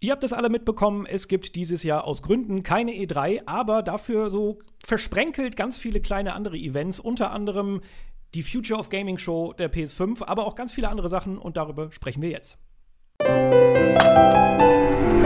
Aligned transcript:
Ihr 0.00 0.12
habt 0.12 0.22
es 0.22 0.32
alle 0.32 0.48
mitbekommen, 0.48 1.06
es 1.06 1.26
gibt 1.26 1.56
dieses 1.56 1.82
Jahr 1.82 2.04
aus 2.04 2.22
Gründen 2.22 2.62
keine 2.62 2.92
E3, 2.92 3.42
aber 3.46 3.82
dafür 3.82 4.30
so 4.30 4.60
versprenkelt 4.84 5.56
ganz 5.56 5.76
viele 5.76 6.00
kleine 6.00 6.34
andere 6.34 6.56
Events, 6.56 7.00
unter 7.00 7.32
anderem 7.32 7.80
die 8.34 8.44
Future 8.44 8.78
of 8.78 8.90
Gaming 8.90 9.18
Show 9.18 9.54
der 9.54 9.72
PS5, 9.72 10.22
aber 10.22 10.46
auch 10.46 10.54
ganz 10.54 10.72
viele 10.72 10.88
andere 10.88 11.08
Sachen 11.08 11.36
und 11.36 11.56
darüber 11.56 11.90
sprechen 11.90 12.22
wir 12.22 12.30
jetzt. 12.30 12.58
Montag. 13.20 15.17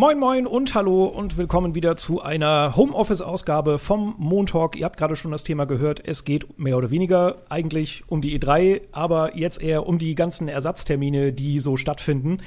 Moin 0.00 0.18
Moin 0.18 0.46
und 0.46 0.74
hallo 0.74 1.04
und 1.04 1.36
willkommen 1.36 1.74
wieder 1.74 1.94
zu 1.94 2.22
einer 2.22 2.74
Homeoffice-Ausgabe 2.74 3.78
vom 3.78 4.14
Montalk. 4.16 4.74
Ihr 4.74 4.86
habt 4.86 4.96
gerade 4.96 5.14
schon 5.14 5.30
das 5.30 5.44
Thema 5.44 5.66
gehört. 5.66 6.00
Es 6.02 6.24
geht 6.24 6.58
mehr 6.58 6.78
oder 6.78 6.90
weniger 6.90 7.36
eigentlich 7.50 8.04
um 8.06 8.22
die 8.22 8.40
E3, 8.40 8.80
aber 8.92 9.36
jetzt 9.36 9.60
eher 9.60 9.86
um 9.86 9.98
die 9.98 10.14
ganzen 10.14 10.48
Ersatztermine, 10.48 11.34
die 11.34 11.60
so 11.60 11.76
stattfinden. 11.76 12.38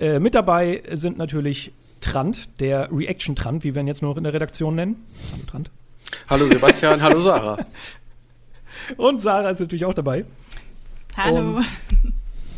Äh, 0.00 0.18
mit 0.18 0.34
dabei 0.34 0.82
sind 0.94 1.16
natürlich 1.16 1.70
Trant, 2.00 2.48
der 2.58 2.90
Reaction-Trant, 2.90 3.62
wie 3.62 3.76
wir 3.76 3.82
ihn 3.82 3.86
jetzt 3.86 4.02
nur 4.02 4.10
noch 4.10 4.18
in 4.18 4.24
der 4.24 4.34
Redaktion 4.34 4.74
nennen. 4.74 5.06
Hallo 5.30 5.42
Trant. 5.46 5.70
Hallo 6.28 6.46
Sebastian, 6.46 7.00
hallo 7.00 7.20
Sarah. 7.20 7.58
Und 8.96 9.22
Sarah 9.22 9.50
ist 9.50 9.60
natürlich 9.60 9.84
auch 9.84 9.94
dabei. 9.94 10.24
Hallo. 11.16 11.58
Und 11.58 11.64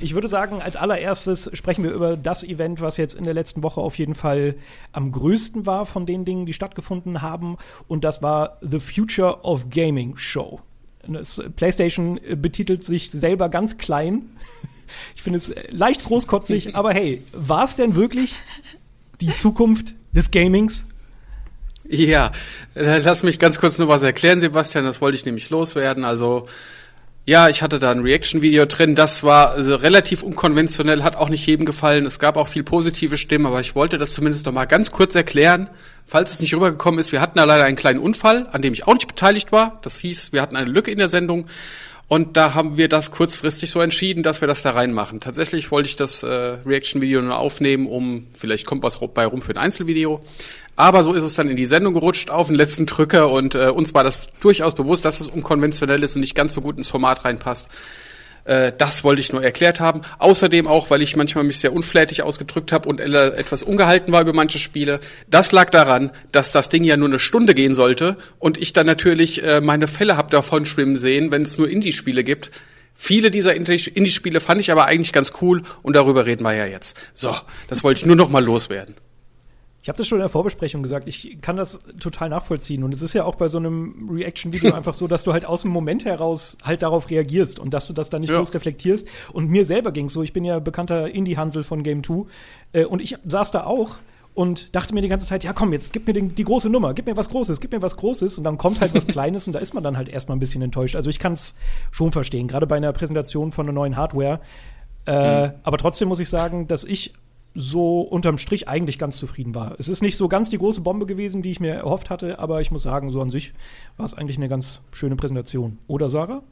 ich 0.00 0.14
würde 0.14 0.28
sagen, 0.28 0.62
als 0.62 0.76
allererstes 0.76 1.50
sprechen 1.52 1.84
wir 1.84 1.92
über 1.92 2.16
das 2.16 2.44
Event, 2.44 2.80
was 2.80 2.96
jetzt 2.96 3.14
in 3.14 3.24
der 3.24 3.34
letzten 3.34 3.62
Woche 3.62 3.80
auf 3.80 3.98
jeden 3.98 4.14
Fall 4.14 4.54
am 4.92 5.12
größten 5.12 5.66
war 5.66 5.86
von 5.86 6.06
den 6.06 6.24
Dingen, 6.24 6.46
die 6.46 6.52
stattgefunden 6.52 7.22
haben. 7.22 7.56
Und 7.86 8.04
das 8.04 8.22
war 8.22 8.58
The 8.60 8.80
Future 8.80 9.42
of 9.42 9.70
Gaming 9.70 10.16
Show. 10.16 10.60
Das 11.06 11.42
PlayStation 11.56 12.20
betitelt 12.36 12.84
sich 12.84 13.10
selber 13.10 13.48
ganz 13.48 13.78
klein. 13.78 14.30
Ich 15.14 15.22
finde 15.22 15.38
es 15.38 15.52
leicht 15.70 16.04
großkotzig, 16.04 16.74
aber 16.74 16.92
hey, 16.92 17.22
war 17.32 17.64
es 17.64 17.76
denn 17.76 17.94
wirklich 17.94 18.34
die 19.20 19.34
Zukunft 19.34 19.94
des 20.12 20.30
Gamings? 20.30 20.86
Ja, 21.88 22.32
äh, 22.74 22.98
lass 22.98 23.22
mich 23.22 23.38
ganz 23.38 23.58
kurz 23.58 23.78
nur 23.78 23.88
was 23.88 24.02
erklären, 24.02 24.40
Sebastian. 24.40 24.84
Das 24.84 25.00
wollte 25.00 25.16
ich 25.16 25.24
nämlich 25.24 25.48
loswerden. 25.48 26.04
Also 26.04 26.46
ja, 27.28 27.50
ich 27.50 27.60
hatte 27.60 27.78
da 27.78 27.90
ein 27.90 28.00
Reaction-Video 28.00 28.64
drin. 28.64 28.94
Das 28.94 29.22
war 29.22 29.50
also 29.50 29.76
relativ 29.76 30.22
unkonventionell, 30.22 31.02
hat 31.02 31.14
auch 31.14 31.28
nicht 31.28 31.46
jedem 31.46 31.66
gefallen. 31.66 32.06
Es 32.06 32.18
gab 32.18 32.38
auch 32.38 32.48
viel 32.48 32.62
positive 32.62 33.18
Stimmen, 33.18 33.44
aber 33.44 33.60
ich 33.60 33.74
wollte 33.74 33.98
das 33.98 34.12
zumindest 34.12 34.46
noch 34.46 34.54
mal 34.54 34.64
ganz 34.64 34.92
kurz 34.92 35.14
erklären, 35.14 35.68
falls 36.06 36.32
es 36.32 36.40
nicht 36.40 36.54
rübergekommen 36.54 36.98
ist. 36.98 37.12
Wir 37.12 37.20
hatten 37.20 37.36
da 37.36 37.44
leider 37.44 37.64
einen 37.64 37.76
kleinen 37.76 37.98
Unfall, 37.98 38.48
an 38.52 38.62
dem 38.62 38.72
ich 38.72 38.86
auch 38.86 38.94
nicht 38.94 39.08
beteiligt 39.08 39.52
war. 39.52 39.78
Das 39.82 39.98
hieß, 39.98 40.32
wir 40.32 40.40
hatten 40.40 40.56
eine 40.56 40.70
Lücke 40.70 40.90
in 40.90 40.96
der 40.96 41.10
Sendung. 41.10 41.48
Und 42.08 42.38
da 42.38 42.54
haben 42.54 42.78
wir 42.78 42.88
das 42.88 43.10
kurzfristig 43.10 43.70
so 43.70 43.82
entschieden, 43.82 44.22
dass 44.22 44.40
wir 44.40 44.48
das 44.48 44.62
da 44.62 44.70
reinmachen. 44.70 45.20
Tatsächlich 45.20 45.70
wollte 45.70 45.90
ich 45.90 45.96
das 45.96 46.22
äh, 46.22 46.56
Reaction-Video 46.64 47.20
nur 47.20 47.36
aufnehmen, 47.36 47.86
um 47.86 48.26
vielleicht 48.38 48.64
kommt 48.64 48.82
was 48.82 48.98
bei 49.12 49.26
rum 49.26 49.42
für 49.42 49.52
ein 49.52 49.58
Einzelvideo. 49.58 50.24
Aber 50.78 51.02
so 51.02 51.12
ist 51.12 51.24
es 51.24 51.34
dann 51.34 51.50
in 51.50 51.56
die 51.56 51.66
Sendung 51.66 51.92
gerutscht 51.92 52.30
auf 52.30 52.46
den 52.46 52.54
letzten 52.54 52.86
Drücker 52.86 53.32
und 53.32 53.56
äh, 53.56 53.66
uns 53.66 53.94
war 53.94 54.04
das 54.04 54.28
durchaus 54.38 54.76
bewusst, 54.76 55.04
dass 55.04 55.18
es 55.18 55.26
unkonventionell 55.26 56.00
ist 56.04 56.14
und 56.14 56.20
nicht 56.20 56.36
ganz 56.36 56.52
so 56.52 56.60
gut 56.60 56.78
ins 56.78 56.86
Format 56.86 57.24
reinpasst. 57.24 57.68
Äh, 58.44 58.70
das 58.78 59.02
wollte 59.02 59.20
ich 59.20 59.32
nur 59.32 59.42
erklärt 59.42 59.80
haben. 59.80 60.02
Außerdem 60.20 60.68
auch, 60.68 60.88
weil 60.90 61.02
ich 61.02 61.16
manchmal 61.16 61.42
mich 61.42 61.58
sehr 61.58 61.72
unflätig 61.72 62.22
ausgedrückt 62.22 62.70
habe 62.70 62.88
und 62.88 63.00
etwas 63.00 63.64
ungehalten 63.64 64.12
war 64.12 64.20
über 64.20 64.32
manche 64.32 64.60
Spiele. 64.60 65.00
Das 65.28 65.50
lag 65.50 65.68
daran, 65.70 66.12
dass 66.30 66.52
das 66.52 66.68
Ding 66.68 66.84
ja 66.84 66.96
nur 66.96 67.08
eine 67.08 67.18
Stunde 67.18 67.54
gehen 67.54 67.74
sollte 67.74 68.16
und 68.38 68.56
ich 68.56 68.72
dann 68.72 68.86
natürlich 68.86 69.42
äh, 69.42 69.60
meine 69.60 69.88
Fälle 69.88 70.16
hab 70.16 70.30
davon 70.30 70.64
schwimmen 70.64 70.96
sehen, 70.96 71.32
wenn 71.32 71.42
es 71.42 71.58
nur 71.58 71.68
Indie-Spiele 71.68 72.22
gibt. 72.22 72.52
Viele 72.94 73.32
dieser 73.32 73.52
Indie-Spiele 73.52 74.38
fand 74.38 74.60
ich 74.60 74.70
aber 74.70 74.84
eigentlich 74.84 75.12
ganz 75.12 75.32
cool 75.42 75.64
und 75.82 75.96
darüber 75.96 76.24
reden 76.24 76.44
wir 76.44 76.54
ja 76.54 76.66
jetzt. 76.66 76.96
So, 77.14 77.34
das 77.66 77.82
wollte 77.82 77.98
ich 77.98 78.06
nur 78.06 78.14
noch 78.14 78.28
mal 78.28 78.44
loswerden. 78.44 78.94
Ich 79.88 79.90
habe 79.90 79.96
das 79.96 80.06
schon 80.06 80.18
in 80.18 80.20
der 80.24 80.28
Vorbesprechung 80.28 80.82
gesagt. 80.82 81.08
Ich 81.08 81.38
kann 81.40 81.56
das 81.56 81.80
total 81.98 82.28
nachvollziehen. 82.28 82.84
Und 82.84 82.92
es 82.92 83.00
ist 83.00 83.14
ja 83.14 83.24
auch 83.24 83.36
bei 83.36 83.48
so 83.48 83.56
einem 83.56 84.06
Reaction-Video 84.12 84.74
einfach 84.74 84.92
so, 84.92 85.08
dass 85.08 85.24
du 85.24 85.32
halt 85.32 85.46
aus 85.46 85.62
dem 85.62 85.70
Moment 85.70 86.04
heraus 86.04 86.58
halt 86.62 86.82
darauf 86.82 87.08
reagierst 87.08 87.58
und 87.58 87.72
dass 87.72 87.86
du 87.86 87.94
das 87.94 88.10
dann 88.10 88.20
nicht 88.20 88.28
ja. 88.28 88.36
groß 88.36 88.52
reflektierst. 88.52 89.08
Und 89.32 89.48
mir 89.48 89.64
selber 89.64 89.90
ging 89.90 90.10
so. 90.10 90.22
Ich 90.22 90.34
bin 90.34 90.44
ja 90.44 90.58
bekannter 90.58 91.08
Indie-Hansel 91.08 91.62
von 91.62 91.82
Game 91.82 92.04
2. 92.04 92.26
Äh, 92.72 92.84
und 92.84 93.00
ich 93.00 93.16
saß 93.26 93.50
da 93.50 93.64
auch 93.64 93.96
und 94.34 94.76
dachte 94.76 94.92
mir 94.92 95.00
die 95.00 95.08
ganze 95.08 95.24
Zeit, 95.24 95.42
ja 95.42 95.54
komm, 95.54 95.72
jetzt 95.72 95.94
gib 95.94 96.06
mir 96.06 96.12
den, 96.12 96.34
die 96.34 96.44
große 96.44 96.68
Nummer, 96.68 96.92
gib 96.92 97.06
mir 97.06 97.16
was 97.16 97.30
Großes, 97.30 97.58
gib 97.58 97.72
mir 97.72 97.80
was 97.80 97.96
Großes. 97.96 98.36
Und 98.36 98.44
dann 98.44 98.58
kommt 98.58 98.82
halt 98.82 98.92
was 98.92 99.06
Kleines 99.06 99.46
und 99.46 99.54
da 99.54 99.58
ist 99.58 99.72
man 99.72 99.82
dann 99.82 99.96
halt 99.96 100.10
erstmal 100.10 100.36
ein 100.36 100.40
bisschen 100.40 100.60
enttäuscht. 100.60 100.96
Also 100.96 101.08
ich 101.08 101.18
kann 101.18 101.32
es 101.32 101.54
schon 101.92 102.12
verstehen, 102.12 102.46
gerade 102.46 102.66
bei 102.66 102.76
einer 102.76 102.92
Präsentation 102.92 103.52
von 103.52 103.64
einer 103.64 103.72
neuen 103.72 103.96
Hardware. 103.96 104.40
Äh, 105.06 105.46
mhm. 105.46 105.52
Aber 105.62 105.78
trotzdem 105.78 106.08
muss 106.08 106.20
ich 106.20 106.28
sagen, 106.28 106.66
dass 106.66 106.84
ich 106.84 107.14
so 107.54 108.02
unterm 108.02 108.38
Strich 108.38 108.68
eigentlich 108.68 108.98
ganz 108.98 109.16
zufrieden 109.16 109.54
war. 109.54 109.74
Es 109.78 109.88
ist 109.88 110.02
nicht 110.02 110.16
so 110.16 110.28
ganz 110.28 110.50
die 110.50 110.58
große 110.58 110.80
Bombe 110.80 111.06
gewesen, 111.06 111.42
die 111.42 111.50
ich 111.50 111.60
mir 111.60 111.74
erhofft 111.74 112.10
hatte, 112.10 112.38
aber 112.38 112.60
ich 112.60 112.70
muss 112.70 112.82
sagen, 112.82 113.10
so 113.10 113.20
an 113.20 113.30
sich 113.30 113.52
war 113.96 114.04
es 114.04 114.14
eigentlich 114.14 114.36
eine 114.36 114.48
ganz 114.48 114.80
schöne 114.92 115.16
Präsentation. 115.16 115.78
Oder 115.88 116.08
Sarah? 116.08 116.42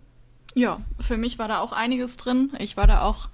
Ja, 0.55 0.81
für 0.99 1.17
mich 1.17 1.39
war 1.39 1.49
da 1.49 1.61
auch 1.61 1.73
einiges 1.73 2.17
drin. 2.17 2.51
Ich 2.59 2.77
war 2.77 2.87
da 2.87 3.03
auch 3.03 3.29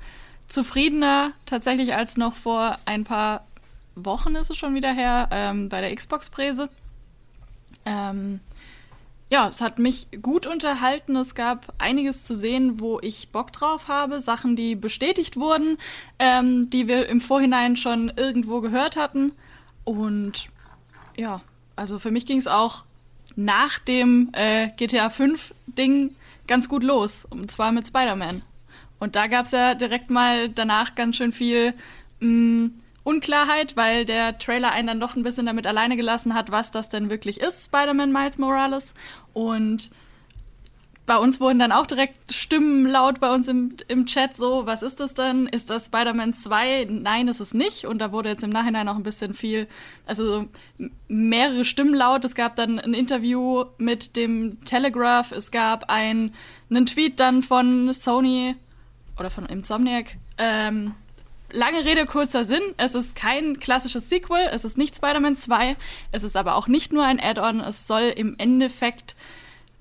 zufriedener 0.48 1.32
tatsächlich 1.46 1.94
als 1.94 2.16
noch 2.16 2.34
vor 2.34 2.76
ein 2.84 3.04
paar 3.04 3.44
Wochen 3.94 4.34
ist 4.36 4.50
es 4.50 4.56
schon 4.56 4.74
wieder 4.74 4.92
her 4.92 5.28
ähm, 5.30 5.68
bei 5.68 5.80
der 5.80 5.94
Xbox-Präse. 5.94 6.68
Ähm, 7.84 8.40
ja, 9.32 9.48
es 9.48 9.62
hat 9.62 9.78
mich 9.78 10.08
gut 10.20 10.46
unterhalten. 10.46 11.16
Es 11.16 11.34
gab 11.34 11.72
einiges 11.78 12.24
zu 12.24 12.36
sehen, 12.36 12.80
wo 12.80 13.00
ich 13.00 13.30
Bock 13.30 13.50
drauf 13.50 13.88
habe. 13.88 14.20
Sachen, 14.20 14.56
die 14.56 14.74
bestätigt 14.74 15.38
wurden, 15.38 15.78
ähm, 16.18 16.68
die 16.68 16.86
wir 16.86 17.08
im 17.08 17.22
Vorhinein 17.22 17.78
schon 17.78 18.12
irgendwo 18.14 18.60
gehört 18.60 18.96
hatten. 18.96 19.32
Und 19.84 20.50
ja, 21.16 21.40
also 21.76 21.98
für 21.98 22.10
mich 22.10 22.26
ging 22.26 22.36
es 22.36 22.46
auch 22.46 22.84
nach 23.34 23.78
dem 23.78 24.28
äh, 24.34 24.68
GTA 24.76 25.08
5 25.08 25.54
Ding 25.66 26.14
ganz 26.46 26.68
gut 26.68 26.82
los. 26.82 27.24
Und 27.24 27.50
zwar 27.50 27.72
mit 27.72 27.86
Spider-Man. 27.86 28.42
Und 29.00 29.16
da 29.16 29.28
gab 29.28 29.46
es 29.46 29.52
ja 29.52 29.74
direkt 29.74 30.10
mal 30.10 30.50
danach 30.50 30.94
ganz 30.94 31.16
schön 31.16 31.32
viel 31.32 31.72
mh, 32.20 32.66
mm, 32.66 32.81
Unklarheit, 33.04 33.76
weil 33.76 34.04
der 34.04 34.38
Trailer 34.38 34.70
einen 34.72 34.86
dann 34.86 35.00
doch 35.00 35.16
ein 35.16 35.22
bisschen 35.22 35.46
damit 35.46 35.66
alleine 35.66 35.96
gelassen 35.96 36.34
hat, 36.34 36.50
was 36.50 36.70
das 36.70 36.88
denn 36.88 37.10
wirklich 37.10 37.40
ist, 37.40 37.66
Spider-Man 37.66 38.12
Miles 38.12 38.38
Morales. 38.38 38.94
Und 39.32 39.90
bei 41.04 41.16
uns 41.16 41.40
wurden 41.40 41.58
dann 41.58 41.72
auch 41.72 41.86
direkt 41.86 42.32
Stimmen 42.32 42.86
laut 42.86 43.18
bei 43.18 43.34
uns 43.34 43.48
im, 43.48 43.76
im 43.88 44.06
Chat 44.06 44.36
so, 44.36 44.66
was 44.66 44.82
ist 44.82 45.00
das 45.00 45.14
denn? 45.14 45.46
Ist 45.48 45.68
das 45.68 45.86
Spider-Man 45.86 46.32
2? 46.32 46.86
Nein, 46.88 47.26
ist 47.26 47.40
es 47.40 47.54
nicht. 47.54 47.86
Und 47.86 47.98
da 47.98 48.12
wurde 48.12 48.28
jetzt 48.28 48.44
im 48.44 48.50
Nachhinein 48.50 48.88
auch 48.88 48.94
ein 48.94 49.02
bisschen 49.02 49.34
viel, 49.34 49.66
also 50.06 50.46
mehrere 51.08 51.64
Stimmen 51.64 51.94
laut. 51.94 52.24
Es 52.24 52.36
gab 52.36 52.54
dann 52.54 52.78
ein 52.78 52.94
Interview 52.94 53.64
mit 53.78 54.14
dem 54.14 54.64
Telegraph. 54.64 55.32
Es 55.32 55.50
gab 55.50 55.90
ein, 55.90 56.32
einen 56.70 56.86
Tweet 56.86 57.18
dann 57.18 57.42
von 57.42 57.92
Sony 57.92 58.54
oder 59.18 59.30
von 59.30 59.46
Insomniac, 59.46 60.16
ähm, 60.38 60.94
Lange 61.52 61.84
Rede, 61.84 62.06
kurzer 62.06 62.44
Sinn. 62.44 62.62
Es 62.78 62.94
ist 62.94 63.14
kein 63.14 63.60
klassisches 63.60 64.08
Sequel. 64.08 64.48
Es 64.52 64.64
ist 64.64 64.78
nicht 64.78 64.96
Spider-Man 64.96 65.36
2. 65.36 65.76
Es 66.10 66.24
ist 66.24 66.36
aber 66.36 66.56
auch 66.56 66.66
nicht 66.66 66.92
nur 66.92 67.04
ein 67.04 67.20
Add-on. 67.20 67.60
Es 67.60 67.86
soll 67.86 68.12
im 68.16 68.36
Endeffekt 68.38 69.14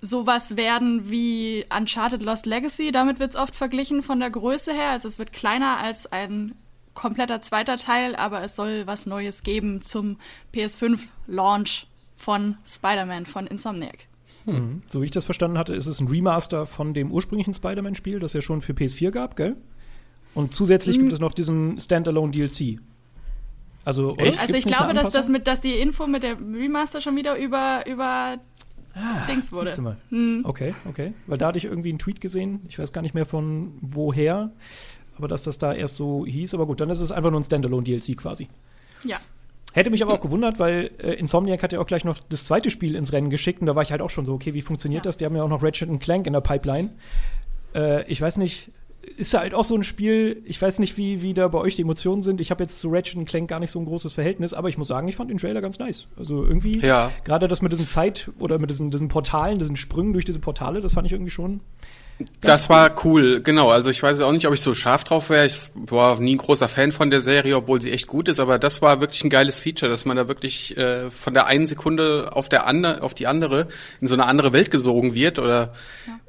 sowas 0.01 0.57
werden 0.57 1.09
wie 1.09 1.65
Uncharted 1.75 2.21
Lost 2.21 2.45
Legacy. 2.45 2.91
Damit 2.91 3.19
wird 3.19 3.31
es 3.31 3.35
oft 3.35 3.55
verglichen 3.55 4.03
von 4.03 4.19
der 4.19 4.29
Größe 4.29 4.73
her. 4.73 4.89
Also 4.89 5.07
es 5.07 5.17
wird 5.17 5.31
kleiner 5.31 5.77
als 5.77 6.11
ein 6.11 6.55
kompletter 6.93 7.39
zweiter 7.39 7.77
Teil, 7.77 8.15
aber 8.15 8.43
es 8.43 8.55
soll 8.55 8.85
was 8.85 9.05
Neues 9.05 9.43
geben 9.43 9.81
zum 9.81 10.17
PS5-Launch 10.53 11.87
von 12.15 12.57
Spider-Man 12.65 13.25
von 13.25 13.47
Insomniac. 13.47 14.07
Hm. 14.45 14.81
So 14.87 15.01
wie 15.01 15.05
ich 15.05 15.11
das 15.11 15.25
verstanden 15.25 15.57
hatte, 15.57 15.73
ist 15.73 15.87
es 15.87 15.99
ein 15.99 16.07
Remaster 16.07 16.65
von 16.65 16.93
dem 16.93 17.11
ursprünglichen 17.11 17.53
Spider-Man-Spiel, 17.53 18.19
das 18.19 18.33
ja 18.33 18.41
schon 18.41 18.61
für 18.61 18.73
PS4 18.73 19.11
gab, 19.11 19.35
gell? 19.35 19.55
Und 20.33 20.53
zusätzlich 20.53 20.97
mhm. 20.97 21.01
gibt 21.01 21.13
es 21.13 21.19
noch 21.19 21.33
diesen 21.33 21.79
Standalone 21.79 22.31
DLC. 22.31 22.79
Also, 23.83 24.15
also 24.15 24.53
ich 24.53 24.65
glaube, 24.65 24.93
dass 24.93 25.09
das 25.09 25.27
mit, 25.27 25.47
dass 25.47 25.61
die 25.61 25.73
Info 25.73 26.05
mit 26.05 26.23
der 26.23 26.37
Remaster 26.37 27.01
schon 27.01 27.15
wieder 27.15 27.37
über, 27.37 27.83
über 27.87 28.37
ah, 28.93 29.25
Dings 29.27 29.51
wurde. 29.51 29.79
Mal. 29.81 29.97
Mhm. 30.11 30.41
Okay, 30.43 30.75
okay. 30.87 31.13
Weil 31.25 31.37
da 31.37 31.47
hatte 31.47 31.57
ich 31.57 31.65
irgendwie 31.65 31.89
einen 31.89 31.99
Tweet 31.99 32.21
gesehen, 32.21 32.61
ich 32.67 32.77
weiß 32.77 32.93
gar 32.93 33.01
nicht 33.01 33.15
mehr 33.15 33.25
von 33.25 33.73
woher, 33.81 34.51
aber 35.17 35.27
dass 35.27 35.43
das 35.43 35.57
da 35.57 35.73
erst 35.73 35.95
so 35.95 36.25
hieß. 36.25 36.53
Aber 36.53 36.67
gut, 36.67 36.79
dann 36.79 36.89
ist 36.89 37.01
es 37.01 37.11
einfach 37.11 37.31
nur 37.31 37.39
ein 37.39 37.43
Standalone-DLC 37.43 38.17
quasi. 38.17 38.49
Ja. 39.03 39.17
Hätte 39.73 39.89
mich 39.89 40.03
aber 40.03 40.13
auch 40.13 40.21
gewundert, 40.21 40.59
weil 40.59 40.91
äh, 41.01 41.13
Insomniac 41.13 41.63
hat 41.63 41.73
ja 41.73 41.79
auch 41.79 41.87
gleich 41.87 42.03
noch 42.03 42.19
das 42.29 42.45
zweite 42.45 42.69
Spiel 42.69 42.93
ins 42.95 43.13
Rennen 43.13 43.29
geschickt 43.29 43.61
und 43.61 43.67
da 43.67 43.75
war 43.75 43.83
ich 43.83 43.91
halt 43.91 44.01
auch 44.01 44.09
schon 44.09 44.25
so, 44.25 44.33
okay, 44.33 44.53
wie 44.53 44.61
funktioniert 44.61 45.05
ja. 45.05 45.09
das? 45.09 45.17
Die 45.17 45.25
haben 45.25 45.35
ja 45.35 45.43
auch 45.43 45.49
noch 45.49 45.63
Ratchet 45.63 45.89
Clank 46.01 46.27
in 46.27 46.33
der 46.33 46.41
Pipeline. 46.41 46.89
Äh, 47.73 48.03
ich 48.11 48.21
weiß 48.21 48.37
nicht, 48.37 48.69
ist 49.17 49.33
ja 49.33 49.39
halt 49.39 49.53
auch 49.53 49.63
so 49.63 49.75
ein 49.75 49.83
Spiel, 49.83 50.41
ich 50.45 50.61
weiß 50.61 50.79
nicht, 50.79 50.97
wie, 50.97 51.21
wie 51.21 51.33
da 51.33 51.47
bei 51.47 51.59
euch 51.59 51.75
die 51.75 51.81
Emotionen 51.81 52.21
sind. 52.21 52.39
Ich 52.41 52.51
habe 52.51 52.63
jetzt 52.63 52.79
zu 52.79 52.89
Ratchet 52.89 53.25
Clank 53.27 53.49
gar 53.49 53.59
nicht 53.59 53.71
so 53.71 53.79
ein 53.79 53.85
großes 53.85 54.13
Verhältnis, 54.13 54.53
aber 54.53 54.69
ich 54.69 54.77
muss 54.77 54.87
sagen, 54.87 55.07
ich 55.07 55.15
fand 55.15 55.29
den 55.29 55.37
Trailer 55.37 55.61
ganz 55.61 55.79
nice. 55.79 56.07
Also 56.17 56.45
irgendwie, 56.45 56.79
ja. 56.79 57.11
gerade 57.23 57.47
das 57.47 57.61
mit 57.61 57.71
diesen 57.71 57.85
Zeit- 57.85 58.31
oder 58.39 58.59
mit 58.59 58.69
diesen, 58.69 58.91
diesen 58.91 59.07
Portalen, 59.07 59.59
diesen 59.59 59.75
Sprüngen 59.75 60.13
durch 60.13 60.25
diese 60.25 60.39
Portale, 60.39 60.81
das 60.81 60.93
fand 60.93 61.07
ich 61.07 61.13
irgendwie 61.13 61.31
schon 61.31 61.61
das 62.41 62.69
war 62.69 62.93
cool, 63.05 63.41
genau. 63.41 63.69
Also 63.69 63.89
ich 63.89 64.01
weiß 64.01 64.19
auch 64.21 64.31
nicht, 64.31 64.47
ob 64.47 64.53
ich 64.53 64.61
so 64.61 64.73
scharf 64.73 65.03
drauf 65.03 65.29
wäre. 65.29 65.45
Ich 65.45 65.71
war 65.75 66.19
nie 66.19 66.35
ein 66.35 66.37
großer 66.37 66.67
Fan 66.67 66.91
von 66.91 67.11
der 67.11 67.21
Serie, 67.21 67.55
obwohl 67.57 67.81
sie 67.81 67.91
echt 67.91 68.07
gut 68.07 68.27
ist. 68.27 68.39
Aber 68.39 68.59
das 68.59 68.81
war 68.81 68.99
wirklich 68.99 69.23
ein 69.23 69.29
geiles 69.29 69.59
Feature, 69.59 69.91
dass 69.91 70.05
man 70.05 70.17
da 70.17 70.27
wirklich 70.27 70.77
äh, 70.77 71.09
von 71.09 71.33
der 71.33 71.47
einen 71.47 71.67
Sekunde 71.67 72.29
auf 72.33 72.49
der 72.49 72.67
andere, 72.67 73.01
auf 73.03 73.13
die 73.13 73.27
andere 73.27 73.67
in 73.99 74.07
so 74.07 74.13
eine 74.13 74.25
andere 74.25 74.53
Welt 74.53 74.71
gesogen 74.71 75.13
wird. 75.13 75.39
Oder 75.39 75.73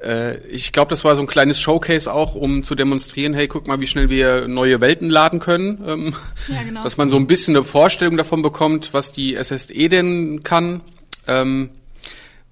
ja. 0.03 0.09
äh, 0.09 0.47
ich 0.49 0.73
glaube, 0.73 0.91
das 0.91 1.05
war 1.05 1.17
so 1.17 1.23
ein 1.23 1.27
kleines 1.27 1.61
Showcase 1.61 2.13
auch, 2.13 2.35
um 2.35 2.65
zu 2.65 2.75
demonstrieren: 2.75 3.35
Hey, 3.35 3.49
guck 3.49 3.67
mal, 3.67 3.81
wie 3.81 3.87
schnell 3.87 4.11
wir 4.11 4.49
neue 4.49 4.81
Welten 4.81 5.11
laden 5.11 5.41
können. 5.41 5.83
Ähm, 5.87 6.15
ja, 6.49 6.63
genau. 6.63 6.83
Dass 6.83 6.97
man 6.97 7.09
so 7.09 7.17
ein 7.17 7.27
bisschen 7.27 7.57
eine 7.57 7.65
Vorstellung 7.65 8.17
davon 8.17 8.43
bekommt, 8.43 8.93
was 8.93 9.13
die 9.13 9.37
SSE 9.43 9.89
denn 9.89 10.43
kann. 10.43 10.81
Ähm, 11.27 11.71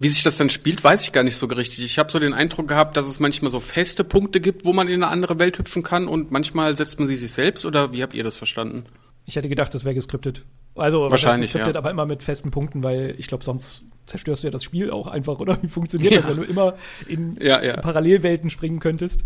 wie 0.00 0.08
sich 0.08 0.22
das 0.22 0.38
dann 0.38 0.48
spielt, 0.48 0.82
weiß 0.82 1.04
ich 1.04 1.12
gar 1.12 1.22
nicht 1.22 1.36
so 1.36 1.46
richtig. 1.46 1.84
Ich 1.84 1.98
habe 1.98 2.10
so 2.10 2.18
den 2.18 2.32
Eindruck 2.32 2.66
gehabt, 2.66 2.96
dass 2.96 3.06
es 3.06 3.20
manchmal 3.20 3.50
so 3.50 3.60
feste 3.60 4.02
Punkte 4.02 4.40
gibt, 4.40 4.64
wo 4.64 4.72
man 4.72 4.88
in 4.88 5.02
eine 5.02 5.12
andere 5.12 5.38
Welt 5.38 5.58
hüpfen 5.58 5.82
kann 5.82 6.08
und 6.08 6.32
manchmal 6.32 6.74
setzt 6.74 6.98
man 6.98 7.06
sie 7.06 7.16
sich 7.16 7.30
selbst 7.30 7.66
oder 7.66 7.92
wie 7.92 8.02
habt 8.02 8.14
ihr 8.14 8.24
das 8.24 8.34
verstanden? 8.34 8.86
Ich 9.26 9.36
hätte 9.36 9.50
gedacht, 9.50 9.74
das 9.74 9.84
wäre 9.84 9.94
geskriptet. 9.94 10.44
Also 10.74 11.10
wahrscheinlich 11.10 11.48
geskriptet, 11.48 11.74
ja. 11.74 11.78
aber 11.78 11.90
immer 11.90 12.06
mit 12.06 12.22
festen 12.22 12.50
Punkten, 12.50 12.82
weil 12.82 13.14
ich 13.18 13.26
glaube, 13.26 13.44
sonst 13.44 13.82
zerstörst 14.06 14.42
du 14.42 14.46
ja 14.46 14.50
das 14.50 14.64
Spiel 14.64 14.90
auch 14.90 15.06
einfach, 15.06 15.38
oder? 15.38 15.58
Wie 15.62 15.68
funktioniert 15.68 16.12
ja. 16.12 16.20
das, 16.20 16.30
wenn 16.30 16.38
du 16.38 16.44
immer 16.44 16.74
in 17.06 17.36
ja, 17.38 17.62
ja. 17.62 17.76
Parallelwelten 17.76 18.48
springen 18.48 18.80
könntest? 18.80 19.22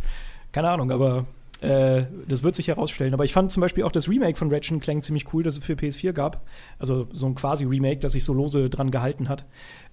Keine 0.51 0.69
Ahnung, 0.71 0.91
aber 0.91 1.25
äh, 1.61 2.05
das 2.29 2.43
wird 2.43 2.55
sich 2.55 2.69
herausstellen. 2.69 3.15
Aber 3.15 3.25
ich 3.25 3.33
fand 3.33 3.51
zum 3.51 3.61
Beispiel 3.61 3.85
auch 3.85 3.93
das 3.93 4.09
Remake 4.09 4.37
von 4.37 4.53
Ratchet 4.53 4.81
Clank 4.81 5.05
ziemlich 5.05 5.33
cool, 5.33 5.43
das 5.43 5.57
es 5.57 5.65
für 5.65 5.75
PS4 5.75 6.13
gab. 6.13 6.47
Also 6.79 7.09
so 7.13 7.27
ein 7.27 7.35
quasi 7.35 7.65
Remake, 7.65 8.01
das 8.01 8.13
sich 8.13 8.25
so 8.25 8.33
lose 8.33 8.69
dran 8.69 8.91
gehalten 8.91 9.29
hat. 9.29 9.45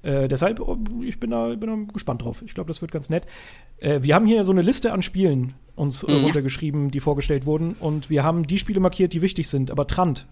Äh, 0.01 0.27
deshalb, 0.27 0.59
oh, 0.59 0.77
ich 1.01 1.19
bin 1.19 1.31
da, 1.31 1.49
bin 1.55 1.69
da 1.69 1.93
gespannt 1.93 2.23
drauf. 2.23 2.41
Ich 2.45 2.53
glaube, 2.53 2.67
das 2.67 2.81
wird 2.81 2.91
ganz 2.91 3.09
nett. 3.09 3.25
Äh, 3.77 3.99
wir 4.01 4.15
haben 4.15 4.25
hier 4.25 4.43
so 4.43 4.51
eine 4.51 4.61
Liste 4.61 4.91
an 4.91 5.01
Spielen 5.01 5.53
uns 5.75 6.03
äh, 6.03 6.11
mhm. 6.11 6.25
runtergeschrieben, 6.25 6.91
die 6.91 6.99
vorgestellt 6.99 7.45
wurden. 7.45 7.75
Und 7.79 8.09
wir 8.09 8.23
haben 8.23 8.47
die 8.47 8.57
Spiele 8.57 8.79
markiert, 8.79 9.13
die 9.13 9.21
wichtig 9.21 9.47
sind. 9.47 9.71
Aber 9.71 9.87
Trant, 9.87 10.27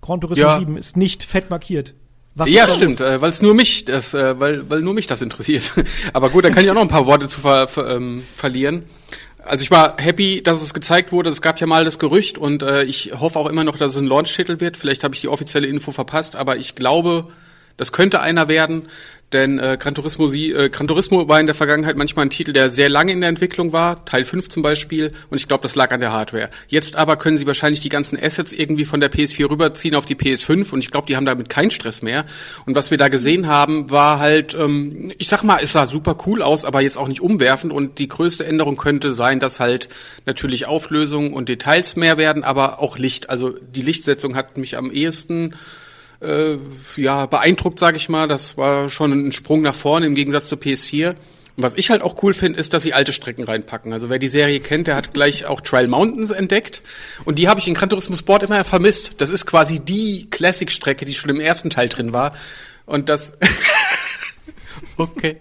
Gran 0.00 0.20
Turismo 0.20 0.44
ja. 0.44 0.58
7 0.58 0.76
ist 0.76 0.96
nicht 0.96 1.22
fett 1.22 1.50
markiert. 1.50 1.94
Was 2.36 2.50
ja, 2.50 2.66
stimmt, 2.66 3.00
äh, 3.00 3.20
weil 3.20 3.30
es 3.30 3.42
nur 3.42 3.54
mich, 3.54 3.84
das, 3.84 4.12
äh, 4.12 4.40
weil, 4.40 4.68
weil 4.68 4.80
nur 4.80 4.92
mich 4.92 5.06
das 5.06 5.22
interessiert. 5.22 5.72
Aber 6.12 6.30
gut, 6.30 6.44
da 6.44 6.50
kann 6.50 6.64
ich 6.64 6.70
auch 6.70 6.74
noch 6.74 6.82
ein 6.82 6.88
paar 6.88 7.06
Worte 7.06 7.28
zu 7.28 7.40
ver, 7.40 7.68
ver, 7.68 7.96
ähm, 7.96 8.24
verlieren 8.34 8.84
also 9.46 9.62
ich 9.62 9.70
war 9.70 9.96
happy, 9.98 10.42
dass 10.42 10.62
es 10.62 10.74
gezeigt 10.74 11.12
wurde. 11.12 11.30
Es 11.30 11.42
gab 11.42 11.60
ja 11.60 11.66
mal 11.66 11.84
das 11.84 11.98
Gerücht 11.98 12.38
und 12.38 12.62
äh, 12.62 12.84
ich 12.84 13.12
hoffe 13.18 13.38
auch 13.38 13.48
immer 13.48 13.64
noch, 13.64 13.76
dass 13.76 13.92
es 13.92 13.98
ein 13.98 14.06
Launch-Titel 14.06 14.60
wird. 14.60 14.76
Vielleicht 14.76 15.04
habe 15.04 15.14
ich 15.14 15.20
die 15.20 15.28
offizielle 15.28 15.66
Info 15.66 15.92
verpasst, 15.92 16.36
aber 16.36 16.56
ich 16.56 16.74
glaube, 16.74 17.28
das 17.76 17.92
könnte 17.92 18.20
einer 18.20 18.48
werden. 18.48 18.88
Denn 19.34 19.58
äh, 19.58 19.76
Gran, 19.80 19.96
Turismo, 19.96 20.28
sie, 20.28 20.52
äh, 20.52 20.68
Gran 20.68 20.86
Turismo 20.86 21.28
war 21.28 21.40
in 21.40 21.46
der 21.46 21.56
Vergangenheit 21.56 21.96
manchmal 21.96 22.26
ein 22.26 22.30
Titel, 22.30 22.52
der 22.52 22.70
sehr 22.70 22.88
lange 22.88 23.10
in 23.10 23.20
der 23.20 23.28
Entwicklung 23.28 23.72
war, 23.72 24.04
Teil 24.04 24.22
5 24.22 24.48
zum 24.48 24.62
Beispiel, 24.62 25.12
und 25.28 25.38
ich 25.38 25.48
glaube, 25.48 25.62
das 25.62 25.74
lag 25.74 25.90
an 25.90 25.98
der 25.98 26.12
Hardware. 26.12 26.50
Jetzt 26.68 26.94
aber 26.94 27.16
können 27.16 27.36
sie 27.36 27.46
wahrscheinlich 27.46 27.80
die 27.80 27.88
ganzen 27.88 28.16
Assets 28.22 28.52
irgendwie 28.52 28.84
von 28.84 29.00
der 29.00 29.10
PS4 29.10 29.50
rüberziehen 29.50 29.96
auf 29.96 30.06
die 30.06 30.14
PS5 30.14 30.72
und 30.72 30.80
ich 30.80 30.92
glaube, 30.92 31.08
die 31.08 31.16
haben 31.16 31.26
damit 31.26 31.48
keinen 31.48 31.72
Stress 31.72 32.00
mehr. 32.00 32.26
Und 32.64 32.76
was 32.76 32.92
wir 32.92 32.98
da 32.98 33.08
gesehen 33.08 33.48
haben, 33.48 33.90
war 33.90 34.20
halt, 34.20 34.54
ähm, 34.54 35.12
ich 35.18 35.26
sag 35.26 35.42
mal, 35.42 35.58
es 35.60 35.72
sah 35.72 35.86
super 35.86 36.16
cool 36.26 36.40
aus, 36.40 36.64
aber 36.64 36.80
jetzt 36.80 36.96
auch 36.96 37.08
nicht 37.08 37.20
umwerfend 37.20 37.72
und 37.72 37.98
die 37.98 38.06
größte 38.06 38.46
Änderung 38.46 38.76
könnte 38.76 39.12
sein, 39.12 39.40
dass 39.40 39.58
halt 39.58 39.88
natürlich 40.26 40.66
Auflösung 40.66 41.32
und 41.32 41.48
Details 41.48 41.96
mehr 41.96 42.18
werden, 42.18 42.44
aber 42.44 42.78
auch 42.78 42.98
Licht. 42.98 43.30
Also 43.30 43.50
die 43.50 43.82
Lichtsetzung 43.82 44.36
hat 44.36 44.58
mich 44.58 44.76
am 44.76 44.92
ehesten 44.92 45.54
äh, 46.24 46.58
ja, 46.96 47.26
beeindruckt, 47.26 47.78
sage 47.78 47.96
ich 47.96 48.08
mal. 48.08 48.28
Das 48.28 48.56
war 48.56 48.88
schon 48.88 49.12
ein 49.28 49.32
Sprung 49.32 49.62
nach 49.62 49.74
vorne 49.74 50.06
im 50.06 50.14
Gegensatz 50.14 50.48
zur 50.48 50.58
PS4. 50.58 51.14
Und 51.56 51.62
was 51.62 51.74
ich 51.74 51.90
halt 51.90 52.02
auch 52.02 52.20
cool 52.22 52.34
finde, 52.34 52.58
ist, 52.58 52.72
dass 52.72 52.82
sie 52.82 52.94
alte 52.94 53.12
Strecken 53.12 53.44
reinpacken. 53.44 53.92
Also 53.92 54.10
wer 54.10 54.18
die 54.18 54.28
Serie 54.28 54.58
kennt, 54.58 54.88
der 54.88 54.96
hat 54.96 55.14
gleich 55.14 55.46
auch 55.46 55.60
Trial 55.60 55.86
Mountains 55.86 56.30
entdeckt. 56.30 56.82
Und 57.24 57.38
die 57.38 57.48
habe 57.48 57.60
ich 57.60 57.68
in 57.68 57.74
Gran 57.74 57.88
Turismo 57.88 58.16
Sport 58.16 58.42
immer 58.42 58.64
vermisst. 58.64 59.12
Das 59.18 59.30
ist 59.30 59.46
quasi 59.46 59.78
die 59.78 60.28
Classic-Strecke, 60.30 61.04
die 61.04 61.14
schon 61.14 61.30
im 61.30 61.40
ersten 61.40 61.70
Teil 61.70 61.88
drin 61.88 62.12
war. 62.12 62.34
Und 62.86 63.08
das... 63.08 63.38
okay. 64.96 65.36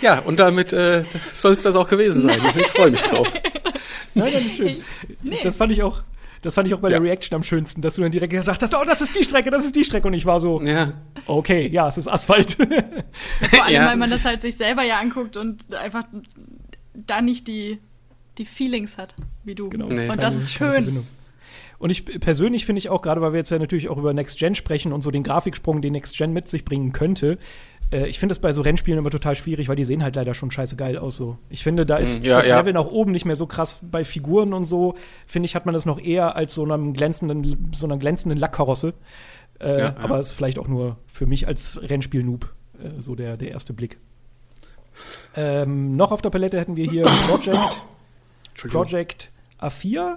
Ja, 0.00 0.20
und 0.20 0.38
damit 0.38 0.72
äh, 0.72 1.02
soll 1.32 1.52
es 1.52 1.62
das 1.62 1.74
auch 1.74 1.88
gewesen 1.88 2.22
sein. 2.22 2.40
Ich 2.56 2.68
freue 2.68 2.92
mich 2.92 3.02
drauf. 3.02 3.28
Nein, 4.14 4.32
das 4.32 4.42
ist 4.44 4.56
schön. 4.56 4.76
Nee. 5.22 5.40
Das 5.42 5.56
fand 5.56 5.72
ich 5.72 5.82
auch 5.82 6.00
das 6.46 6.54
fand 6.54 6.68
ich 6.68 6.74
auch 6.74 6.78
bei 6.78 6.88
ja. 6.88 7.00
der 7.00 7.02
Reaction 7.02 7.34
am 7.34 7.42
schönsten, 7.42 7.82
dass 7.82 7.96
du 7.96 8.02
dann 8.02 8.12
direkt 8.12 8.32
gesagt 8.32 8.62
hast, 8.62 8.72
oh, 8.72 8.84
das 8.86 9.00
ist 9.00 9.16
die 9.16 9.24
Strecke, 9.24 9.50
das 9.50 9.64
ist 9.64 9.74
die 9.74 9.84
Strecke. 9.84 10.06
Und 10.06 10.14
ich 10.14 10.26
war 10.26 10.38
so, 10.38 10.62
ja. 10.62 10.92
okay, 11.26 11.66
ja, 11.66 11.88
es 11.88 11.98
ist 11.98 12.06
Asphalt. 12.06 12.52
Vor 13.50 13.64
allem, 13.64 13.74
ja. 13.74 13.86
weil 13.86 13.96
man 13.96 14.10
das 14.10 14.24
halt 14.24 14.42
sich 14.42 14.56
selber 14.56 14.84
ja 14.84 15.00
anguckt 15.00 15.36
und 15.36 15.74
einfach 15.74 16.04
da 16.94 17.20
nicht 17.20 17.48
die, 17.48 17.80
die 18.38 18.44
Feelings 18.44 18.96
hat, 18.96 19.16
wie 19.42 19.56
du. 19.56 19.70
Genau. 19.70 19.86
Nee. 19.86 20.08
Und 20.08 20.22
das 20.22 20.36
ist 20.36 20.52
schön. 20.52 21.04
Und 21.78 21.90
ich 21.90 22.04
persönlich 22.20 22.64
finde 22.64 22.78
ich 22.78 22.88
auch, 22.88 23.02
gerade 23.02 23.20
weil 23.20 23.32
wir 23.32 23.38
jetzt 23.38 23.50
ja 23.50 23.58
natürlich 23.58 23.88
auch 23.88 23.98
über 23.98 24.14
Next 24.14 24.38
Gen 24.38 24.54
sprechen 24.54 24.92
und 24.92 25.02
so 25.02 25.10
den 25.10 25.24
Grafiksprung, 25.24 25.82
den 25.82 25.92
Next 25.92 26.16
Gen 26.16 26.32
mit 26.32 26.48
sich 26.48 26.64
bringen 26.64 26.92
könnte, 26.92 27.38
äh, 27.90 28.06
ich 28.06 28.18
finde 28.18 28.32
das 28.32 28.40
bei 28.40 28.52
so 28.52 28.62
Rennspielen 28.62 28.98
immer 28.98 29.10
total 29.10 29.36
schwierig, 29.36 29.68
weil 29.68 29.76
die 29.76 29.84
sehen 29.84 30.02
halt 30.02 30.16
leider 30.16 30.34
schon 30.34 30.50
scheiße 30.50 30.76
geil 30.76 30.98
aus. 30.98 31.16
So. 31.16 31.38
Ich 31.50 31.62
finde, 31.62 31.86
da 31.86 31.96
ist 31.96 32.24
ja, 32.24 32.38
das 32.38 32.46
ja. 32.46 32.58
Level 32.58 32.72
nach 32.72 32.86
oben 32.86 33.12
nicht 33.12 33.24
mehr 33.24 33.36
so 33.36 33.46
krass. 33.46 33.80
Bei 33.82 34.04
Figuren 34.04 34.52
und 34.52 34.64
so, 34.64 34.94
finde 35.26 35.46
ich, 35.46 35.54
hat 35.54 35.66
man 35.66 35.72
das 35.72 35.86
noch 35.86 36.00
eher 36.00 36.36
als 36.36 36.54
so 36.54 36.64
einem 36.64 36.92
glänzenden, 36.92 37.70
so 37.74 37.86
einer 37.86 37.96
glänzenden 37.96 38.38
Lackkarosse. 38.38 38.94
Äh, 39.58 39.80
ja, 39.80 39.96
aber 39.96 40.20
ist 40.20 40.32
vielleicht 40.32 40.58
auch 40.58 40.68
nur 40.68 40.98
für 41.06 41.26
mich 41.26 41.46
als 41.46 41.80
Rennspiel-Noob 41.80 42.52
äh, 42.78 43.00
so 43.00 43.14
der, 43.14 43.36
der 43.36 43.50
erste 43.50 43.72
Blick. 43.72 43.98
Ähm, 45.34 45.96
noch 45.96 46.12
auf 46.12 46.22
der 46.22 46.30
Palette 46.30 46.58
hätten 46.58 46.76
wir 46.76 46.90
hier 46.90 47.04
Project, 47.28 47.82
Project 48.68 49.30
A4? 49.60 50.16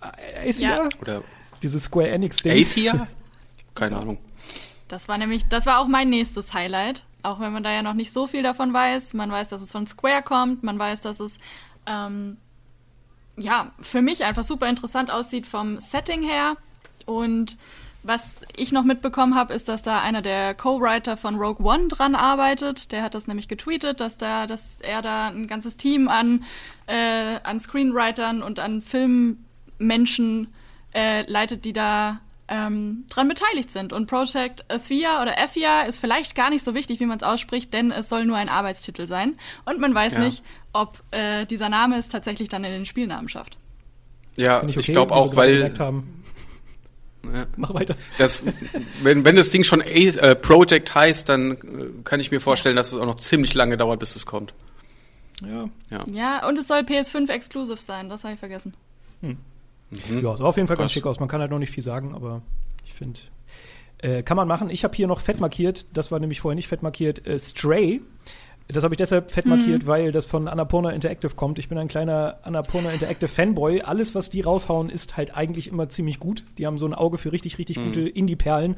A4? 0.00 0.60
Ja. 0.60 0.88
Oder 1.00 1.22
Dieses 1.62 1.84
Square 1.84 2.08
Enix-Ding. 2.10 2.64
A4? 2.64 3.06
Keine 3.74 3.96
Ahnung. 3.98 4.18
Das 4.88 5.08
war 5.08 5.18
nämlich, 5.18 5.46
das 5.48 5.66
war 5.66 5.80
auch 5.80 5.88
mein 5.88 6.10
nächstes 6.10 6.54
Highlight. 6.54 7.04
Auch 7.22 7.40
wenn 7.40 7.52
man 7.52 7.62
da 7.62 7.72
ja 7.72 7.82
noch 7.82 7.94
nicht 7.94 8.12
so 8.12 8.26
viel 8.26 8.42
davon 8.42 8.72
weiß. 8.72 9.14
Man 9.14 9.30
weiß, 9.30 9.48
dass 9.48 9.60
es 9.60 9.72
von 9.72 9.86
Square 9.86 10.22
kommt. 10.22 10.62
Man 10.62 10.78
weiß, 10.78 11.00
dass 11.00 11.18
es 11.18 11.38
ähm, 11.86 12.36
ja 13.36 13.72
für 13.80 14.02
mich 14.02 14.24
einfach 14.24 14.44
super 14.44 14.68
interessant 14.68 15.10
aussieht 15.10 15.46
vom 15.46 15.80
Setting 15.80 16.22
her. 16.22 16.56
Und 17.04 17.58
was 18.04 18.42
ich 18.54 18.70
noch 18.70 18.84
mitbekommen 18.84 19.34
habe, 19.34 19.52
ist, 19.52 19.68
dass 19.68 19.82
da 19.82 20.00
einer 20.00 20.22
der 20.22 20.54
Co-Writer 20.54 21.16
von 21.16 21.34
Rogue 21.34 21.66
One 21.66 21.88
dran 21.88 22.14
arbeitet. 22.14 22.92
Der 22.92 23.02
hat 23.02 23.16
das 23.16 23.26
nämlich 23.26 23.48
getweetet, 23.48 24.00
dass 24.00 24.16
da, 24.16 24.46
dass 24.46 24.76
er 24.80 25.02
da 25.02 25.26
ein 25.26 25.48
ganzes 25.48 25.76
Team 25.76 26.06
an, 26.06 26.44
äh, 26.86 27.40
an 27.42 27.58
Screenwritern 27.58 28.44
und 28.44 28.60
an 28.60 28.80
Filmmenschen 28.80 30.54
äh, 30.94 31.28
leitet, 31.28 31.64
die 31.64 31.72
da 31.72 32.20
ähm, 32.48 33.04
dran 33.10 33.28
beteiligt 33.28 33.70
sind. 33.70 33.92
Und 33.92 34.06
Project 34.06 34.64
Athia 34.72 35.22
oder 35.22 35.38
Athia 35.38 35.82
ist 35.82 35.98
vielleicht 35.98 36.34
gar 36.34 36.50
nicht 36.50 36.62
so 36.62 36.74
wichtig, 36.74 37.00
wie 37.00 37.06
man 37.06 37.16
es 37.16 37.22
ausspricht, 37.22 37.72
denn 37.72 37.90
es 37.90 38.08
soll 38.08 38.24
nur 38.24 38.36
ein 38.36 38.48
Arbeitstitel 38.48 39.06
sein. 39.06 39.36
Und 39.64 39.80
man 39.80 39.94
weiß 39.94 40.14
ja. 40.14 40.20
nicht, 40.20 40.42
ob 40.72 41.02
äh, 41.10 41.46
dieser 41.46 41.68
Name 41.68 41.96
es 41.96 42.08
tatsächlich 42.08 42.48
dann 42.48 42.64
in 42.64 42.72
den 42.72 42.86
Spielnamen 42.86 43.28
schafft. 43.28 43.58
Ja, 44.36 44.62
ich, 44.62 44.76
okay, 44.76 44.80
ich 44.80 44.86
glaube 44.86 45.14
auch, 45.14 45.34
weil. 45.36 45.74
Ja. 45.76 47.46
Mach 47.56 47.74
weiter. 47.74 47.96
Das, 48.18 48.42
wenn, 49.02 49.24
wenn 49.24 49.34
das 49.34 49.50
Ding 49.50 49.64
schon 49.64 49.82
A, 49.82 49.84
äh, 49.84 50.36
Project 50.36 50.94
heißt, 50.94 51.28
dann 51.28 51.52
äh, 51.52 51.56
kann 52.04 52.20
ich 52.20 52.30
mir 52.30 52.40
vorstellen, 52.40 52.76
dass 52.76 52.92
es 52.92 52.98
auch 52.98 53.06
noch 53.06 53.16
ziemlich 53.16 53.54
lange 53.54 53.76
dauert, 53.76 53.98
bis 53.98 54.14
es 54.14 54.26
kommt. 54.26 54.54
Ja. 55.42 55.68
Ja, 55.90 56.04
ja 56.12 56.48
und 56.48 56.58
es 56.58 56.68
soll 56.68 56.80
PS5 56.80 57.28
exclusive 57.30 57.78
sein, 57.78 58.08
das 58.08 58.22
habe 58.22 58.34
ich 58.34 58.40
vergessen. 58.40 58.74
Hm. 59.22 59.38
Mhm. 59.90 60.20
Ja, 60.20 60.36
sah 60.36 60.44
auf 60.44 60.56
jeden 60.56 60.66
Fall 60.66 60.76
Krass. 60.76 60.84
ganz 60.84 60.92
schick 60.92 61.06
aus. 61.06 61.20
Man 61.20 61.28
kann 61.28 61.40
halt 61.40 61.50
noch 61.50 61.58
nicht 61.58 61.70
viel 61.70 61.82
sagen, 61.84 62.14
aber 62.14 62.42
ich 62.84 62.92
finde, 62.92 63.20
äh, 63.98 64.22
kann 64.22 64.36
man 64.36 64.48
machen. 64.48 64.70
Ich 64.70 64.84
habe 64.84 64.94
hier 64.94 65.06
noch 65.06 65.20
fett 65.20 65.40
markiert, 65.40 65.86
das 65.92 66.10
war 66.12 66.18
nämlich 66.18 66.40
vorher 66.40 66.56
nicht 66.56 66.68
fett 66.68 66.82
markiert, 66.82 67.26
äh, 67.26 67.38
Stray. 67.38 68.00
Das 68.68 68.82
habe 68.82 68.94
ich 68.94 68.98
deshalb 68.98 69.30
fett 69.30 69.46
markiert, 69.46 69.84
mhm. 69.84 69.86
weil 69.86 70.12
das 70.12 70.26
von 70.26 70.48
Annapurna 70.48 70.90
Interactive 70.90 71.34
kommt. 71.36 71.58
Ich 71.58 71.68
bin 71.68 71.78
ein 71.78 71.86
kleiner 71.86 72.38
Annapurna 72.42 72.90
Interactive 72.90 73.28
Fanboy. 73.28 73.82
Alles, 73.82 74.14
was 74.14 74.28
die 74.28 74.40
raushauen, 74.40 74.90
ist 74.90 75.16
halt 75.16 75.36
eigentlich 75.36 75.68
immer 75.68 75.88
ziemlich 75.88 76.18
gut. 76.18 76.44
Die 76.58 76.66
haben 76.66 76.76
so 76.76 76.86
ein 76.86 76.94
Auge 76.94 77.16
für 77.16 77.30
richtig, 77.30 77.58
richtig 77.58 77.78
mhm. 77.78 77.84
gute 77.86 78.08
Indie-Perlen. 78.08 78.76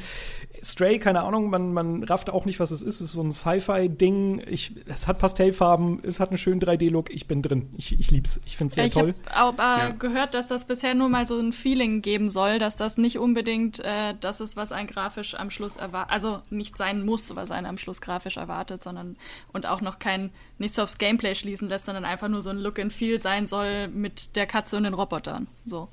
Stray, 0.63 0.99
keine 0.99 1.23
Ahnung, 1.23 1.49
man, 1.49 1.73
man 1.73 2.05
rafft 2.05 2.29
auch 2.29 2.45
nicht, 2.45 2.61
was 2.61 2.71
es 2.71 2.83
ist. 2.83 2.97
Es 2.97 3.01
ist 3.01 3.13
so 3.13 3.23
ein 3.23 3.31
Sci-Fi-Ding. 3.31 4.43
Es 4.87 5.07
hat 5.07 5.19
Pastellfarben, 5.19 6.01
es 6.03 6.21
hat 6.21 6.31
einen 6.31 6.39
schönen 6.39 6.61
3D-Look. 6.61 7.11
Ich 7.11 7.27
bin 7.27 7.41
drin. 7.41 7.71
Ich, 7.77 7.99
ich 7.99 8.11
lieb's. 8.11 8.41
Ich 8.45 8.57
finde 8.57 8.69
es 8.69 8.75
sehr 8.75 8.85
ja, 8.85 8.89
ich 8.89 8.95
toll. 8.95 9.15
Ich 9.25 9.33
habe 9.35 9.63
äh, 9.63 9.63
ja. 9.63 9.89
gehört, 9.91 10.35
dass 10.35 10.49
das 10.49 10.67
bisher 10.67 10.95
nur 10.95 11.09
mal 11.09 11.27
so 11.27 11.39
ein 11.39 11.53
Feeling 11.53 12.03
geben 12.03 12.29
soll, 12.29 12.59
dass 12.59 12.77
das 12.77 12.99
nicht 12.99 13.19
unbedingt 13.19 13.81
äh, 13.81 14.15
das 14.21 14.41
ist, 14.41 14.57
was 14.57 14.73
ein 14.73 14.87
grafisch 14.87 15.35
am 15.35 15.51
Schluss 15.51 15.77
erwartet. 15.77 16.13
Also 16.13 16.43
nicht 16.51 16.77
sein 16.77 17.05
muss, 17.05 17.35
was 17.37 17.51
einen 17.51 17.67
am 17.67 17.79
Schluss 17.79 18.01
grafisch 18.01 18.37
erwartet, 18.37 18.83
sondern 18.83 19.17
und 19.53 19.67
auch 19.67 19.78
auch 19.79 19.83
noch 19.83 19.99
kein 19.99 20.31
nichts 20.59 20.79
aufs 20.79 20.99
Gameplay 20.99 21.35
schließen 21.35 21.69
lässt, 21.69 21.85
sondern 21.87 22.05
einfach 22.05 22.29
nur 22.29 22.43
so 22.43 22.51
ein 22.51 22.59
Look 22.59 22.79
and 22.79 22.93
Feel 22.93 23.19
sein 23.19 23.47
soll 23.47 23.89
mit 23.89 24.37
der 24.37 24.47
Katze 24.47 24.77
und 24.77 24.85
den 24.85 24.95
Robotern. 24.95 25.47
So. 25.65 25.89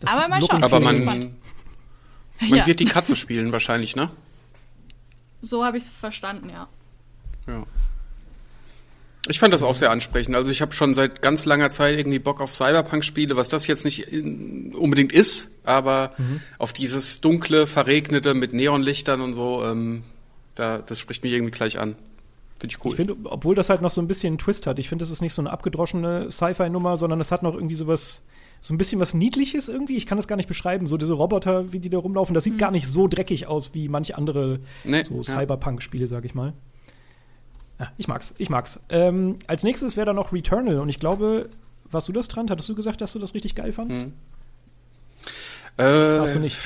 Das 0.00 0.12
aber 0.12 0.28
mal 0.28 0.40
schauen. 0.40 0.62
Aber 0.62 0.80
man, 0.80 1.04
man 1.04 1.36
ja. 2.40 2.66
wird 2.66 2.80
die 2.80 2.86
Katze 2.86 3.16
spielen 3.16 3.52
wahrscheinlich, 3.52 3.96
ne? 3.96 4.10
So 5.40 5.64
habe 5.64 5.76
ich 5.76 5.84
es 5.84 5.88
verstanden, 5.88 6.50
ja. 6.50 6.68
Ja. 7.46 7.64
Ich 9.26 9.38
fand 9.38 9.52
das 9.52 9.62
auch 9.62 9.74
sehr 9.74 9.90
ansprechend. 9.90 10.34
Also 10.34 10.50
ich 10.50 10.62
habe 10.62 10.72
schon 10.72 10.94
seit 10.94 11.20
ganz 11.20 11.44
langer 11.44 11.68
Zeit 11.68 11.98
irgendwie 11.98 12.18
Bock 12.18 12.40
auf 12.40 12.52
Cyberpunk-Spiele, 12.52 13.36
was 13.36 13.48
das 13.48 13.66
jetzt 13.66 13.84
nicht 13.84 14.08
unbedingt 14.10 15.12
ist, 15.12 15.50
aber 15.64 16.12
mhm. 16.16 16.40
auf 16.58 16.72
dieses 16.72 17.20
dunkle, 17.20 17.66
verregnete 17.66 18.32
mit 18.32 18.54
Neonlichtern 18.54 19.20
und 19.20 19.34
so, 19.34 19.64
ähm, 19.66 20.04
da, 20.54 20.78
das 20.78 20.98
spricht 20.98 21.22
mich 21.24 21.32
irgendwie 21.32 21.50
gleich 21.50 21.78
an. 21.78 21.96
Finde 22.58 22.74
ich 22.74 22.84
cool. 22.84 22.90
Ich 22.90 22.96
finde, 22.96 23.16
obwohl 23.24 23.54
das 23.54 23.70
halt 23.70 23.82
noch 23.82 23.90
so 23.90 24.00
ein 24.00 24.08
bisschen 24.08 24.32
einen 24.32 24.38
Twist 24.38 24.66
hat. 24.66 24.78
Ich 24.78 24.88
finde, 24.88 25.02
das 25.02 25.10
ist 25.10 25.20
nicht 25.20 25.32
so 25.32 25.42
eine 25.42 25.50
abgedroschene 25.50 26.30
Sci-Fi-Nummer, 26.30 26.96
sondern 26.96 27.20
es 27.20 27.30
hat 27.30 27.42
noch 27.42 27.54
irgendwie 27.54 27.76
sowas, 27.76 28.24
so 28.60 28.74
ein 28.74 28.78
bisschen 28.78 29.00
was 29.00 29.14
Niedliches 29.14 29.68
irgendwie. 29.68 29.96
Ich 29.96 30.06
kann 30.06 30.18
das 30.18 30.26
gar 30.26 30.36
nicht 30.36 30.48
beschreiben. 30.48 30.88
So 30.88 30.96
diese 30.96 31.14
Roboter, 31.14 31.72
wie 31.72 31.78
die 31.78 31.88
da 31.88 31.98
rumlaufen, 31.98 32.34
das 32.34 32.44
sieht 32.44 32.54
mhm. 32.54 32.58
gar 32.58 32.70
nicht 32.72 32.88
so 32.88 33.06
dreckig 33.06 33.46
aus 33.46 33.74
wie 33.74 33.88
manche 33.88 34.18
andere 34.18 34.58
nee, 34.82 35.02
so 35.04 35.22
Cyberpunk-Spiele, 35.22 36.08
sag 36.08 36.24
ich 36.24 36.34
mal. 36.34 36.52
Ja, 37.78 37.92
ich 37.96 38.08
mag's, 38.08 38.34
ich 38.38 38.50
mag's. 38.50 38.80
Ähm, 38.88 39.36
als 39.46 39.62
nächstes 39.62 39.96
wäre 39.96 40.06
da 40.06 40.12
noch 40.12 40.32
Returnal 40.32 40.80
und 40.80 40.88
ich 40.88 40.98
glaube, 40.98 41.48
warst 41.92 42.08
du 42.08 42.12
das 42.12 42.26
dran? 42.26 42.50
Hattest 42.50 42.68
du 42.68 42.74
gesagt, 42.74 43.00
dass 43.00 43.12
du 43.12 43.20
das 43.20 43.34
richtig 43.34 43.54
geil 43.54 43.72
fandst? 43.72 44.02
Hm. 44.02 44.12
Äh, 45.76 45.84
Warst 46.18 46.34
du 46.34 46.40
nicht? 46.40 46.58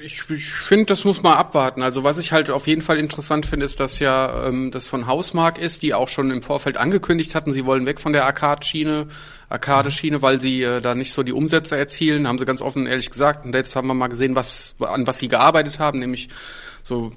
Ich, 0.00 0.30
ich 0.30 0.52
finde, 0.52 0.86
das 0.86 1.04
muss 1.04 1.22
man 1.22 1.32
abwarten. 1.34 1.82
Also 1.82 2.04
was 2.04 2.18
ich 2.18 2.30
halt 2.32 2.50
auf 2.50 2.68
jeden 2.68 2.82
Fall 2.82 2.98
interessant 2.98 3.46
finde, 3.46 3.64
ist, 3.64 3.80
dass 3.80 3.98
ja 3.98 4.46
ähm, 4.46 4.70
das 4.70 4.86
von 4.86 5.08
Hausmark 5.08 5.58
ist, 5.58 5.82
die 5.82 5.92
auch 5.92 6.08
schon 6.08 6.30
im 6.30 6.42
Vorfeld 6.42 6.76
angekündigt 6.76 7.34
hatten, 7.34 7.52
sie 7.52 7.64
wollen 7.64 7.84
weg 7.84 7.98
von 7.98 8.12
der 8.12 8.24
Arcade-Schiene, 8.24 9.08
Arcade-Schiene, 9.48 10.22
weil 10.22 10.40
sie 10.40 10.62
äh, 10.62 10.80
da 10.80 10.94
nicht 10.94 11.12
so 11.12 11.24
die 11.24 11.32
Umsätze 11.32 11.76
erzielen, 11.76 12.28
haben 12.28 12.38
sie 12.38 12.44
ganz 12.44 12.62
offen 12.62 12.86
ehrlich 12.86 13.10
gesagt. 13.10 13.44
Und 13.44 13.54
jetzt 13.54 13.74
haben 13.74 13.88
wir 13.88 13.94
mal 13.94 14.06
gesehen, 14.06 14.36
was 14.36 14.76
an 14.78 15.06
was 15.06 15.18
sie 15.18 15.28
gearbeitet 15.28 15.80
haben, 15.80 15.98
nämlich 15.98 16.28
so 16.82 17.12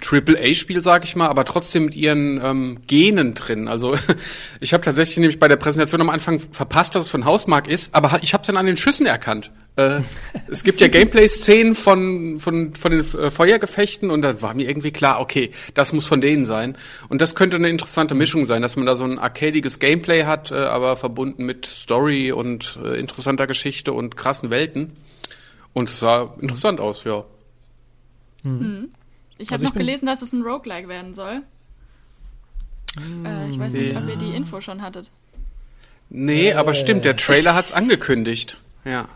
Triple-A-Spiel, 0.00 0.80
sag 0.80 1.04
ich 1.04 1.16
mal, 1.16 1.28
aber 1.28 1.44
trotzdem 1.44 1.84
mit 1.84 1.96
ihren 1.96 2.40
ähm, 2.42 2.78
Genen 2.86 3.34
drin. 3.34 3.68
Also 3.68 3.96
ich 4.60 4.72
habe 4.72 4.82
tatsächlich 4.82 5.18
nämlich 5.18 5.38
bei 5.38 5.48
der 5.48 5.56
Präsentation 5.56 6.00
am 6.00 6.10
Anfang 6.10 6.40
verpasst, 6.40 6.94
dass 6.94 7.04
es 7.04 7.10
von 7.10 7.24
Hausmark 7.24 7.68
ist, 7.68 7.94
aber 7.94 8.18
ich 8.22 8.32
habe 8.32 8.44
dann 8.46 8.56
an 8.56 8.66
den 8.66 8.76
Schüssen 8.76 9.06
erkannt. 9.06 9.50
Äh, 9.76 10.00
es 10.48 10.64
gibt 10.64 10.80
ja 10.80 10.88
Gameplay-Szenen 10.88 11.74
von, 11.74 12.38
von, 12.38 12.74
von 12.74 12.90
den 12.90 13.00
äh, 13.00 13.30
Feuergefechten 13.30 14.10
und 14.10 14.22
da 14.22 14.40
war 14.40 14.54
mir 14.54 14.68
irgendwie 14.68 14.92
klar, 14.92 15.20
okay, 15.20 15.50
das 15.74 15.92
muss 15.92 16.06
von 16.06 16.22
denen 16.22 16.46
sein. 16.46 16.76
Und 17.08 17.20
das 17.20 17.34
könnte 17.34 17.56
eine 17.56 17.68
interessante 17.68 18.14
Mischung 18.14 18.46
sein, 18.46 18.62
dass 18.62 18.76
man 18.76 18.86
da 18.86 18.96
so 18.96 19.04
ein 19.04 19.18
arcadiges 19.18 19.78
Gameplay 19.78 20.24
hat, 20.24 20.52
äh, 20.52 20.54
aber 20.54 20.96
verbunden 20.96 21.44
mit 21.44 21.66
Story 21.66 22.32
und 22.32 22.78
äh, 22.82 22.98
interessanter 22.98 23.46
Geschichte 23.46 23.92
und 23.92 24.16
krassen 24.16 24.48
Welten. 24.50 24.92
Und 25.74 25.90
es 25.90 26.00
sah 26.00 26.34
interessant 26.40 26.80
aus, 26.80 27.04
ja. 27.04 27.24
Mhm. 28.42 28.88
Ich 29.38 29.48
habe 29.48 29.54
also 29.54 29.66
noch 29.66 29.74
gelesen, 29.74 30.06
dass 30.06 30.22
es 30.22 30.32
ein 30.32 30.42
Roguelike 30.42 30.88
werden 30.88 31.14
soll. 31.14 31.42
Mm, 32.96 33.26
äh, 33.26 33.48
ich 33.48 33.58
weiß 33.58 33.72
nicht, 33.72 33.92
ja. 33.92 33.98
ob 33.98 34.08
ihr 34.08 34.16
die 34.16 34.34
Info 34.34 34.60
schon 34.60 34.82
hattet. 34.82 35.10
Nee, 36.08 36.48
äh. 36.48 36.54
aber 36.54 36.74
stimmt, 36.74 37.04
der 37.04 37.16
Trailer 37.16 37.54
hat's 37.54 37.72
angekündigt. 37.72 38.58
Ja. 38.84 39.08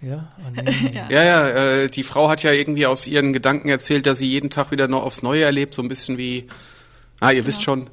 Ja, 0.00 0.32
oh 0.38 0.50
nee. 0.62 0.92
ja, 0.94 1.08
ja, 1.10 1.24
ja 1.24 1.48
äh, 1.48 1.88
die 1.88 2.04
Frau 2.04 2.28
hat 2.28 2.44
ja 2.44 2.52
irgendwie 2.52 2.86
aus 2.86 3.06
ihren 3.06 3.32
Gedanken 3.32 3.68
erzählt, 3.68 4.06
dass 4.06 4.18
sie 4.18 4.28
jeden 4.28 4.50
Tag 4.50 4.70
wieder 4.70 4.86
noch 4.86 5.02
aufs 5.02 5.22
Neue 5.22 5.42
erlebt, 5.42 5.74
so 5.74 5.82
ein 5.82 5.88
bisschen 5.88 6.18
wie, 6.18 6.46
ah, 7.18 7.30
ihr 7.30 7.38
ja. 7.40 7.46
wisst 7.46 7.64
schon, 7.64 7.90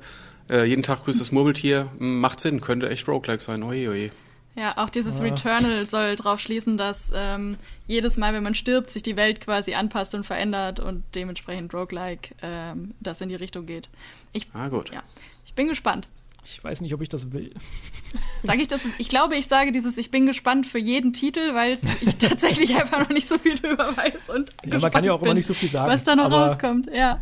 äh, 0.50 0.66
jeden 0.66 0.84
Tag 0.84 1.04
grüßt 1.04 1.20
das 1.20 1.32
Murmeltier, 1.32 1.90
macht 1.98 2.40
Sinn, 2.40 2.62
könnte 2.62 2.90
echt 2.90 3.08
Roguelike 3.08 3.42
sein, 3.42 3.64
oje, 3.64 3.90
oje. 3.90 4.12
Ja, 4.56 4.78
auch 4.78 4.90
dieses 4.90 5.20
ja. 5.20 5.26
Returnal 5.26 5.86
soll 5.86 6.16
darauf 6.16 6.40
schließen, 6.40 6.78
dass 6.78 7.12
ähm, 7.14 7.58
jedes 7.88 8.16
Mal, 8.16 8.34
wenn 8.34 8.44
man 8.44 8.56
stirbt, 8.56 8.90
sich 8.90 9.04
die 9.04 9.18
Welt 9.18 9.42
quasi 9.42 9.74
anpasst 9.74 10.16
und 10.16 10.26
verändert 10.26 10.80
und 10.80 11.04
dementsprechend 11.14 11.74
roguelike 11.74 12.34
ähm, 12.42 12.94
das 13.02 13.20
in 13.20 13.30
die 13.30 13.36
Richtung 13.36 13.66
geht. 13.66 13.90
Ich, 14.32 14.48
ah, 14.54 14.70
gut. 14.70 14.92
Ja, 14.94 15.04
ich 15.46 15.54
bin 15.54 15.68
gespannt. 15.68 16.08
Ich 16.46 16.64
weiß 16.64 16.82
nicht, 16.82 16.94
ob 16.94 17.02
ich 17.02 17.10
das 17.10 17.32
will. 17.32 17.52
Sage 18.44 18.62
ich 18.62 18.68
das? 18.68 18.88
Ich 18.98 19.10
glaube, 19.10 19.36
ich 19.36 19.48
sage 19.48 19.72
dieses, 19.72 19.98
ich 19.98 20.12
bin 20.12 20.26
gespannt 20.26 20.68
für 20.68 20.78
jeden 20.78 21.12
Titel, 21.12 21.54
weil 21.54 21.78
ich 22.02 22.18
tatsächlich 22.20 22.76
einfach 22.76 23.00
noch 23.00 23.10
nicht 23.10 23.28
so 23.28 23.38
viel 23.38 23.56
drüber 23.56 23.98
weiß 23.98 24.30
und 24.30 24.54
ja, 24.64 24.80
man 24.80 24.92
kann 24.92 25.04
ja 25.04 25.14
auch 25.14 25.20
bin, 25.20 25.28
immer 25.28 25.34
nicht 25.34 25.48
so 25.48 25.56
viel 25.56 25.70
sagen. 25.70 25.92
Was 25.92 26.04
da 26.04 26.16
noch 26.16 26.32
rauskommt, 26.32 26.90
ja. 26.94 27.22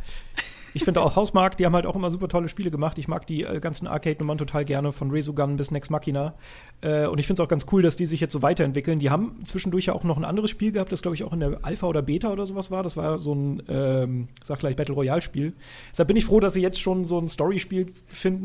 Ich 0.74 0.84
finde 0.84 1.02
auch 1.02 1.16
Hausmark, 1.16 1.58
die 1.58 1.66
haben 1.66 1.76
halt 1.76 1.86
auch 1.86 1.96
immer 1.96 2.10
super 2.10 2.28
tolle 2.28 2.50
Spiele 2.50 2.72
gemacht. 2.72 2.98
Ich 2.98 3.08
mag 3.08 3.28
die 3.28 3.44
äh, 3.44 3.60
ganzen 3.60 3.88
Arcade-Nummern 3.88 4.38
total 4.38 4.66
gerne, 4.66 4.92
von 4.92 5.12
Resogun 5.12 5.56
bis 5.56 5.72
Next 5.72 5.92
Machina. 5.92 6.34
Äh, 6.82 7.06
und 7.06 7.20
ich 7.20 7.28
finde 7.28 7.42
es 7.42 7.46
auch 7.46 7.50
ganz 7.50 7.68
cool, 7.72 7.82
dass 7.82 7.96
die 7.96 8.06
sich 8.08 8.20
jetzt 8.20 8.34
so 8.34 8.42
weiterentwickeln. 8.42 9.00
Die 9.00 9.10
haben 9.10 9.40
zwischendurch 9.44 9.86
ja 9.86 9.94
auch 9.94 10.04
noch 10.04 10.18
ein 10.18 10.26
anderes 10.26 10.50
Spiel 10.50 10.72
gehabt, 10.72 10.92
das 10.92 11.02
glaube 11.02 11.16
ich 11.16 11.24
auch 11.24 11.34
in 11.34 11.40
der 11.40 11.60
Alpha 11.62 11.86
oder 11.86 12.02
Beta 12.02 12.32
oder 12.32 12.46
sowas 12.46 12.72
war. 12.72 12.82
Das 12.82 12.98
war 12.98 13.20
so 13.20 13.36
ein, 13.36 13.64
ähm, 13.68 14.28
sag 14.42 14.60
gleich, 14.60 14.76
Battle 14.76 14.96
Royale-Spiel. 14.96 15.54
Deshalb 15.92 16.08
bin 16.08 16.18
ich 16.18 16.26
froh, 16.26 16.40
dass 16.40 16.54
sie 16.54 16.62
jetzt 16.62 16.80
schon 16.80 17.06
so 17.06 17.20
ein 17.20 17.30
Story-Spiel 17.30 17.94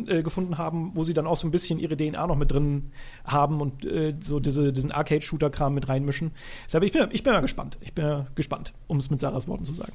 äh, 0.07 0.23
gefunden 0.23 0.59
haben, 0.59 0.93
wo 0.95 1.05
sie 1.05 1.15
dann 1.15 1.27
auch 1.27 1.37
so 1.37 1.47
ein 1.47 1.51
bisschen 1.51 1.79
ihre 1.79 1.97
DNA 1.97 2.27
noch 2.27 2.37
mit 2.37 2.53
drin 2.53 2.91
haben 3.25 3.61
und 3.61 3.87
äh, 3.87 4.15
so 4.21 4.39
diese, 4.39 4.73
diesen 4.73 4.93
Arcade-Shooter-Kram 4.93 5.73
mit 5.73 5.89
reinmischen. 5.89 6.33
Deshalb 6.67 6.85
ich 6.85 6.93
bin 6.93 7.09
ich 7.11 7.23
bin 7.23 7.33
mal 7.33 7.41
gespannt. 7.41 7.79
Ich 7.81 7.95
bin 7.95 8.27
gespannt, 8.35 8.75
um 8.87 8.99
es 8.99 9.09
mit 9.11 9.21
Sarahs 9.21 9.49
Worten 9.49 9.65
zu 9.65 9.73
sagen. 9.73 9.95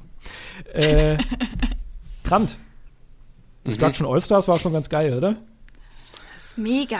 Äh, 0.72 1.16
Trant. 2.24 2.58
Destruction 3.66 4.06
mhm. 4.06 4.14
All-Stars 4.14 4.48
war 4.48 4.58
schon 4.58 4.72
ganz 4.72 4.88
geil, 4.88 5.14
oder? 5.14 5.36
Das 6.34 6.46
ist 6.46 6.58
mega. 6.58 6.98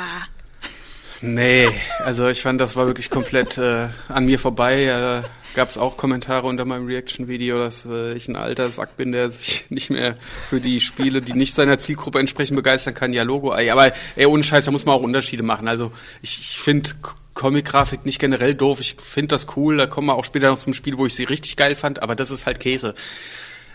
Nee, 1.21 1.69
also 2.01 2.29
ich 2.29 2.43
fand, 2.43 2.61
das 2.61 2.77
war 2.77 2.87
wirklich 2.87 3.11
komplett 3.11 3.59
äh, 3.59 3.89
an 4.09 4.27
mir 4.27 4.39
vorbei. 4.39 4.85
Äh, 4.85 5.23
Gab 5.55 5.71
es 5.71 5.79
auch 5.79 5.97
Kommentare 5.97 6.49
unter 6.49 6.65
meinem 6.65 6.87
Reaction-Video, 6.87 7.59
dass 7.59 7.87
äh, 7.87 8.15
ich 8.15 8.27
ein 8.27 8.35
alter 8.35 8.71
Sack 8.73 8.97
bin, 8.97 9.13
der 9.13 9.31
sich 9.31 9.67
nicht 9.71 9.89
mehr 9.89 10.17
für 10.51 10.61
die 10.61 10.81
Spiele, 10.81 11.23
die 11.23 11.33
nicht 11.33 11.55
seiner 11.55 11.79
Zielgruppe 11.79 12.19
entsprechend 12.19 12.57
begeistern 12.57 12.95
kann. 12.95 13.13
Ja, 13.13 13.23
Logo. 13.23 13.53
Aber 13.53 13.93
ey, 14.17 14.27
ohne 14.27 14.43
Scheiß, 14.43 14.65
da 14.65 14.73
muss 14.73 14.85
man 14.85 14.97
auch 14.97 15.03
Unterschiede 15.03 15.45
machen. 15.45 15.69
Also 15.69 15.93
ich, 16.23 16.41
ich 16.41 16.59
finde 16.59 16.91
Comic-Grafik 17.35 18.05
nicht 18.05 18.19
generell 18.19 18.55
doof. 18.55 18.81
Ich 18.81 18.97
finde 18.99 19.29
das 19.29 19.47
cool. 19.57 19.77
Da 19.77 19.87
kommen 19.87 20.09
wir 20.09 20.17
auch 20.17 20.25
später 20.25 20.49
noch 20.49 20.59
zum 20.59 20.75
Spiel, 20.75 20.99
wo 20.99 21.07
ich 21.07 21.15
sie 21.15 21.25
richtig 21.25 21.57
geil 21.57 21.77
fand. 21.77 22.03
Aber 22.03 22.17
das 22.17 22.33
ist 22.33 22.47
halt 22.47 22.59
Käse. 22.59 22.95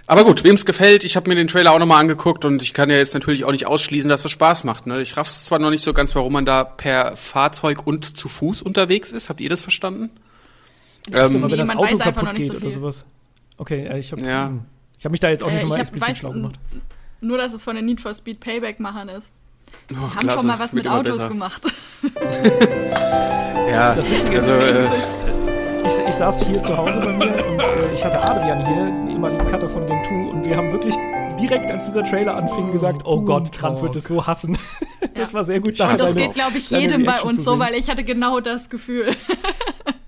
Aber 0.10 0.26
gut, 0.26 0.44
wem 0.44 0.56
es 0.56 0.66
gefällt, 0.66 1.04
ich 1.04 1.16
habe 1.16 1.30
mir 1.30 1.36
den 1.36 1.48
Trailer 1.48 1.72
auch 1.72 1.78
nochmal 1.78 2.00
angeguckt 2.02 2.44
und 2.44 2.64
ich 2.64 2.74
kann 2.74 2.90
ja 2.90 2.98
jetzt 2.98 3.14
natürlich 3.14 3.46
auch 3.46 3.52
nicht 3.52 3.68
ausschließen, 3.68 4.10
dass 4.10 4.26
es 4.26 4.32
Spaß 4.32 4.64
macht. 4.64 4.88
Ne? 4.88 5.04
Ich 5.04 5.18
raff's 5.18 5.46
zwar 5.46 5.60
noch 5.60 5.70
nicht 5.70 5.84
so 5.84 5.94
ganz, 5.94 6.16
warum 6.16 6.34
man 6.34 6.48
da 6.48 6.64
per 6.64 7.16
Fahrzeug 7.16 7.86
und 7.86 8.18
zu 8.18 8.28
Fuß 8.28 8.64
unterwegs 8.64 9.12
ist. 9.12 9.30
Habt 9.30 9.40
ihr 9.40 9.50
das 9.50 9.62
verstanden? 9.62 10.10
Ich 11.08 11.16
ähm, 11.16 11.34
nee, 11.34 11.52
wenn 11.52 11.60
das 11.60 11.70
Auto 11.70 11.96
kaputt 11.96 12.34
geht 12.34 12.48
so 12.48 12.58
oder 12.58 12.72
sowas. 12.72 13.06
Okay, 13.58 13.86
äh, 13.86 14.00
ich 14.00 14.12
habe 14.12 14.24
ja. 14.24 14.48
Hm, 14.48 14.66
ich 14.98 15.06
hab 15.06 15.12
mich 15.12 15.22
da 15.22 15.30
jetzt 15.30 15.44
auch 15.44 15.52
nicht 15.52 15.60
äh, 15.60 15.62
nochmal 15.62 15.82
explizit 15.82 16.18
schlau 16.18 16.32
gemacht. 16.32 16.60
Nur, 17.22 17.38
dass 17.38 17.54
es 17.54 17.64
von 17.64 17.76
den 17.76 17.86
Need 17.86 18.02
for 18.02 18.12
Speed 18.16 18.40
Payback-Machern 18.40 19.10
ist. 19.10 19.30
Die 19.92 19.94
oh, 19.94 20.00
haben 20.00 20.22
klasse. 20.22 20.40
schon 20.40 20.48
mal 20.48 20.58
was 20.58 20.74
mit 20.74 20.88
Autos 20.88 21.18
besser. 21.18 21.30
gemacht. 21.30 21.62
ja, 23.70 23.94
das 23.94 24.10
Witzige 24.10 24.38
also, 24.38 24.54
ist, 24.54 26.00
ich, 26.00 26.08
ich, 26.08 26.16
saß 26.16 26.48
hier 26.48 26.64
zu 26.64 26.76
Hause 26.76 27.00
bei 27.00 27.14
mir 27.14 27.46
und 27.46 27.60
äh, 27.60 27.94
ich 27.94 28.04
hatte 28.04 28.20
Adrian 28.20 28.66
hier, 28.66 29.09
den 29.20 29.26
ehemaligen 29.26 29.52
Cutter 29.52 29.70
von 29.70 29.86
2, 29.86 30.30
und 30.32 30.46
wir 30.46 30.56
haben 30.56 30.72
wirklich 30.72 30.96
direkt, 31.40 31.70
als 31.72 31.86
dieser 31.86 32.04
Trailer 32.04 32.36
anfing, 32.36 32.72
gesagt, 32.72 33.02
oh 33.06 33.22
Gott, 33.22 33.54
Trump 33.54 33.82
wird 33.82 33.96
es 33.96 34.06
so 34.06 34.26
hassen. 34.26 34.58
das 35.14 35.30
ja. 35.30 35.34
war 35.34 35.44
sehr 35.44 35.60
gut. 35.60 35.78
Ja, 35.78 35.96
das 35.96 36.16
geht, 36.16 36.34
glaube 36.34 36.58
ich, 36.58 36.70
jedem 36.70 37.04
bei 37.04 37.22
uns 37.22 37.44
so, 37.44 37.60
weil 37.60 37.76
ich 37.76 37.90
hatte 37.90 38.04
genau 38.04 38.40
das 38.40 38.70
Gefühl. 38.70 39.08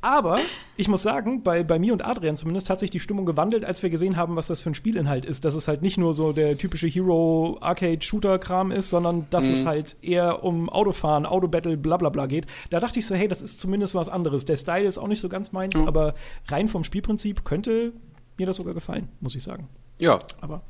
Aber 0.03 0.39
ich 0.77 0.87
muss 0.87 1.03
sagen, 1.03 1.43
bei, 1.43 1.61
bei 1.61 1.77
mir 1.77 1.93
und 1.93 2.03
Adrian 2.03 2.35
zumindest 2.35 2.71
hat 2.71 2.79
sich 2.79 2.89
die 2.89 2.99
Stimmung 2.99 3.25
gewandelt, 3.27 3.63
als 3.63 3.83
wir 3.83 3.91
gesehen 3.91 4.17
haben, 4.17 4.35
was 4.35 4.47
das 4.47 4.59
für 4.59 4.71
ein 4.71 4.73
Spielinhalt 4.73 5.25
ist. 5.25 5.45
Dass 5.45 5.53
es 5.53 5.67
halt 5.67 5.83
nicht 5.83 5.99
nur 5.99 6.15
so 6.15 6.31
der 6.31 6.57
typische 6.57 6.87
Hero-Arcade-Shooter-Kram 6.87 8.71
ist, 8.71 8.89
sondern 8.89 9.27
dass 9.29 9.45
mhm. 9.45 9.53
es 9.53 9.65
halt 9.65 9.97
eher 10.01 10.43
um 10.43 10.69
Autofahren, 10.69 11.27
Autobattle, 11.27 11.77
bla 11.77 11.97
bla 11.97 12.09
bla 12.09 12.25
geht. 12.25 12.47
Da 12.71 12.79
dachte 12.79 12.97
ich 12.97 13.05
so, 13.05 13.13
hey, 13.13 13.27
das 13.27 13.43
ist 13.43 13.59
zumindest 13.59 13.93
was 13.93 14.09
anderes. 14.09 14.45
Der 14.45 14.57
Style 14.57 14.87
ist 14.87 14.97
auch 14.97 15.07
nicht 15.07 15.21
so 15.21 15.29
ganz 15.29 15.51
meins, 15.51 15.75
mhm. 15.75 15.87
aber 15.87 16.15
rein 16.47 16.67
vom 16.67 16.83
Spielprinzip 16.83 17.45
könnte 17.45 17.93
mir 18.41 18.48
das 18.48 18.57
sogar 18.57 18.74
gefallen, 18.74 19.07
muss 19.19 19.36
ich 19.36 19.43
sagen. 19.43 19.69
Ja. 20.00 20.19
Aber 20.41 20.62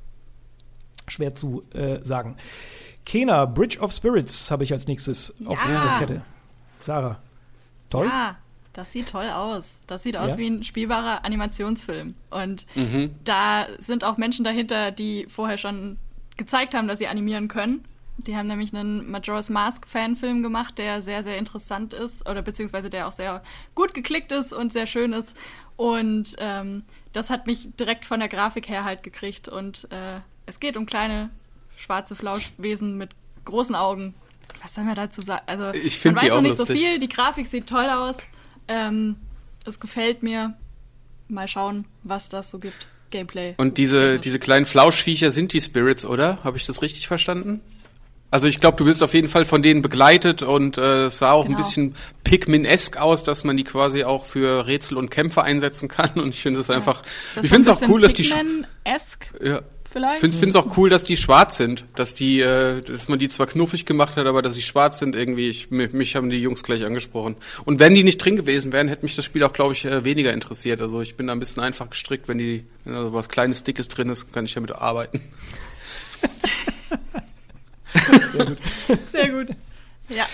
schwer 1.08 1.34
zu 1.34 1.64
äh, 1.74 2.04
sagen. 2.04 2.38
Kena, 3.06 3.46
Bridge 3.46 3.80
of 3.80 3.92
Spirits 3.92 4.52
habe 4.52 4.64
ich 4.64 4.74
als 4.74 4.88
nächstes 4.88 5.34
ja. 5.40 5.48
auf 5.48 5.60
der 5.66 5.96
Kette. 6.00 6.22
Sarah. 6.82 7.20
Toll? 7.90 8.08
Ja. 8.08 8.36
Das 8.74 8.94
sieht 8.94 9.10
toll 9.10 9.30
aus. 9.30 9.78
Das 9.86 10.04
sieht 10.04 10.16
aus 10.16 10.32
ja? 10.32 10.38
wie 10.38 10.48
ein 10.48 10.64
spielbarer 10.64 11.26
Animationsfilm. 11.26 12.16
Und 12.30 12.66
mhm. 12.76 13.16
da 13.26 13.68
sind 13.80 14.06
auch 14.06 14.16
Menschen 14.16 14.46
dahinter, 14.46 14.92
die 14.92 15.26
vorher 15.28 15.58
schon 15.58 15.98
gezeigt 16.38 16.74
haben, 16.74 16.88
dass 16.88 17.00
sie 17.00 17.08
animieren 17.08 17.50
können. 17.50 17.84
Die 18.18 18.36
haben 18.36 18.48
nämlich 18.48 18.74
einen 18.74 19.10
Majora's 19.10 19.50
Mask 19.50 19.88
Fanfilm 19.88 20.44
gemacht, 20.44 20.78
der 20.78 21.02
sehr, 21.02 21.24
sehr 21.24 21.38
interessant 21.38 21.94
ist 21.94 22.30
oder 22.30 22.42
beziehungsweise 22.42 22.90
der 22.90 23.08
auch 23.08 23.12
sehr 23.12 23.42
gut 23.74 23.94
geklickt 23.94 24.32
ist 24.32 24.54
und 24.54 24.72
sehr 24.72 24.86
schön 24.86 25.14
ist. 25.14 25.36
Und 25.76 26.36
ähm, 26.38 26.84
das 27.14 27.30
hat 27.30 27.48
mich 27.48 27.70
direkt 27.80 28.06
von 28.06 28.20
der 28.20 28.30
Grafik 28.30 28.70
her 28.70 28.84
halt 28.84 29.02
gekriegt. 29.02 29.48
Und 29.48 29.88
äh, 29.92 30.20
es 30.46 30.60
geht 30.60 30.78
um 30.78 30.86
kleine 30.86 31.30
schwarze 31.76 32.16
Flauschwesen 32.16 32.98
mit 32.98 33.12
großen 33.46 33.76
Augen. 33.76 34.14
Was 34.62 34.76
soll 34.76 34.84
man 34.84 34.96
dazu 34.96 35.22
sagen? 35.22 35.44
Also, 35.48 35.74
ich 35.74 36.00
die 36.02 36.10
auch 36.10 36.36
noch 36.36 36.42
nicht 36.42 36.58
lustig. 36.58 36.68
so 36.68 36.74
viel. 36.74 37.00
Die 37.00 37.10
Grafik 37.10 37.48
sieht 37.48 37.68
toll 37.68 37.90
aus. 37.90 38.18
Ähm, 38.68 39.16
es 39.66 39.80
gefällt 39.80 40.22
mir. 40.24 40.56
Mal 41.28 41.48
schauen, 41.48 41.86
was 42.04 42.28
das 42.28 42.52
so 42.52 42.60
gibt. 42.60 42.88
Gameplay. 43.10 43.56
Und 43.58 43.78
diese, 43.78 44.20
diese 44.20 44.40
kleinen 44.40 44.66
Flauschviecher 44.66 45.32
sind 45.32 45.54
die 45.54 45.62
Spirits, 45.62 46.06
oder? 46.06 46.44
Habe 46.44 46.58
ich 46.58 46.66
das 46.66 46.82
richtig 46.82 47.08
verstanden? 47.08 47.62
Also 48.32 48.48
ich 48.48 48.62
glaube, 48.62 48.78
du 48.78 48.86
bist 48.86 49.04
auf 49.04 49.14
jeden 49.14 49.28
Fall 49.28 49.44
von 49.44 49.62
denen 49.62 49.82
begleitet 49.82 50.42
und 50.42 50.78
äh, 50.78 51.06
es 51.06 51.18
sah 51.18 51.32
auch 51.34 51.44
Genau. 51.46 51.58
ein 51.58 51.62
bisschen 51.62 51.96
Pikmin-esk 52.24 52.96
aus, 52.98 53.24
dass 53.24 53.44
man 53.44 53.58
die 53.58 53.66
quasi 53.66 54.06
auch 54.06 54.24
für 54.26 54.66
Rätsel 54.68 54.98
und 54.98 55.12
Kämpfe 55.12 55.44
einsetzen 55.44 55.90
kann. 55.90 56.12
Und 56.16 56.30
ich 56.30 56.42
finde 56.42 56.62
es 56.62 56.70
einfach, 56.70 57.02
Ist 57.02 57.36
das 57.38 57.44
ich 57.44 57.50
finde 57.52 57.70
es 57.70 57.84
auch 57.84 57.90
cool, 57.90 58.00
dass 58.02 58.14
die, 58.14 58.24
Pikmin-esque 58.24 59.32
ja, 59.46 59.62
vielleicht? 59.92 60.24
ich 60.24 60.32
finde 60.32 60.48
es 60.50 60.56
auch 60.56 60.78
cool, 60.78 60.90
dass 60.90 61.04
die 61.04 61.18
schwarz 61.18 61.58
sind, 61.58 61.84
dass 61.96 62.14
die, 62.14 62.40
äh, 62.40 62.80
dass 62.80 63.10
man 63.10 63.20
die 63.20 63.28
zwar 63.28 63.48
knuffig 63.48 63.86
gemacht 63.86 64.16
hat, 64.16 64.26
aber 64.26 64.42
dass 64.42 64.54
sie 64.54 64.62
schwarz 64.62 65.00
sind 65.00 65.18
irgendwie. 65.18 65.50
Ich, 65.50 65.70
mich, 65.70 65.92
mich 65.92 66.16
haben 66.16 66.30
die 66.30 66.38
Jungs 66.42 66.64
gleich 66.64 66.86
angesprochen. 66.86 67.36
Und 67.66 67.80
wenn 67.82 67.94
die 67.94 68.04
nicht 68.06 68.20
drin 68.20 68.38
gewesen 68.38 68.72
wären, 68.72 68.88
hätte 68.88 69.04
mich 69.04 69.18
das 69.18 69.26
Spiel 69.26 69.44
auch, 69.44 69.52
glaube 69.52 69.74
ich, 69.74 69.84
äh, 69.84 70.06
weniger 70.06 70.32
interessiert. 70.32 70.80
Also 70.80 71.02
ich 71.02 71.16
bin 71.18 71.28
da 71.28 71.34
ein 71.34 71.40
bisschen 71.42 71.62
einfach 71.64 71.90
gestrickt, 71.90 72.30
wenn 72.30 72.38
die, 72.38 72.64
wenn 72.86 72.94
da 72.94 73.04
so 73.04 73.12
was 73.12 73.28
kleines, 73.28 73.66
dickes 73.66 73.90
drin 73.90 74.08
ist, 74.10 74.32
kann 74.32 74.46
ich 74.46 74.54
damit 74.54 74.72
arbeiten. 74.72 75.20
Sehr 79.06 79.30
gut. 79.30 79.50
Ja, 80.10 80.28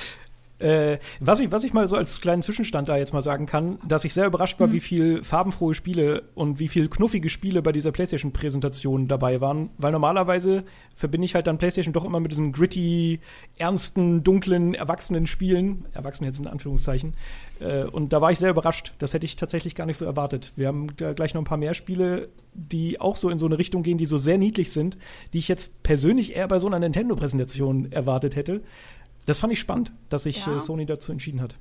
Äh, 0.60 0.98
was, 1.20 1.40
ich, 1.40 1.52
was 1.52 1.64
ich 1.64 1.74
mal 1.74 1.88
so 1.88 1.96
als 1.96 2.20
kleinen 2.20 2.42
Zwischenstand 2.42 2.90
da 2.90 2.98
jetzt 2.98 3.14
mal 3.14 3.22
sagen 3.22 3.46
kann, 3.46 3.78
dass 3.88 4.06
ich 4.06 4.14
sehr 4.14 4.26
überrascht 4.26 4.60
war, 4.60 4.72
wie 4.72 4.80
viel 4.80 5.24
farbenfrohe 5.24 5.76
Spiele 5.76 6.24
und 6.34 6.60
wie 6.60 6.68
viel 6.68 6.90
knuffige 6.90 7.30
Spiele 7.30 7.62
bei 7.62 7.72
dieser 7.72 7.92
PlayStation-Präsentation 7.92 9.08
dabei 9.08 9.40
waren. 9.40 9.70
Weil 9.78 9.92
normalerweise 9.92 10.64
verbinde 10.96 11.26
ich 11.26 11.36
halt 11.36 11.46
dann 11.46 11.60
PlayStation 11.60 11.94
doch 11.94 12.06
immer 12.06 12.20
mit 12.20 12.32
diesem 12.32 12.52
gritty, 12.52 13.20
ernsten, 13.58 14.24
dunklen, 14.24 14.74
erwachsenen 14.74 15.28
Spielen. 15.28 15.86
Erwachsen 15.94 16.26
jetzt 16.26 16.40
in 16.40 16.48
Anführungszeichen. 16.48 17.14
Äh, 17.60 17.84
und 17.84 18.14
da 18.14 18.22
war 18.22 18.32
ich 18.32 18.40
sehr 18.40 18.50
überrascht. 18.50 18.94
Das 18.98 19.14
hätte 19.14 19.26
ich 19.26 19.36
tatsächlich 19.36 19.76
gar 19.76 19.86
nicht 19.86 19.98
so 19.98 20.06
erwartet. 20.06 20.54
Wir 20.56 20.68
haben 20.68 20.88
da 20.98 21.14
gleich 21.14 21.34
noch 21.34 21.42
ein 21.42 21.46
paar 21.46 21.58
mehr 21.58 21.76
Spiele, 21.76 22.30
die 22.54 23.00
auch 23.00 23.16
so 23.16 23.30
in 23.30 23.38
so 23.38 23.46
eine 23.46 23.60
Richtung 23.60 23.84
gehen, 23.84 23.98
die 24.00 24.08
so 24.08 24.18
sehr 24.18 24.38
niedlich 24.38 24.72
sind, 24.72 24.98
die 25.34 25.38
ich 25.38 25.48
jetzt 25.48 25.84
persönlich 25.84 26.36
eher 26.36 26.48
bei 26.48 26.58
so 26.58 26.68
einer 26.68 26.80
Nintendo-Präsentation 26.80 27.92
erwartet 27.92 28.36
hätte. 28.36 28.62
Das 29.28 29.38
fand 29.40 29.54
ich 29.54 29.60
spannend, 29.60 29.92
dass 30.10 30.24
sich 30.24 30.44
Ja. 30.46 30.58
äh, 30.58 30.60
Sony 30.60 30.86
dazu 30.88 31.12
entschieden 31.12 31.42
hat. 31.42 31.54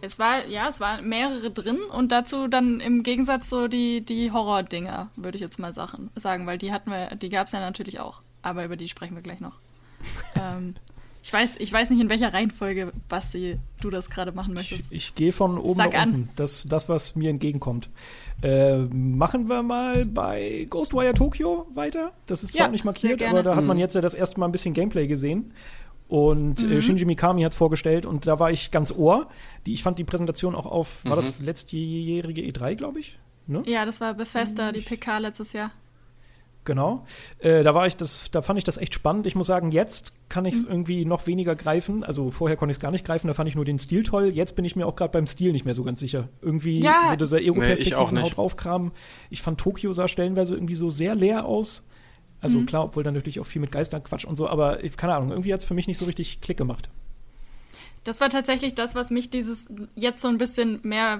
es 0.00 0.18
war, 0.18 0.46
ja, 0.46 0.68
es 0.68 0.80
waren 0.80 1.06
mehrere 1.08 1.50
drin 1.50 1.78
und 1.92 2.10
dazu 2.10 2.48
dann 2.48 2.80
im 2.80 3.02
Gegensatz 3.02 3.50
so 3.50 3.68
die, 3.68 4.00
die 4.00 4.30
Horror-Dinger, 4.32 5.10
würde 5.16 5.36
ich 5.36 5.42
jetzt 5.42 5.58
mal 5.58 5.74
sagen, 5.74 6.10
sagen, 6.16 6.46
weil 6.46 6.56
die 6.56 6.72
hatten 6.72 6.90
wir, 6.90 7.16
die 7.16 7.28
gab 7.28 7.46
es 7.48 7.52
ja 7.52 7.60
natürlich 7.60 8.00
auch. 8.00 8.22
Aber 8.40 8.64
über 8.64 8.76
die 8.76 8.88
sprechen 8.88 9.14
wir 9.14 9.22
gleich 9.22 9.40
noch. 9.40 9.58
ähm, 10.36 10.74
ich 11.22 11.30
weiß, 11.32 11.56
ich 11.58 11.70
weiß 11.70 11.90
nicht, 11.90 12.00
in 12.00 12.08
welcher 12.08 12.32
Reihenfolge, 12.32 12.92
Basti, 13.10 13.58
du 13.82 13.90
das 13.90 14.08
gerade 14.08 14.32
machen 14.32 14.52
Ich, 14.52 14.70
möchtest. 14.70 14.86
ich 14.90 15.14
gehe 15.14 15.32
von 15.32 15.58
oben 15.58 15.74
Sag 15.74 15.92
nach 15.92 16.00
an. 16.00 16.08
unten. 16.14 16.28
Das, 16.36 16.64
das, 16.66 16.88
was 16.88 17.14
mir 17.16 17.28
entgegenkommt. 17.28 17.90
Äh, 18.40 18.78
machen 18.78 19.50
wir 19.50 19.62
mal 19.62 20.06
bei 20.06 20.66
Ghostwire 20.70 21.12
Tokyo 21.12 21.66
weiter. 21.74 22.12
Das 22.26 22.42
ist 22.42 22.54
zwar 22.54 22.66
Ja, 22.66 22.72
nicht 22.72 22.84
markiert, 22.86 23.22
aber 23.22 23.42
da 23.42 23.54
hat 23.56 23.64
man 23.64 23.76
Mhm. 23.76 23.80
jetzt 23.82 23.94
ja 23.96 24.00
das 24.00 24.14
erste 24.14 24.40
Mal 24.40 24.46
ein 24.46 24.52
bisschen 24.52 24.72
Gameplay 24.72 25.06
gesehen. 25.08 25.52
Und 26.08 26.62
Mhm. 26.64 26.72
äh, 26.72 26.82
Shinji 26.82 27.04
Mikami 27.04 27.42
hat 27.42 27.52
es 27.52 27.58
vorgestellt 27.58 28.06
und 28.06 28.26
da 28.26 28.38
war 28.38 28.50
ich 28.50 28.70
ganz 28.70 28.90
ohr. 28.92 29.28
Die, 29.66 29.74
ich 29.74 29.82
fand 29.82 29.98
die 29.98 30.04
Präsentation 30.04 30.54
auch 30.54 30.66
auf, 30.66 31.04
war 31.04 31.12
Mhm. 31.12 31.16
das 31.16 31.40
letztjährige 31.40 32.40
E3, 32.42 32.74
glaube 32.76 33.00
ich? 33.00 33.18
Ne? 33.46 33.62
Ja, 33.66 33.84
das 33.84 34.00
war 34.00 34.14
Bethesda, 34.14 34.72
die 34.72 34.80
PK 34.80 35.18
letztes 35.18 35.52
Jahr. 35.52 35.70
Genau. 36.64 37.06
Äh, 37.38 37.62
da 37.62 37.74
war 37.74 37.86
ich 37.86 37.96
das, 37.96 38.30
da 38.30 38.42
fand 38.42 38.58
ich 38.58 38.64
das 38.64 38.76
echt 38.76 38.92
spannend. 38.92 39.26
Ich 39.26 39.34
muss 39.34 39.46
sagen, 39.46 39.70
jetzt 39.70 40.12
kann 40.28 40.44
ich 40.44 40.52
es 40.54 40.64
Mhm. 40.64 40.70
irgendwie 40.70 41.04
noch 41.06 41.26
weniger 41.26 41.56
greifen. 41.56 42.04
Also 42.04 42.30
vorher 42.30 42.58
konnte 42.58 42.72
ich 42.72 42.76
es 42.76 42.80
gar 42.80 42.90
nicht 42.90 43.06
greifen, 43.06 43.26
da 43.26 43.32
fand 43.32 43.48
ich 43.48 43.54
nur 43.54 43.64
den 43.64 43.78
Stil 43.78 44.02
toll. 44.02 44.26
Jetzt 44.34 44.54
bin 44.54 44.66
ich 44.66 44.76
mir 44.76 44.86
auch 44.86 44.94
gerade 44.94 45.12
beim 45.12 45.26
Stil 45.26 45.52
nicht 45.52 45.64
mehr 45.64 45.72
so 45.74 45.82
ganz 45.82 45.98
sicher. 46.00 46.28
Irgendwie 46.42 46.80
Ja. 46.80 47.04
so 47.08 47.16
dieser 47.16 47.38
Nee, 47.38 47.44
Ego-Perspektiven 47.46 48.14
nicht. 48.14 48.22
haut 48.24 48.36
draufkram. 48.36 48.92
Ich 49.30 49.40
fand 49.40 49.58
Tokio 49.58 49.92
sah 49.94 50.08
stellenweise 50.08 50.54
irgendwie 50.54 50.74
so 50.74 50.90
sehr 50.90 51.14
leer 51.14 51.46
aus. 51.46 51.86
Also 52.40 52.60
Mhm. 52.60 52.66
klar, 52.66 52.84
obwohl 52.84 53.02
dann 53.02 53.14
natürlich 53.14 53.40
auch 53.40 53.46
viel 53.46 53.60
mit 53.60 53.72
Geistern 53.72 54.02
Quatsch 54.04 54.24
und 54.24 54.36
so, 54.36 54.48
aber 54.48 54.82
ich- 54.84 54.96
keine 54.96 55.14
Ahnung, 55.14 55.30
irgendwie 55.30 55.52
hat 55.52 55.60
es 55.60 55.66
für 55.66 55.74
mich 55.74 55.88
nicht 55.88 55.98
so 55.98 56.04
richtig 56.04 56.40
Klick 56.40 56.56
gemacht. 56.56 56.88
Das 58.04 58.20
war 58.20 58.30
tatsächlich 58.30 58.74
das, 58.74 58.94
was 58.94 59.10
mich 59.10 59.28
dieses 59.30 59.68
jetzt 59.94 60.22
so 60.22 60.28
ein 60.28 60.38
bisschen 60.38 60.80
mehr 60.82 61.18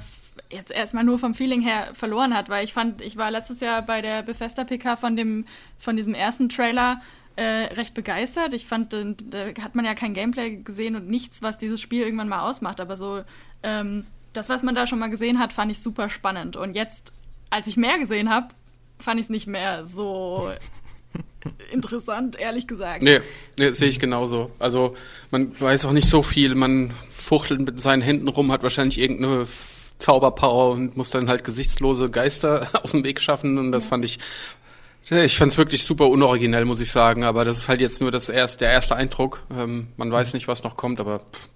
jetzt 0.51 0.71
erstmal 0.71 1.05
nur 1.05 1.19
vom 1.19 1.35
Feeling 1.35 1.61
her 1.61 1.88
verloren 1.92 2.35
hat, 2.35 2.49
weil 2.49 2.64
ich 2.64 2.73
fand, 2.73 3.03
ich 3.03 3.16
war 3.16 3.31
letztes 3.31 3.61
Jahr 3.61 3.83
bei 3.83 4.01
der 4.01 4.23
Bethesda 4.23 4.64
PK 4.64 4.97
von 4.97 5.16
dem 5.16 5.45
von 5.79 5.97
diesem 5.97 6.14
ersten 6.14 6.49
Trailer 6.49 7.03
äh, 7.37 7.42
recht 7.75 7.95
begeistert. 7.95 8.55
Ich 8.55 8.66
fand, 8.66 8.95
äh, 8.95 9.14
da 9.29 9.62
hat 9.62 9.75
man 9.75 9.85
ja 9.85 9.95
kein 9.95 10.14
Gameplay 10.14 10.57
gesehen 10.57 10.97
und 10.97 11.09
nichts, 11.09 11.42
was 11.42 11.59
dieses 11.59 11.81
Spiel 11.81 12.03
irgendwann 12.03 12.29
mal 12.29 12.49
ausmacht, 12.49 12.81
aber 12.81 12.97
so 12.97 13.23
ähm, 13.62 14.07
das, 14.33 14.49
was 14.49 14.62
man 14.62 14.75
da 14.75 14.87
schon 14.87 14.99
mal 15.01 15.11
gesehen 15.11 15.38
hat, 15.40 15.53
fand 15.53 15.71
ich 15.71 15.81
super 15.83 16.09
spannend. 16.09 16.57
Und 16.57 16.75
jetzt, 16.75 17.12
als 17.51 17.66
ich 17.66 17.77
mehr 17.77 17.99
gesehen 17.99 18.31
habe, 18.31 18.49
fand 18.99 19.19
ich 19.21 19.27
es 19.27 19.31
nicht 19.31 19.47
mehr 19.47 19.85
so 19.85 20.51
interessant, 21.73 22.38
ehrlich 22.38 22.66
gesagt. 22.66 23.03
Nee, 23.03 23.21
nee 23.59 23.73
sehe 23.73 23.88
ich 23.88 23.99
genauso. 23.99 24.51
Also 24.59 24.94
man 25.31 25.59
weiß 25.61 25.85
auch 25.85 25.92
nicht 25.92 26.09
so 26.09 26.23
viel, 26.23 26.55
man 26.55 26.92
fuchtelt 27.11 27.61
mit 27.61 27.81
seinen 27.81 28.03
Händen 28.03 28.29
rum, 28.29 28.53
hat 28.53 28.62
wahrscheinlich 28.62 28.99
irgendeine 28.99 29.47
Zauberpower 29.99 30.71
und 30.73 30.97
muss 30.97 31.11
dann 31.11 31.29
halt 31.29 31.44
gesichtslose 31.44 32.11
Geister 32.11 32.68
aus 32.83 32.92
dem 32.92 33.05
Weg 33.05 33.21
schaffen 33.21 33.59
und 33.59 33.73
das 33.73 33.87
fand 33.87 34.05
ich 34.05 34.18
ja, 35.11 35.23
ich 35.23 35.38
fand 35.38 35.53
es 35.53 35.57
wirklich 35.59 35.85
super 35.85 36.09
unoriginell, 36.09 36.66
muss 36.66 36.81
ich 36.83 36.90
sagen, 36.90 37.25
aber 37.25 37.47
das 37.47 37.57
ist 37.57 37.68
halt 37.68 37.81
jetzt 37.81 38.03
nur 38.03 38.11
das 38.11 38.29
erste, 38.29 38.59
der 38.59 38.73
erste 38.73 38.94
Eindruck. 38.94 39.42
Ähm, 39.57 39.88
man 39.97 40.12
weiß 40.12 40.35
nicht, 40.35 40.49
was 40.49 40.64
noch 40.64 40.77
kommt, 40.77 41.01
aber 41.01 41.21
pff, 41.21 41.49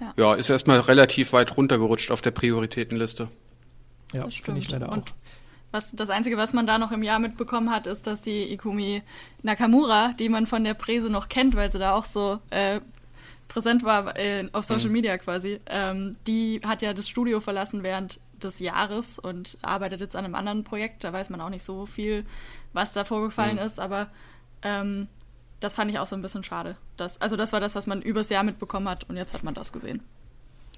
Ja. 0.00 0.12
ja. 0.16 0.34
ist 0.34 0.48
erstmal 0.48 0.78
relativ 0.80 1.32
weit 1.32 1.56
runtergerutscht 1.56 2.12
auf 2.12 2.22
der 2.22 2.30
Prioritätenliste. 2.30 3.28
Ja, 4.14 4.24
Das 4.24 4.36
finde 4.36 4.60
ich 4.60 4.70
leider 4.70 4.90
auch. 4.90 4.92
Und 4.92 5.12
was, 5.70 5.92
das 5.92 6.10
Einzige, 6.10 6.36
was 6.36 6.52
man 6.52 6.66
da 6.66 6.78
noch 6.78 6.92
im 6.92 7.02
Jahr 7.02 7.18
mitbekommen 7.18 7.70
hat, 7.70 7.86
ist, 7.86 8.06
dass 8.06 8.22
die 8.22 8.52
Ikumi 8.52 9.02
Nakamura, 9.42 10.12
die 10.18 10.28
man 10.28 10.46
von 10.46 10.64
der 10.64 10.74
Präse 10.74 11.10
noch 11.10 11.28
kennt, 11.28 11.56
weil 11.56 11.70
sie 11.70 11.78
da 11.78 11.92
auch 11.94 12.04
so 12.04 12.38
äh, 12.50 12.80
präsent 13.48 13.82
war 13.82 14.16
äh, 14.16 14.48
auf 14.52 14.64
Social 14.64 14.86
Mhm. 14.88 14.92
Media 14.92 15.18
quasi, 15.18 15.60
ähm, 15.66 16.16
die 16.26 16.60
hat 16.66 16.82
ja 16.82 16.92
das 16.94 17.08
Studio 17.08 17.40
verlassen 17.40 17.82
während 17.82 18.20
des 18.42 18.60
Jahres 18.60 19.18
und 19.18 19.58
arbeitet 19.62 20.00
jetzt 20.00 20.16
an 20.16 20.24
einem 20.24 20.34
anderen 20.34 20.64
Projekt. 20.64 21.02
Da 21.04 21.12
weiß 21.12 21.28
man 21.30 21.40
auch 21.40 21.50
nicht 21.50 21.64
so 21.64 21.86
viel, 21.86 22.24
was 22.72 22.92
da 22.92 23.04
vorgefallen 23.04 23.56
Mhm. 23.56 23.62
ist, 23.62 23.78
aber 23.80 24.08
ähm, 24.62 25.08
das 25.60 25.74
fand 25.74 25.90
ich 25.90 25.98
auch 25.98 26.06
so 26.06 26.14
ein 26.14 26.22
bisschen 26.22 26.44
schade. 26.44 26.76
Das, 26.96 27.20
also 27.20 27.36
das 27.36 27.52
war 27.52 27.60
das, 27.60 27.74
was 27.74 27.86
man 27.86 28.00
übers 28.00 28.28
Jahr 28.28 28.44
mitbekommen 28.44 28.88
hat 28.88 29.08
und 29.08 29.16
jetzt 29.16 29.34
hat 29.34 29.42
man 29.42 29.54
das 29.54 29.72
gesehen. 29.72 30.02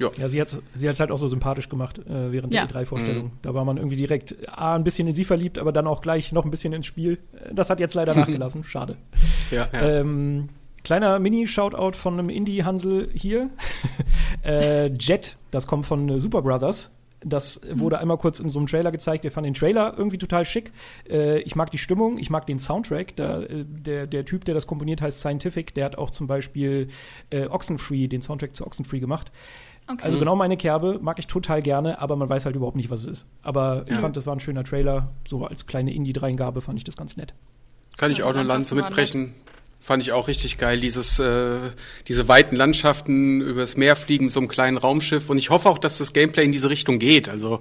Ja, 0.00 0.28
sie 0.28 0.40
hat 0.40 0.48
es 0.48 0.58
sie 0.74 0.88
hat's 0.88 0.98
halt 1.00 1.10
auch 1.10 1.18
so 1.18 1.28
sympathisch 1.28 1.68
gemacht 1.68 1.98
äh, 1.98 2.32
während 2.32 2.52
Ja. 2.54 2.66
der 2.66 2.82
E3-Vorstellung. 2.82 3.24
Mhm. 3.26 3.30
Da 3.42 3.54
war 3.54 3.64
man 3.64 3.76
irgendwie 3.76 3.96
direkt 3.96 4.34
A, 4.50 4.74
ein 4.74 4.84
bisschen 4.84 5.06
in 5.08 5.14
sie 5.14 5.24
verliebt, 5.24 5.58
aber 5.58 5.72
dann 5.72 5.86
auch 5.86 6.00
gleich 6.00 6.32
noch 6.32 6.44
ein 6.44 6.50
bisschen 6.50 6.72
ins 6.72 6.86
Spiel. 6.86 7.18
Das 7.52 7.70
hat 7.70 7.80
jetzt 7.80 7.94
leider 7.94 8.14
nachgelassen. 8.16 8.64
Schade. 8.64 8.96
Ja, 9.50 9.68
ja. 9.72 9.80
Ähm, 10.00 10.48
kleiner 10.84 11.18
Mini-Shoutout 11.18 11.96
von 11.96 12.14
einem 12.18 12.30
Indie-Hansel 12.30 13.10
hier. 13.14 13.50
äh, 14.44 14.86
Jet, 14.94 15.36
das 15.50 15.66
kommt 15.66 15.86
von 15.86 16.08
äh, 16.08 16.20
Super 16.20 16.42
Brothers. 16.42 16.90
Das 17.22 17.60
wurde 17.70 17.98
einmal 17.98 18.16
kurz 18.16 18.40
in 18.40 18.48
so 18.48 18.58
einem 18.58 18.66
Trailer 18.66 18.90
gezeigt. 18.90 19.24
Wir 19.24 19.30
fanden 19.30 19.48
den 19.48 19.54
Trailer 19.54 19.92
irgendwie 19.94 20.16
total 20.16 20.46
schick. 20.46 20.72
Äh, 21.06 21.40
ich 21.40 21.54
mag 21.54 21.70
die 21.70 21.76
Stimmung, 21.76 22.16
ich 22.16 22.30
mag 22.30 22.46
den 22.46 22.58
Soundtrack. 22.58 23.14
Da, 23.16 23.42
äh, 23.42 23.66
der, 23.66 24.06
der 24.06 24.24
Typ, 24.24 24.46
der 24.46 24.54
das 24.54 24.66
komponiert, 24.66 25.02
heißt 25.02 25.20
Scientific. 25.20 25.74
Der 25.74 25.84
hat 25.84 25.98
auch 25.98 26.10
zum 26.10 26.26
Beispiel 26.26 26.88
äh, 27.28 27.46
Oxenfree, 27.46 28.08
den 28.08 28.22
Soundtrack 28.22 28.56
zu 28.56 28.66
Oxenfree 28.66 29.00
gemacht. 29.00 29.30
Okay. 29.92 30.03
Also 30.05 30.18
genau 30.18 30.37
meine 30.37 30.57
Kerbe, 30.57 30.98
mag 31.00 31.18
ich 31.18 31.26
total 31.26 31.62
gerne, 31.62 32.00
aber 32.00 32.16
man 32.16 32.29
weiß 32.29 32.44
halt 32.44 32.55
überhaupt 32.57 32.76
nicht, 32.76 32.90
was 32.90 33.03
es 33.03 33.09
ist. 33.09 33.26
Aber 33.42 33.83
ich 33.87 33.92
Ja. 33.94 33.98
fand, 33.98 34.16
das 34.16 34.26
war 34.26 34.35
ein 34.37 34.40
schöner 34.40 34.64
Trailer. 34.64 35.09
So 35.29 35.44
als 35.46 35.66
kleine 35.66 35.92
Indie-Dreingabe 35.92 36.61
fand 36.61 36.79
ich 36.79 36.85
das 36.85 36.96
ganz 36.96 37.16
nett. 37.16 37.35
Kann 37.96 38.12
ich 38.12 38.22
auch 38.22 38.31
eine 38.35 38.44
Lanze 38.44 38.74
mitbrechen. 38.74 39.35
Fand 39.83 40.03
ich 40.03 40.12
auch 40.12 40.29
richtig 40.29 40.59
geil, 40.59 40.79
dieses, 40.79 41.18
äh, 41.18 41.57
diese 42.07 42.29
weiten 42.29 42.55
Landschaften 42.55 43.40
übers 43.40 43.79
Meer 43.79 43.96
fliegen 43.96 44.26
mit 44.26 44.33
so 44.33 44.38
einem 44.40 44.48
kleinen 44.48 44.76
Raumschiff. 44.76 45.31
Und 45.31 45.38
ich 45.38 45.48
hoffe 45.48 45.70
auch, 45.70 45.79
dass 45.79 45.96
das 45.96 46.12
Gameplay 46.12 46.44
in 46.44 46.53
diese 46.53 46.68
Richtung 46.68 46.98
geht. 46.98 47.31
Also 47.31 47.61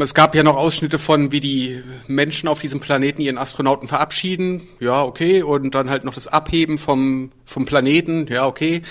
es 0.00 0.14
gab 0.14 0.34
ja 0.34 0.42
noch 0.42 0.56
Ausschnitte 0.56 0.98
von, 0.98 1.32
wie 1.32 1.40
die 1.40 1.82
Menschen 2.06 2.48
auf 2.48 2.58
diesem 2.58 2.80
Planeten 2.80 3.20
ihren 3.20 3.38
Astronauten 3.38 3.88
verabschieden. 3.88 4.62
Ja, 4.80 5.02
okay. 5.02 5.42
Und 5.42 5.74
dann 5.74 5.90
halt 5.90 6.04
noch 6.04 6.14
das 6.14 6.28
Abheben 6.28 6.78
vom, 6.78 7.32
vom 7.44 7.66
Planeten. 7.66 8.26
Ja, 8.28 8.46
okay. 8.46 8.82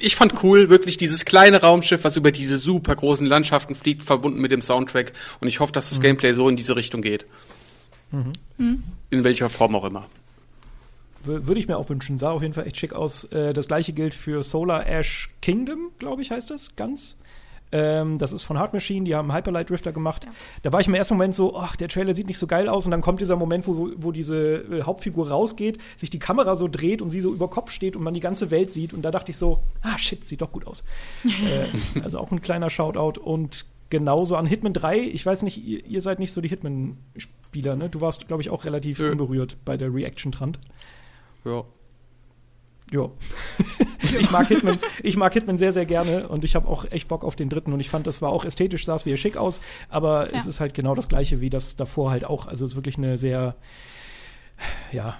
Ich 0.00 0.16
fand 0.16 0.42
cool, 0.42 0.68
wirklich 0.68 0.96
dieses 0.96 1.24
kleine 1.24 1.60
Raumschiff, 1.60 2.04
was 2.04 2.16
über 2.16 2.32
diese 2.32 2.58
super 2.58 2.94
großen 2.94 3.26
Landschaften 3.26 3.74
fliegt, 3.74 4.02
verbunden 4.02 4.40
mit 4.40 4.50
dem 4.50 4.62
Soundtrack. 4.62 5.12
Und 5.40 5.48
ich 5.48 5.60
hoffe, 5.60 5.72
dass 5.72 5.90
das 5.90 6.00
Gameplay 6.00 6.32
so 6.32 6.48
in 6.48 6.56
diese 6.56 6.76
Richtung 6.76 7.02
geht. 7.02 7.26
In 9.10 9.24
welcher 9.24 9.48
Form 9.48 9.74
auch 9.74 9.84
immer. 9.84 10.06
Würde 11.24 11.60
ich 11.60 11.68
mir 11.68 11.76
auch 11.76 11.88
wünschen. 11.88 12.18
Sah 12.18 12.32
auf 12.32 12.42
jeden 12.42 12.54
Fall 12.54 12.66
echt 12.66 12.78
schick 12.78 12.92
aus. 12.92 13.24
Äh, 13.24 13.52
das 13.52 13.68
gleiche 13.68 13.92
gilt 13.92 14.12
für 14.12 14.42
Solar 14.42 14.86
Ash 14.88 15.30
Kingdom, 15.40 15.90
glaube 15.98 16.22
ich, 16.22 16.32
heißt 16.32 16.50
das 16.50 16.74
ganz. 16.74 17.16
Ähm, 17.72 18.18
das 18.18 18.32
ist 18.32 18.42
von 18.42 18.58
Hard 18.58 18.74
Machine, 18.74 19.04
die 19.04 19.14
haben 19.14 19.32
Hyperlight 19.32 19.70
Drifter 19.70 19.92
gemacht. 19.92 20.24
Ja. 20.24 20.30
Da 20.62 20.72
war 20.72 20.80
ich 20.80 20.88
im 20.88 20.94
ersten 20.94 21.14
Moment 21.14 21.34
so, 21.34 21.56
ach, 21.56 21.74
der 21.74 21.88
Trailer 21.88 22.12
sieht 22.12 22.26
nicht 22.26 22.38
so 22.38 22.46
geil 22.46 22.68
aus. 22.68 22.84
Und 22.84 22.90
dann 22.90 23.00
kommt 23.00 23.20
dieser 23.20 23.36
Moment, 23.36 23.66
wo, 23.66 23.90
wo 23.96 24.12
diese 24.12 24.58
äh, 24.58 24.82
Hauptfigur 24.82 25.30
rausgeht, 25.30 25.78
sich 25.96 26.10
die 26.10 26.18
Kamera 26.18 26.54
so 26.54 26.68
dreht 26.68 27.00
und 27.00 27.10
sie 27.10 27.20
so 27.20 27.32
über 27.32 27.48
Kopf 27.48 27.70
steht 27.70 27.96
und 27.96 28.02
man 28.02 28.12
die 28.14 28.20
ganze 28.20 28.50
Welt 28.50 28.70
sieht. 28.70 28.92
Und 28.92 29.02
da 29.02 29.10
dachte 29.10 29.30
ich 29.30 29.38
so, 29.38 29.60
ah, 29.80 29.96
shit, 29.96 30.22
sieht 30.22 30.42
doch 30.42 30.52
gut 30.52 30.66
aus. 30.66 30.84
äh, 31.24 32.00
also 32.00 32.18
auch 32.18 32.30
ein 32.30 32.42
kleiner 32.42 32.68
Shoutout. 32.68 33.20
Und 33.20 33.64
genauso 33.88 34.36
an 34.36 34.46
Hitman 34.46 34.74
3. 34.74 34.98
Ich 34.98 35.24
weiß 35.24 35.42
nicht, 35.42 35.64
ihr, 35.64 35.84
ihr 35.86 36.00
seid 36.02 36.18
nicht 36.18 36.32
so 36.32 36.40
die 36.40 36.48
Hitman-Spieler, 36.48 37.76
ne? 37.76 37.88
Du 37.88 38.00
warst, 38.00 38.28
glaube 38.28 38.42
ich, 38.42 38.50
auch 38.50 38.64
relativ 38.64 38.98
ja. 38.98 39.10
unberührt 39.10 39.56
bei 39.64 39.76
der 39.76 39.92
Reaction-Trend. 39.94 40.58
Ja. 41.44 41.64
Ja. 42.92 43.10
ich, 44.02 44.30
mag 44.30 44.48
Hitman, 44.48 44.78
ich 45.02 45.16
mag 45.16 45.32
Hitman 45.32 45.56
sehr, 45.56 45.72
sehr 45.72 45.86
gerne 45.86 46.28
und 46.28 46.44
ich 46.44 46.54
habe 46.54 46.68
auch 46.68 46.84
echt 46.90 47.08
Bock 47.08 47.24
auf 47.24 47.36
den 47.36 47.48
dritten 47.48 47.72
und 47.72 47.80
ich 47.80 47.88
fand, 47.88 48.06
das 48.06 48.20
war 48.20 48.30
auch 48.30 48.44
ästhetisch, 48.44 48.84
sah 48.84 48.94
es 48.94 49.06
wieder 49.06 49.16
schick 49.16 49.36
aus, 49.36 49.60
aber 49.88 50.30
ja. 50.30 50.36
es 50.36 50.46
ist 50.46 50.60
halt 50.60 50.74
genau 50.74 50.94
das 50.94 51.08
gleiche 51.08 51.40
wie 51.40 51.50
das 51.50 51.76
davor 51.76 52.10
halt 52.10 52.24
auch. 52.24 52.46
Also 52.46 52.64
es 52.64 52.72
ist 52.72 52.76
wirklich 52.76 52.98
eine 52.98 53.16
sehr, 53.16 53.54
ja, 54.92 55.16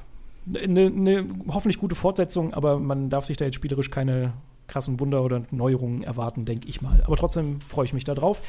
eine, 0.47 0.87
eine 0.87 1.27
hoffentlich 1.49 1.79
gute 1.79 1.95
Fortsetzung, 1.95 2.53
aber 2.53 2.79
man 2.79 3.09
darf 3.09 3.25
sich 3.25 3.37
da 3.37 3.45
jetzt 3.45 3.55
spielerisch 3.55 3.91
keine 3.91 4.35
krassen 4.69 5.01
Wunder 5.01 5.23
oder 5.23 5.43
Neuerungen 5.51 6.03
erwarten, 6.03 6.45
denke 6.45 6.69
ich 6.69 6.83
mal. 6.83 7.03
Aber 7.07 7.17
trotzdem 7.17 7.61
freue 7.63 7.85
ich 7.85 7.93
mich 7.93 8.05
da 8.05 8.15
drauf. 8.15 8.41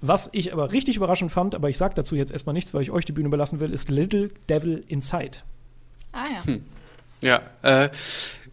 Was 0.00 0.30
ich 0.32 0.52
aber 0.52 0.72
richtig 0.72 0.96
überraschend 0.96 1.32
fand, 1.32 1.54
aber 1.54 1.70
ich 1.70 1.78
sage 1.78 1.94
dazu 1.94 2.14
jetzt 2.14 2.30
erstmal 2.30 2.52
nichts, 2.52 2.74
weil 2.74 2.82
ich 2.82 2.90
euch 2.90 3.04
die 3.04 3.12
Bühne 3.12 3.28
belassen 3.28 3.60
will, 3.60 3.72
ist 3.72 3.88
Little 3.88 4.30
Devil 4.48 4.84
Inside. 4.88 5.38
Ah 6.12 6.26
ja. 6.32 6.44
Hm. 6.44 6.64
Ja, 7.20 7.42
äh, 7.62 7.88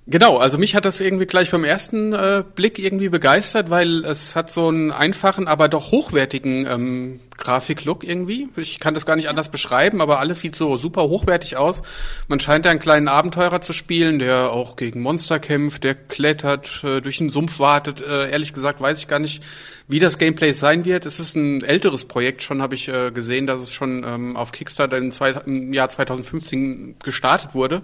Genau, 0.07 0.37
also 0.37 0.57
mich 0.57 0.73
hat 0.73 0.85
das 0.85 0.99
irgendwie 0.99 1.27
gleich 1.27 1.51
beim 1.51 1.63
ersten 1.63 2.11
äh, 2.13 2.43
Blick 2.55 2.79
irgendwie 2.79 3.09
begeistert, 3.09 3.69
weil 3.69 4.03
es 4.03 4.35
hat 4.35 4.51
so 4.51 4.67
einen 4.67 4.91
einfachen, 4.91 5.47
aber 5.47 5.69
doch 5.69 5.91
hochwertigen 5.91 6.65
ähm, 6.65 7.19
Grafiklook 7.37 8.03
irgendwie. 8.03 8.49
Ich 8.55 8.79
kann 8.79 8.95
das 8.95 9.05
gar 9.05 9.15
nicht 9.15 9.29
anders 9.29 9.49
beschreiben, 9.49 10.01
aber 10.01 10.17
alles 10.17 10.39
sieht 10.39 10.55
so 10.55 10.75
super 10.75 11.03
hochwertig 11.03 11.55
aus. 11.55 11.83
Man 12.27 12.39
scheint 12.39 12.65
da 12.65 12.71
einen 12.71 12.79
kleinen 12.79 13.07
Abenteurer 13.07 13.61
zu 13.61 13.73
spielen, 13.73 14.17
der 14.17 14.51
auch 14.51 14.75
gegen 14.75 15.01
Monster 15.01 15.37
kämpft, 15.37 15.83
der 15.83 15.93
klettert, 15.93 16.83
äh, 16.83 16.99
durch 16.99 17.19
den 17.19 17.29
Sumpf 17.29 17.59
wartet. 17.59 18.01
Äh, 18.01 18.31
ehrlich 18.31 18.53
gesagt 18.53 18.81
weiß 18.81 18.97
ich 18.97 19.07
gar 19.07 19.19
nicht, 19.19 19.43
wie 19.87 19.99
das 19.99 20.17
Gameplay 20.17 20.51
sein 20.53 20.83
wird. 20.83 21.05
Es 21.05 21.19
ist 21.19 21.35
ein 21.35 21.63
älteres 21.63 22.05
Projekt 22.05 22.41
schon, 22.41 22.63
habe 22.63 22.73
ich 22.73 22.87
äh, 22.87 23.11
gesehen, 23.11 23.45
dass 23.45 23.61
es 23.61 23.71
schon 23.71 24.03
ähm, 24.03 24.35
auf 24.35 24.51
Kickstarter 24.51 24.97
im, 24.97 25.11
zwei, 25.11 25.29
im 25.45 25.73
Jahr 25.73 25.89
2015 25.89 26.95
gestartet 27.03 27.53
wurde. 27.53 27.83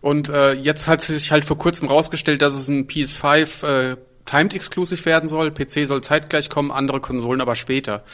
Und 0.00 0.28
äh, 0.28 0.52
jetzt 0.52 0.88
hat 0.88 1.02
sich 1.02 1.30
halt 1.30 1.44
vor 1.44 1.58
kurzem 1.58 1.88
rausgestellt, 1.88 2.40
dass 2.42 2.54
es 2.54 2.68
ein 2.68 2.86
PS5 2.86 3.66
äh, 3.66 3.96
Timed 4.24 4.54
Exclusive 4.54 5.04
werden 5.04 5.28
soll. 5.28 5.50
PC 5.50 5.86
soll 5.86 6.00
zeitgleich 6.02 6.48
kommen, 6.48 6.70
andere 6.70 7.00
Konsolen 7.00 7.40
aber 7.40 7.56
später. 7.56 8.04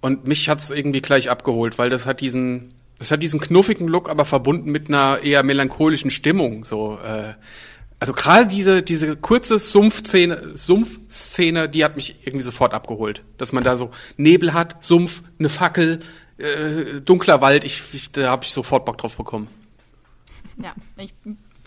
Und 0.00 0.26
mich 0.26 0.48
hat's 0.48 0.70
irgendwie 0.70 1.02
gleich 1.02 1.30
abgeholt, 1.30 1.78
weil 1.78 1.90
das 1.90 2.06
hat 2.06 2.20
diesen, 2.20 2.74
das 2.98 3.10
hat 3.10 3.22
diesen 3.22 3.38
knuffigen 3.38 3.86
Look, 3.86 4.08
aber 4.08 4.24
verbunden 4.24 4.70
mit 4.70 4.88
einer 4.88 5.22
eher 5.22 5.42
melancholischen 5.42 6.10
Stimmung. 6.10 6.64
So, 6.64 6.98
äh, 7.04 7.34
also 8.00 8.14
gerade 8.14 8.46
diese 8.46 8.82
diese 8.82 9.14
kurze 9.14 9.58
Sumpfszene, 9.58 10.56
Sumpfszene, 10.56 11.68
die 11.68 11.84
hat 11.84 11.96
mich 11.96 12.16
irgendwie 12.24 12.44
sofort 12.44 12.72
abgeholt, 12.72 13.22
dass 13.36 13.52
man 13.52 13.62
da 13.62 13.76
so 13.76 13.90
Nebel 14.16 14.54
hat, 14.54 14.82
Sumpf, 14.82 15.22
eine 15.38 15.50
Fackel, 15.50 16.00
äh, 16.38 17.02
dunkler 17.02 17.42
Wald. 17.42 17.64
Ich, 17.64 17.82
ich 17.92 18.10
da 18.10 18.30
habe 18.30 18.44
ich 18.44 18.52
sofort 18.52 18.86
Bock 18.86 18.96
drauf 18.96 19.16
bekommen. 19.16 19.48
Ja, 20.62 20.74
ich 20.96 21.14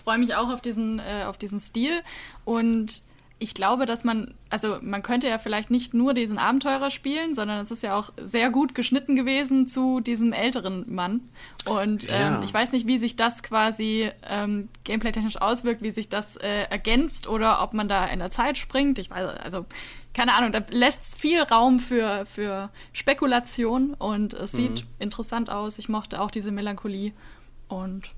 freue 0.04 0.18
mich 0.18 0.36
auch 0.36 0.50
auf 0.50 0.62
diesen, 0.62 1.00
äh, 1.00 1.26
auf 1.26 1.38
diesen 1.38 1.60
Stil 1.60 2.02
und 2.46 3.04
ich 3.44 3.54
glaube, 3.54 3.86
dass 3.86 4.06
man, 4.06 4.36
also 4.50 4.78
man 4.82 5.04
könnte 5.04 5.28
ja 5.28 5.38
vielleicht 5.38 5.70
nicht 5.70 5.94
nur 5.94 6.14
diesen 6.14 6.38
Abenteurer 6.38 6.90
spielen, 6.90 7.34
sondern 7.34 7.60
es 7.60 7.72
ist 7.72 7.84
ja 7.84 7.98
auch 7.98 8.14
sehr 8.16 8.50
gut 8.50 8.74
geschnitten 8.74 9.18
gewesen 9.18 9.68
zu 9.68 10.00
diesem 10.00 10.32
älteren 10.32 10.86
Mann. 10.94 11.30
Und 11.66 12.06
ähm, 12.06 12.10
ja. 12.10 12.42
ich 12.42 12.54
weiß 12.54 12.72
nicht, 12.72 12.88
wie 12.88 12.98
sich 12.98 13.18
das 13.18 13.44
quasi 13.44 14.10
ähm, 14.30 14.70
gameplay-technisch 14.86 15.42
auswirkt, 15.42 15.82
wie 15.82 15.92
sich 15.92 16.08
das 16.08 16.38
äh, 16.38 16.64
ergänzt 16.70 17.28
oder 17.28 17.62
ob 17.62 17.74
man 17.74 17.90
da 17.90 18.06
in 18.06 18.20
der 18.20 18.32
Zeit 18.32 18.58
springt. 18.58 18.98
Ich 18.98 19.10
weiß, 19.10 19.38
also 19.42 19.66
keine 20.14 20.36
Ahnung, 20.36 20.54
da 20.54 20.64
lässt 20.70 21.20
viel 21.20 21.42
Raum 21.42 21.80
für, 21.80 22.26
für 22.26 22.70
Spekulation 22.94 23.94
und 23.94 24.34
es 24.34 24.54
mhm. 24.54 24.58
sieht 24.58 24.86
interessant 25.00 25.50
aus. 25.50 25.80
Ich 25.80 25.90
mochte 25.90 26.22
auch 26.22 26.32
diese 26.32 26.52
Melancholie 26.52 27.12
und 27.68 28.12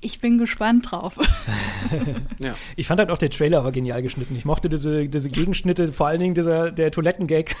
ich 0.00 0.20
bin 0.20 0.38
gespannt 0.38 0.90
drauf. 0.90 1.18
ja. 2.38 2.54
Ich 2.76 2.86
fand 2.86 3.00
halt 3.00 3.10
auch 3.10 3.18
der 3.18 3.30
Trailer 3.30 3.64
war 3.64 3.72
genial 3.72 4.02
geschnitten. 4.02 4.34
Ich 4.36 4.44
mochte 4.44 4.68
diese, 4.68 5.08
diese 5.08 5.28
Gegenschnitte, 5.28 5.92
vor 5.92 6.06
allen 6.06 6.20
Dingen 6.20 6.34
dieser, 6.34 6.70
der 6.70 6.90
Toilettengag. 6.90 7.54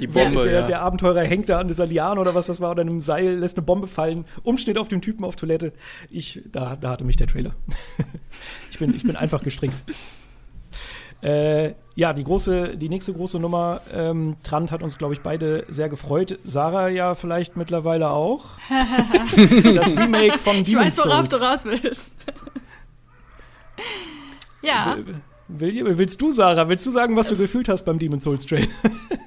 Die 0.00 0.06
Bombe, 0.06 0.42
der, 0.42 0.44
der, 0.44 0.60
ja. 0.60 0.66
der 0.66 0.80
Abenteurer 0.82 1.22
hängt 1.22 1.48
da 1.48 1.60
an 1.60 1.68
dieser 1.68 1.86
Liane 1.86 2.20
oder 2.20 2.34
was 2.34 2.46
das 2.46 2.60
war 2.60 2.70
oder 2.70 2.82
einem 2.82 3.00
Seil, 3.00 3.34
lässt 3.36 3.56
eine 3.56 3.64
Bombe 3.64 3.86
fallen, 3.86 4.24
Umschnitt 4.42 4.78
auf 4.78 4.88
den 4.88 5.02
Typen 5.02 5.24
auf 5.24 5.36
Toilette. 5.36 5.72
Ich, 6.10 6.42
da, 6.50 6.76
da 6.76 6.90
hatte 6.90 7.04
mich 7.04 7.16
der 7.16 7.26
Trailer. 7.26 7.54
ich, 8.70 8.78
bin, 8.78 8.94
ich 8.94 9.02
bin 9.02 9.16
einfach 9.16 9.42
gestringt. 9.42 9.74
Äh, 11.24 11.74
ja, 11.96 12.12
die 12.12 12.22
große, 12.22 12.76
die 12.76 12.90
nächste 12.90 13.14
große 13.14 13.38
Nummer, 13.38 13.80
ähm, 13.94 14.36
Trant 14.42 14.70
hat 14.70 14.82
uns, 14.82 14.98
glaube 14.98 15.14
ich, 15.14 15.20
beide 15.20 15.64
sehr 15.68 15.88
gefreut. 15.88 16.38
Sarah 16.44 16.88
ja 16.88 17.14
vielleicht 17.14 17.56
mittlerweile 17.56 18.10
auch. 18.10 18.44
das 18.68 19.96
Remake 19.96 20.38
von 20.38 20.62
Demon's 20.64 20.68
Ich 20.68 20.76
weiß, 20.76 21.06
worauf 21.06 21.28
du 21.28 21.36
raus 21.36 21.64
willst. 21.64 22.12
ja. 24.62 24.98
Will, 25.48 25.96
willst 25.96 26.20
du, 26.20 26.30
Sarah, 26.30 26.68
willst 26.68 26.86
du 26.86 26.90
sagen, 26.90 27.16
was 27.16 27.28
du 27.28 27.36
gefühlt 27.36 27.70
hast 27.70 27.84
beim 27.84 27.98
Demon's 27.98 28.24
Souls 28.24 28.44
Trail? 28.44 28.68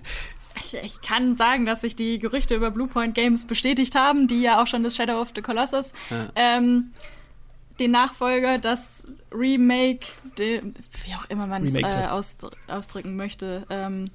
ich 0.84 1.02
kann 1.02 1.36
sagen, 1.36 1.66
dass 1.66 1.82
sich 1.82 1.96
die 1.96 2.20
Gerüchte 2.20 2.54
über 2.54 2.70
Bluepoint 2.70 3.16
Games 3.16 3.48
bestätigt 3.48 3.96
haben, 3.96 4.28
die 4.28 4.42
ja 4.42 4.62
auch 4.62 4.68
schon 4.68 4.84
das 4.84 4.96
Shadow 4.96 5.20
of 5.20 5.30
the 5.36 5.42
Colossus 5.42 5.94
ja. 6.12 6.28
ähm, 6.36 6.92
den 7.80 7.92
Nachfolger, 7.92 8.58
das 8.58 9.04
Remake, 9.32 10.08
de, 10.38 10.62
wie 11.06 11.16
auch 11.16 11.26
immer 11.30 11.48
man 11.48 11.66
es 11.66 11.76
äh, 11.76 11.84
aus, 12.10 12.38
ausdrücken 12.70 13.16
möchte, 13.16 13.66
ähm, 13.70 14.12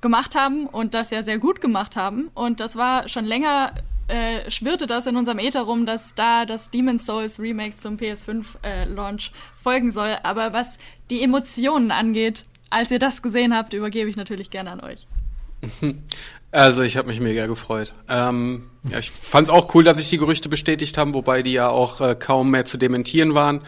gemacht 0.00 0.34
haben 0.34 0.66
und 0.66 0.94
das 0.94 1.10
ja 1.10 1.22
sehr 1.22 1.38
gut 1.38 1.60
gemacht 1.60 1.96
haben. 1.96 2.30
Und 2.34 2.60
das 2.60 2.76
war 2.76 3.08
schon 3.08 3.24
länger, 3.24 3.72
äh, 4.08 4.50
schwirrte 4.50 4.86
das 4.86 5.06
in 5.06 5.16
unserem 5.16 5.38
Äther 5.38 5.62
rum, 5.62 5.86
dass 5.86 6.14
da 6.14 6.44
das 6.44 6.70
Demon's 6.70 7.06
Souls 7.06 7.38
Remake 7.38 7.76
zum 7.76 7.96
PS5-Launch 7.96 9.32
äh, 9.32 9.62
folgen 9.62 9.90
soll. 9.90 10.16
Aber 10.22 10.52
was 10.52 10.78
die 11.10 11.22
Emotionen 11.22 11.90
angeht, 11.90 12.44
als 12.70 12.90
ihr 12.90 12.98
das 12.98 13.22
gesehen 13.22 13.54
habt, 13.54 13.72
übergebe 13.72 14.10
ich 14.10 14.16
natürlich 14.16 14.50
gerne 14.50 14.72
an 14.72 14.80
euch. 14.80 15.06
Also 16.52 16.82
ich 16.82 16.98
habe 16.98 17.08
mich 17.08 17.18
mega 17.18 17.46
gefreut. 17.46 17.94
Ähm, 18.10 18.70
ja, 18.88 18.98
ich 18.98 19.10
fand 19.10 19.48
es 19.48 19.50
auch 19.50 19.74
cool, 19.74 19.84
dass 19.84 19.96
sich 19.96 20.10
die 20.10 20.18
Gerüchte 20.18 20.50
bestätigt 20.50 20.98
haben, 20.98 21.14
wobei 21.14 21.42
die 21.42 21.52
ja 21.52 21.68
auch 21.68 22.00
äh, 22.02 22.14
kaum 22.14 22.50
mehr 22.50 22.66
zu 22.66 22.76
dementieren 22.76 23.34
waren. 23.34 23.62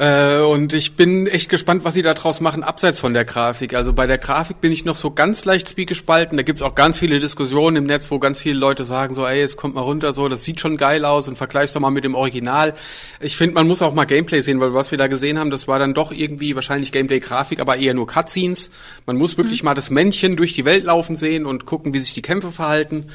Äh, 0.00 0.40
und 0.40 0.72
ich 0.72 0.94
bin 0.94 1.26
echt 1.26 1.50
gespannt, 1.50 1.84
was 1.84 1.92
sie 1.92 2.00
da 2.00 2.14
draus 2.14 2.40
machen, 2.40 2.62
abseits 2.62 3.00
von 3.00 3.12
der 3.12 3.26
Grafik. 3.26 3.74
Also 3.74 3.92
bei 3.92 4.06
der 4.06 4.16
Grafik 4.16 4.58
bin 4.62 4.72
ich 4.72 4.86
noch 4.86 4.96
so 4.96 5.10
ganz 5.10 5.44
leicht 5.44 5.68
zwiegespalten. 5.68 6.38
Da 6.38 6.42
gibt's 6.42 6.62
auch 6.62 6.74
ganz 6.74 6.98
viele 6.98 7.20
Diskussionen 7.20 7.76
im 7.76 7.84
Netz, 7.84 8.10
wo 8.10 8.18
ganz 8.18 8.40
viele 8.40 8.58
Leute 8.58 8.84
sagen 8.84 9.12
so, 9.12 9.26
ey, 9.26 9.42
es 9.42 9.58
kommt 9.58 9.74
mal 9.74 9.82
runter 9.82 10.14
so, 10.14 10.30
das 10.30 10.42
sieht 10.42 10.58
schon 10.58 10.78
geil 10.78 11.04
aus 11.04 11.28
und 11.28 11.36
vergleich's 11.36 11.74
doch 11.74 11.82
mal 11.82 11.90
mit 11.90 12.04
dem 12.04 12.14
Original. 12.14 12.72
Ich 13.20 13.36
finde, 13.36 13.56
man 13.56 13.66
muss 13.66 13.82
auch 13.82 13.92
mal 13.92 14.06
Gameplay 14.06 14.40
sehen, 14.40 14.58
weil 14.58 14.72
was 14.72 14.90
wir 14.90 14.96
da 14.96 15.06
gesehen 15.06 15.38
haben, 15.38 15.50
das 15.50 15.68
war 15.68 15.78
dann 15.78 15.92
doch 15.92 16.12
irgendwie 16.12 16.54
wahrscheinlich 16.54 16.92
Gameplay-Grafik, 16.92 17.60
aber 17.60 17.76
eher 17.76 17.92
nur 17.92 18.06
Cutscenes. 18.06 18.70
Man 19.04 19.18
muss 19.18 19.36
wirklich 19.36 19.62
mhm. 19.62 19.66
mal 19.66 19.74
das 19.74 19.90
Männchen 19.90 20.34
durch 20.34 20.54
die 20.54 20.64
Welt 20.64 20.84
laufen 20.84 21.14
sehen 21.14 21.44
und 21.44 21.66
gucken, 21.66 21.92
wie 21.92 22.00
sich 22.00 22.14
die 22.14 22.22
Kämpfe 22.22 22.52
verhalten. 22.52 23.10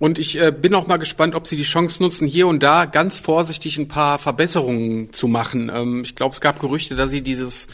Und 0.00 0.18
ich 0.18 0.40
äh, 0.40 0.50
bin 0.50 0.74
auch 0.74 0.86
mal 0.86 0.96
gespannt, 0.96 1.34
ob 1.34 1.46
sie 1.46 1.56
die 1.56 1.62
Chance 1.62 2.02
nutzen, 2.02 2.26
hier 2.26 2.48
und 2.48 2.62
da 2.62 2.86
ganz 2.86 3.18
vorsichtig 3.18 3.76
ein 3.76 3.86
paar 3.86 4.18
Verbesserungen 4.18 5.12
zu 5.12 5.28
machen. 5.28 5.70
Ähm, 5.72 6.00
ich 6.02 6.16
glaube, 6.16 6.32
es 6.32 6.40
gab 6.40 6.58
Gerüchte, 6.58 6.96
dass 6.96 7.10
sie 7.10 7.20
dieses 7.20 7.68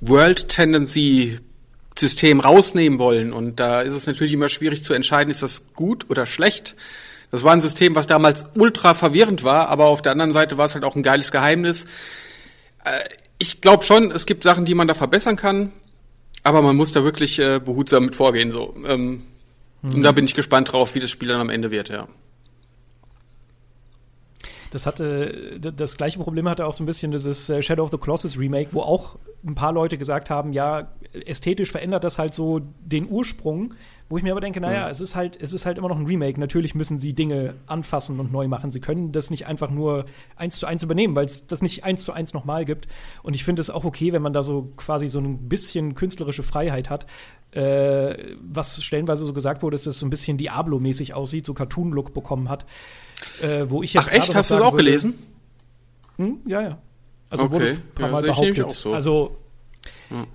World 0.00 0.48
Tendency 0.48 1.38
System 1.96 2.40
rausnehmen 2.40 2.98
wollen. 2.98 3.32
Und 3.32 3.60
da 3.60 3.82
ist 3.82 3.94
es 3.94 4.08
natürlich 4.08 4.32
immer 4.32 4.48
schwierig 4.48 4.82
zu 4.82 4.94
entscheiden, 4.94 5.30
ist 5.30 5.42
das 5.42 5.72
gut 5.74 6.10
oder 6.10 6.26
schlecht. 6.26 6.74
Das 7.30 7.44
war 7.44 7.52
ein 7.52 7.60
System, 7.60 7.94
was 7.94 8.08
damals 8.08 8.46
ultra 8.54 8.94
verwirrend 8.94 9.44
war, 9.44 9.68
aber 9.68 9.86
auf 9.86 10.02
der 10.02 10.10
anderen 10.10 10.32
Seite 10.32 10.58
war 10.58 10.66
es 10.66 10.74
halt 10.74 10.82
auch 10.82 10.96
ein 10.96 11.04
geiles 11.04 11.30
Geheimnis. 11.30 11.86
Äh, 12.84 12.98
ich 13.38 13.60
glaube 13.60 13.84
schon, 13.84 14.10
es 14.10 14.26
gibt 14.26 14.42
Sachen, 14.42 14.64
die 14.64 14.74
man 14.74 14.88
da 14.88 14.94
verbessern 14.94 15.36
kann, 15.36 15.70
aber 16.42 16.62
man 16.62 16.74
muss 16.74 16.90
da 16.90 17.04
wirklich 17.04 17.38
äh, 17.38 17.60
behutsam 17.60 18.06
mit 18.06 18.16
vorgehen. 18.16 18.50
So. 18.50 18.74
Ähm, 18.84 19.22
Mhm. 19.84 19.96
Und 19.96 20.02
da 20.02 20.12
bin 20.12 20.24
ich 20.24 20.34
gespannt 20.34 20.72
drauf, 20.72 20.94
wie 20.94 21.00
das 21.00 21.10
Spiel 21.10 21.28
dann 21.28 21.40
am 21.40 21.50
Ende 21.50 21.70
wird, 21.70 21.90
ja. 21.90 22.08
Das 24.70 24.86
hatte, 24.86 25.60
das 25.60 25.96
gleiche 25.96 26.18
Problem 26.18 26.48
hatte 26.48 26.66
auch 26.66 26.72
so 26.72 26.82
ein 26.82 26.86
bisschen 26.86 27.12
dieses 27.12 27.48
äh, 27.48 27.62
Shadow 27.62 27.84
of 27.84 27.90
the 27.92 27.98
Colossus 27.98 28.36
Remake, 28.36 28.70
wo 28.72 28.80
auch 28.80 29.18
ein 29.46 29.54
paar 29.54 29.72
Leute 29.72 29.98
gesagt 29.98 30.30
haben, 30.30 30.52
ja, 30.52 30.88
ästhetisch 31.12 31.70
verändert 31.70 32.02
das 32.02 32.18
halt 32.18 32.34
so 32.34 32.60
den 32.80 33.06
Ursprung, 33.08 33.74
wo 34.14 34.18
ich 34.18 34.22
mir 34.22 34.30
aber 34.30 34.40
denke, 34.40 34.60
naja, 34.60 34.84
mhm. 34.84 34.90
es 34.92 35.00
ist 35.00 35.16
halt, 35.16 35.36
es 35.42 35.52
ist 35.52 35.66
halt 35.66 35.76
immer 35.76 35.88
noch 35.88 35.98
ein 35.98 36.06
Remake. 36.06 36.38
Natürlich 36.38 36.76
müssen 36.76 37.00
sie 37.00 37.14
Dinge 37.14 37.54
anfassen 37.66 38.20
und 38.20 38.30
neu 38.30 38.46
machen. 38.46 38.70
Sie 38.70 38.78
können 38.78 39.10
das 39.10 39.28
nicht 39.28 39.48
einfach 39.48 39.70
nur 39.70 40.04
eins 40.36 40.58
zu 40.60 40.66
eins 40.66 40.84
übernehmen, 40.84 41.16
weil 41.16 41.24
es 41.24 41.48
das 41.48 41.62
nicht 41.62 41.82
eins 41.82 42.04
zu 42.04 42.12
eins 42.12 42.32
nochmal 42.32 42.64
gibt. 42.64 42.86
Und 43.24 43.34
ich 43.34 43.42
finde 43.42 43.58
es 43.58 43.70
auch 43.70 43.84
okay, 43.84 44.12
wenn 44.12 44.22
man 44.22 44.32
da 44.32 44.44
so 44.44 44.70
quasi 44.76 45.08
so 45.08 45.18
ein 45.18 45.48
bisschen 45.48 45.96
künstlerische 45.96 46.44
Freiheit 46.44 46.90
hat. 46.90 47.06
Äh, 47.50 48.36
was 48.40 48.84
stellenweise 48.84 49.26
so 49.26 49.32
gesagt 49.32 49.64
wurde, 49.64 49.74
ist, 49.74 49.84
dass 49.84 49.94
es 49.94 50.00
so 50.00 50.06
ein 50.06 50.10
bisschen 50.10 50.38
Diablo-mäßig 50.38 51.12
aussieht, 51.12 51.44
so 51.44 51.52
Cartoon-Look 51.52 52.14
bekommen 52.14 52.48
hat. 52.48 52.66
Äh, 53.42 53.68
wo 53.68 53.82
ich 53.82 53.94
jetzt 53.94 54.10
Ach 54.10 54.12
echt? 54.12 54.32
Hast 54.32 54.52
du 54.52 54.54
das 54.54 54.62
auch 54.62 54.74
würde, 54.74 54.84
gelesen? 54.84 55.14
Hm? 56.18 56.38
Ja, 56.46 56.62
ja. 56.62 56.78
Also 57.30 57.46
okay. 57.46 57.52
wurde 57.52 57.66
ein 57.66 57.82
paar 57.96 58.06
ja, 58.06 58.12
Mal 58.12 58.22
behauptet. 58.22 58.70
So. 58.76 58.92
Also 58.92 59.38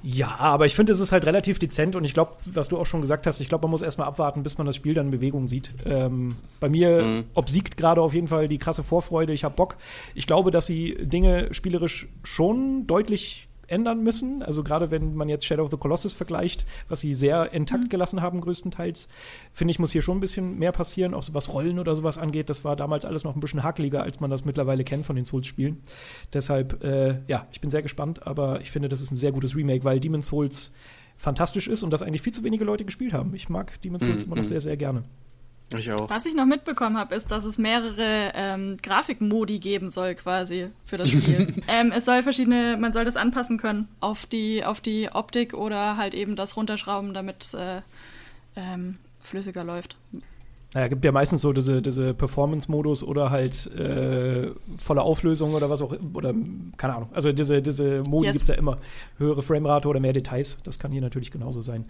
ja, 0.04 0.36
aber 0.38 0.66
ich 0.66 0.76
finde, 0.76 0.92
es 0.92 1.00
ist 1.00 1.12
halt 1.12 1.26
relativ 1.26 1.60
dezent 1.60 1.96
und 1.96 2.04
ich 2.04 2.14
glaube, 2.14 2.34
was 2.46 2.68
du 2.68 2.78
auch 2.78 2.86
schon 2.86 3.02
gesagt 3.02 3.28
hast, 3.28 3.40
ich 3.40 3.50
glaube, 3.50 3.64
man 3.64 3.72
muss 3.72 3.82
erstmal 3.82 4.08
abwarten, 4.08 4.44
bis 4.44 4.58
man 4.58 4.68
das 4.68 4.76
Spiel 4.76 4.94
dann 4.94 5.08
in 5.08 5.12
Bewegung 5.12 5.48
sieht. 5.48 5.74
Ähm, 5.86 6.36
bei 6.60 6.70
mir 6.70 7.02
mhm. 7.02 7.24
obsiegt 7.34 7.78
gerade 7.78 8.02
auf 8.02 8.14
jeden 8.14 8.28
Fall 8.28 8.48
die 8.48 8.58
krasse 8.58 8.84
Vorfreude. 8.84 9.34
Ich 9.34 9.44
habe 9.44 9.56
Bock. 9.56 9.78
Ich 10.16 10.28
glaube, 10.28 10.52
dass 10.52 10.66
sie 10.66 10.98
Dinge 11.02 11.54
spielerisch 11.54 12.08
schon 12.24 12.88
deutlich 12.88 13.49
ändern 13.70 14.04
müssen. 14.04 14.44
Also 14.44 14.64
gerade 14.64 14.92
wenn 14.92 15.16
man 15.16 15.30
jetzt 15.30 15.46
Shadow 15.46 15.64
of 15.64 15.72
the 15.72 15.78
Colossus 15.78 16.14
vergleicht, 16.14 16.66
was 16.88 17.00
sie 17.00 17.14
sehr 17.14 17.52
intakt 17.54 17.86
mhm. 17.86 17.90
gelassen 17.90 18.22
haben 18.22 18.42
größtenteils, 18.42 19.08
finde 19.54 19.72
ich, 19.72 19.80
muss 19.80 19.92
hier 19.92 20.02
schon 20.02 20.18
ein 20.18 20.22
bisschen 20.22 20.58
mehr 20.58 20.72
passieren, 20.72 21.14
auch 21.14 21.24
so 21.24 21.34
was 21.34 21.54
Rollen 21.54 21.80
oder 21.80 21.96
sowas 21.96 22.18
angeht. 22.18 22.50
Das 22.50 22.64
war 22.64 22.76
damals 22.76 23.06
alles 23.06 23.24
noch 23.24 23.36
ein 23.36 23.40
bisschen 23.40 23.64
hakeliger, 23.64 24.04
als 24.04 24.20
man 24.20 24.30
das 24.30 24.46
mittlerweile 24.46 24.84
kennt 24.84 25.06
von 25.06 25.16
den 25.16 25.26
Souls-Spielen. 25.26 25.82
Deshalb, 26.34 26.84
äh, 26.84 27.20
ja, 27.28 27.48
ich 27.52 27.62
bin 27.62 27.70
sehr 27.70 27.82
gespannt, 27.82 28.26
aber 28.28 28.62
ich 28.62 28.72
finde, 28.72 28.90
das 28.90 29.02
ist 29.02 29.12
ein 29.12 29.16
sehr 29.16 29.32
gutes 29.32 29.56
Remake, 29.56 29.84
weil 29.84 30.00
Demon's 30.00 30.28
Souls 30.28 30.74
fantastisch 31.16 31.68
ist 31.68 31.84
und 31.84 31.92
das 31.92 32.02
eigentlich 32.02 32.22
viel 32.22 32.34
zu 32.34 32.44
wenige 32.44 32.66
Leute 32.66 32.86
gespielt 32.86 33.14
haben. 33.14 33.34
Ich 33.36 33.50
mag 33.50 33.82
Demon's 33.82 34.04
Souls 34.04 34.26
mhm. 34.26 34.32
immer 34.32 34.36
noch 34.38 34.48
sehr, 34.48 34.62
sehr 34.62 34.78
gerne. 34.78 35.04
Ich 35.78 35.92
auch. 35.92 36.10
Was 36.10 36.26
ich 36.26 36.34
noch 36.34 36.46
mitbekommen 36.46 36.98
habe, 36.98 37.14
ist, 37.14 37.32
dass 37.32 37.44
es 37.44 37.58
mehrere 37.58 38.32
ähm, 38.34 38.78
Grafikmodi 38.82 39.60
geben 39.60 39.90
soll, 39.90 40.16
quasi 40.16 40.68
für 40.84 40.98
das 40.98 41.10
Spiel. 41.10 41.54
ähm, 41.68 41.92
es 41.96 42.06
soll 42.06 42.24
verschiedene, 42.24 42.76
man 42.78 42.92
soll 42.92 43.06
das 43.06 43.18
anpassen 43.18 43.58
können 43.58 43.88
auf 44.00 44.26
die, 44.26 44.66
auf 44.66 44.82
die 44.82 45.10
Optik 45.12 45.54
oder 45.54 45.98
halt 45.98 46.16
eben 46.16 46.36
das 46.36 46.58
runterschrauben, 46.58 47.14
damit 47.14 47.44
es 47.44 47.54
äh, 47.54 47.82
ähm, 48.56 48.98
flüssiger 49.22 49.64
läuft. 49.64 49.96
Naja, 50.74 50.88
gibt 50.88 51.04
ja 51.04 51.12
meistens 51.12 51.42
so 51.42 51.52
diese, 51.52 51.82
diese 51.82 52.14
Performance-Modus 52.14 53.04
oder 53.04 53.32
halt 53.32 53.66
äh, 53.74 54.52
volle 54.78 55.02
Auflösung 55.02 55.56
oder 55.56 55.70
was 55.70 55.82
auch, 55.82 55.96
oder 56.14 56.34
keine 56.78 56.96
Ahnung. 56.96 57.10
Also 57.12 57.32
diese, 57.32 57.62
diese 57.62 58.04
Modi 58.04 58.28
yes. 58.28 58.34
gibt 58.34 58.42
es 58.44 58.48
ja 58.50 58.56
immer. 58.56 58.78
Höhere 59.18 59.42
Framerate 59.42 59.88
oder 59.88 60.00
mehr 60.00 60.14
Details. 60.14 60.58
Das 60.64 60.78
kann 60.78 60.92
hier 60.92 61.02
natürlich 61.02 61.32
genauso 61.32 61.62
sein. 61.62 61.86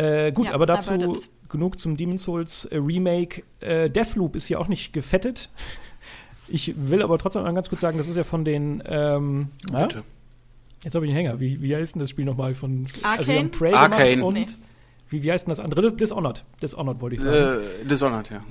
Äh, 0.00 0.32
gut, 0.32 0.46
ja, 0.46 0.54
aber 0.54 0.64
dazu 0.64 0.92
aber 0.92 1.12
genug 1.48 1.78
zum 1.78 1.96
Demon's 1.96 2.22
Souls 2.22 2.64
äh, 2.66 2.78
Remake. 2.78 3.42
Äh, 3.60 3.90
Deathloop 3.90 4.34
ist 4.34 4.46
hier 4.46 4.58
auch 4.58 4.68
nicht 4.68 4.92
gefettet. 4.92 5.50
Ich 6.48 6.74
will 6.76 7.02
aber 7.02 7.18
trotzdem 7.18 7.42
mal 7.42 7.52
ganz 7.52 7.68
kurz 7.68 7.82
sagen, 7.82 7.98
das 7.98 8.08
ist 8.08 8.16
ja 8.16 8.24
von 8.24 8.44
den. 8.44 8.82
Ähm, 8.86 9.48
ja? 9.70 9.88
Jetzt 10.82 10.94
habe 10.94 11.04
ich 11.04 11.12
einen 11.12 11.26
Hänger. 11.26 11.38
Wie, 11.38 11.60
wie 11.60 11.76
heißt 11.76 11.94
denn 11.94 12.00
das 12.00 12.10
Spiel 12.10 12.24
nochmal 12.24 12.54
von 12.54 12.86
Arcane? 13.02 13.50
Also 13.60 13.76
Arcane. 13.76 14.24
Und 14.24 14.34
nee. 14.34 14.46
wie, 15.10 15.22
wie 15.22 15.30
heißt 15.30 15.46
denn 15.46 15.50
das 15.50 15.60
andere? 15.60 15.92
Dishonored. 15.92 16.44
Dishonored 16.62 17.00
wollte 17.00 17.16
ich 17.16 17.22
sagen. 17.22 17.60
Äh, 17.60 17.86
Dishonored, 17.86 18.30
ja. 18.30 18.42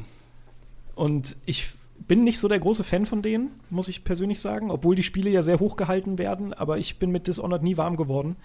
Und 0.94 1.36
ich 1.46 1.72
bin 2.08 2.24
nicht 2.24 2.40
so 2.40 2.48
der 2.48 2.60
große 2.60 2.84
Fan 2.84 3.06
von 3.06 3.22
denen, 3.22 3.52
muss 3.70 3.88
ich 3.88 4.04
persönlich 4.04 4.40
sagen, 4.40 4.72
obwohl 4.72 4.96
die 4.96 5.04
Spiele 5.04 5.30
ja 5.30 5.42
sehr 5.42 5.60
hoch 5.60 5.76
gehalten 5.76 6.18
werden, 6.18 6.54
aber 6.54 6.78
ich 6.78 6.98
bin 6.98 7.12
mit 7.12 7.28
Dishonored 7.28 7.64
nie 7.64 7.78
warm 7.78 7.98
geworden. 7.98 8.36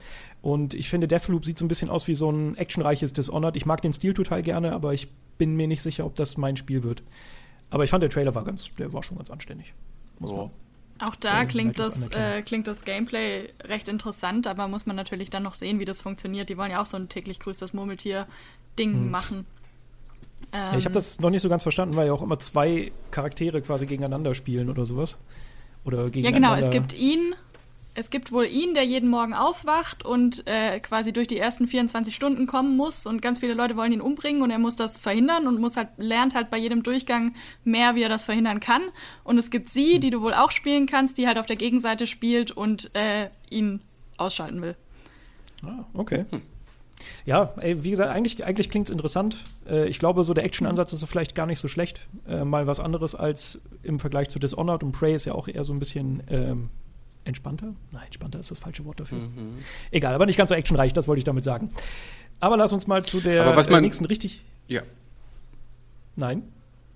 Und 0.42 0.74
ich 0.74 0.88
finde, 0.88 1.08
Deathloop 1.08 1.44
sieht 1.44 1.58
so 1.58 1.64
ein 1.64 1.68
bisschen 1.68 1.90
aus 1.90 2.08
wie 2.08 2.14
so 2.14 2.30
ein 2.30 2.56
actionreiches 2.56 3.12
Dishonored. 3.12 3.56
Ich 3.56 3.66
mag 3.66 3.80
den 3.82 3.92
Stil 3.92 4.14
total 4.14 4.42
gerne, 4.42 4.72
aber 4.72 4.92
ich 4.92 5.08
bin 5.38 5.56
mir 5.56 5.66
nicht 5.66 5.82
sicher, 5.82 6.04
ob 6.04 6.14
das 6.16 6.36
mein 6.36 6.56
Spiel 6.56 6.82
wird. 6.82 7.02
Aber 7.70 7.84
ich 7.84 7.90
fand, 7.90 8.02
der 8.02 8.10
Trailer 8.10 8.34
war 8.34 8.44
ganz, 8.44 8.70
der 8.72 8.92
war 8.92 9.02
schon 9.02 9.16
ganz 9.16 9.30
anständig. 9.30 9.74
Muss 10.18 10.30
oh. 10.30 10.50
Auch 11.00 11.16
da 11.16 11.42
äh, 11.42 11.46
klingt, 11.46 11.78
das, 11.78 12.06
äh, 12.08 12.42
klingt 12.42 12.68
das 12.68 12.84
Gameplay 12.84 13.52
recht 13.64 13.88
interessant, 13.88 14.46
aber 14.46 14.68
muss 14.68 14.86
man 14.86 14.94
natürlich 14.94 15.28
dann 15.28 15.42
noch 15.42 15.54
sehen, 15.54 15.80
wie 15.80 15.84
das 15.84 16.00
funktioniert. 16.00 16.48
Die 16.48 16.56
wollen 16.56 16.70
ja 16.70 16.80
auch 16.80 16.86
so 16.86 16.96
ein 16.96 17.08
täglich 17.08 17.40
grüßt 17.40 17.60
das 17.60 17.72
Murmeltier-Ding 17.74 18.92
hm. 18.92 19.10
machen. 19.10 19.46
Ähm, 20.52 20.72
ja, 20.72 20.78
ich 20.78 20.84
habe 20.84 20.94
das 20.94 21.20
noch 21.20 21.30
nicht 21.30 21.42
so 21.42 21.48
ganz 21.48 21.62
verstanden, 21.62 21.96
weil 21.96 22.06
ja 22.06 22.12
auch 22.12 22.22
immer 22.22 22.38
zwei 22.38 22.92
Charaktere 23.10 23.62
quasi 23.62 23.86
gegeneinander 23.86 24.34
spielen 24.34 24.68
oder 24.70 24.84
sowas. 24.84 25.18
Oder 25.84 26.10
gegeneinander. 26.10 26.48
Ja, 26.48 26.56
genau. 26.56 26.66
Es 26.66 26.70
gibt 26.70 26.98
ihn, 26.98 27.34
es 27.94 28.10
gibt 28.10 28.32
wohl 28.32 28.46
ihn, 28.46 28.74
der 28.74 28.84
jeden 28.84 29.08
Morgen 29.08 29.34
aufwacht 29.34 30.04
und 30.04 30.46
äh, 30.46 30.80
quasi 30.80 31.12
durch 31.12 31.28
die 31.28 31.38
ersten 31.38 31.66
24 31.66 32.14
Stunden 32.14 32.46
kommen 32.46 32.76
muss 32.76 33.06
und 33.06 33.22
ganz 33.22 33.38
viele 33.38 33.54
Leute 33.54 33.76
wollen 33.76 33.92
ihn 33.92 34.00
umbringen 34.00 34.42
und 34.42 34.50
er 34.50 34.58
muss 34.58 34.76
das 34.76 34.98
verhindern 34.98 35.46
und 35.46 35.60
muss 35.60 35.76
halt 35.76 35.88
lernt 35.96 36.34
halt 36.34 36.50
bei 36.50 36.56
jedem 36.56 36.82
Durchgang 36.82 37.34
mehr, 37.62 37.94
wie 37.94 38.02
er 38.02 38.08
das 38.08 38.24
verhindern 38.24 38.60
kann. 38.60 38.82
Und 39.22 39.38
es 39.38 39.50
gibt 39.50 39.68
sie, 39.68 40.00
die 40.00 40.10
du 40.10 40.22
wohl 40.22 40.34
auch 40.34 40.50
spielen 40.50 40.86
kannst, 40.86 41.18
die 41.18 41.26
halt 41.26 41.38
auf 41.38 41.46
der 41.46 41.56
Gegenseite 41.56 42.06
spielt 42.06 42.50
und 42.50 42.90
äh, 42.94 43.28
ihn 43.50 43.80
ausschalten 44.16 44.62
will. 44.62 44.76
Ah, 45.64 45.84
okay. 45.94 46.24
Hm. 46.30 46.42
Ja, 47.26 47.52
ey, 47.60 47.84
wie 47.84 47.90
gesagt, 47.90 48.10
eigentlich, 48.10 48.44
eigentlich 48.44 48.70
klingt 48.70 48.88
es 48.88 48.92
interessant. 48.92 49.36
Äh, 49.68 49.88
ich 49.88 49.98
glaube, 49.98 50.24
so 50.24 50.34
der 50.34 50.44
Action-Ansatz 50.44 50.92
ist 50.92 51.04
vielleicht 51.04 51.34
gar 51.34 51.46
nicht 51.46 51.60
so 51.60 51.68
schlecht. 51.68 52.06
Äh, 52.28 52.44
mal 52.44 52.66
was 52.66 52.80
anderes 52.80 53.14
als 53.14 53.60
im 53.82 54.00
Vergleich 54.00 54.28
zu 54.28 54.38
Dishonored 54.38 54.82
und 54.82 54.92
Prey 54.92 55.14
ist 55.14 55.24
ja 55.24 55.34
auch 55.34 55.48
eher 55.48 55.64
so 55.64 55.72
ein 55.72 55.78
bisschen 55.78 56.22
ähm, 56.28 56.70
entspannter. 57.24 57.74
Nein, 57.92 58.02
entspannter 58.06 58.40
ist 58.40 58.50
das 58.50 58.58
falsche 58.58 58.84
Wort 58.84 59.00
dafür. 59.00 59.18
Mhm. 59.18 59.58
Egal, 59.90 60.14
aber 60.14 60.26
nicht 60.26 60.36
ganz 60.36 60.48
so 60.48 60.54
actionreich, 60.54 60.92
das 60.92 61.08
wollte 61.08 61.18
ich 61.18 61.24
damit 61.24 61.44
sagen. 61.44 61.70
Aber 62.40 62.56
lass 62.56 62.72
uns 62.72 62.86
mal 62.86 63.04
zu 63.04 63.20
der 63.20 63.42
aber 63.42 63.56
was 63.56 63.70
man, 63.70 63.78
äh, 63.78 63.86
nächsten 63.86 64.04
richtig. 64.04 64.42
Ja. 64.68 64.82
Nein? 66.16 66.42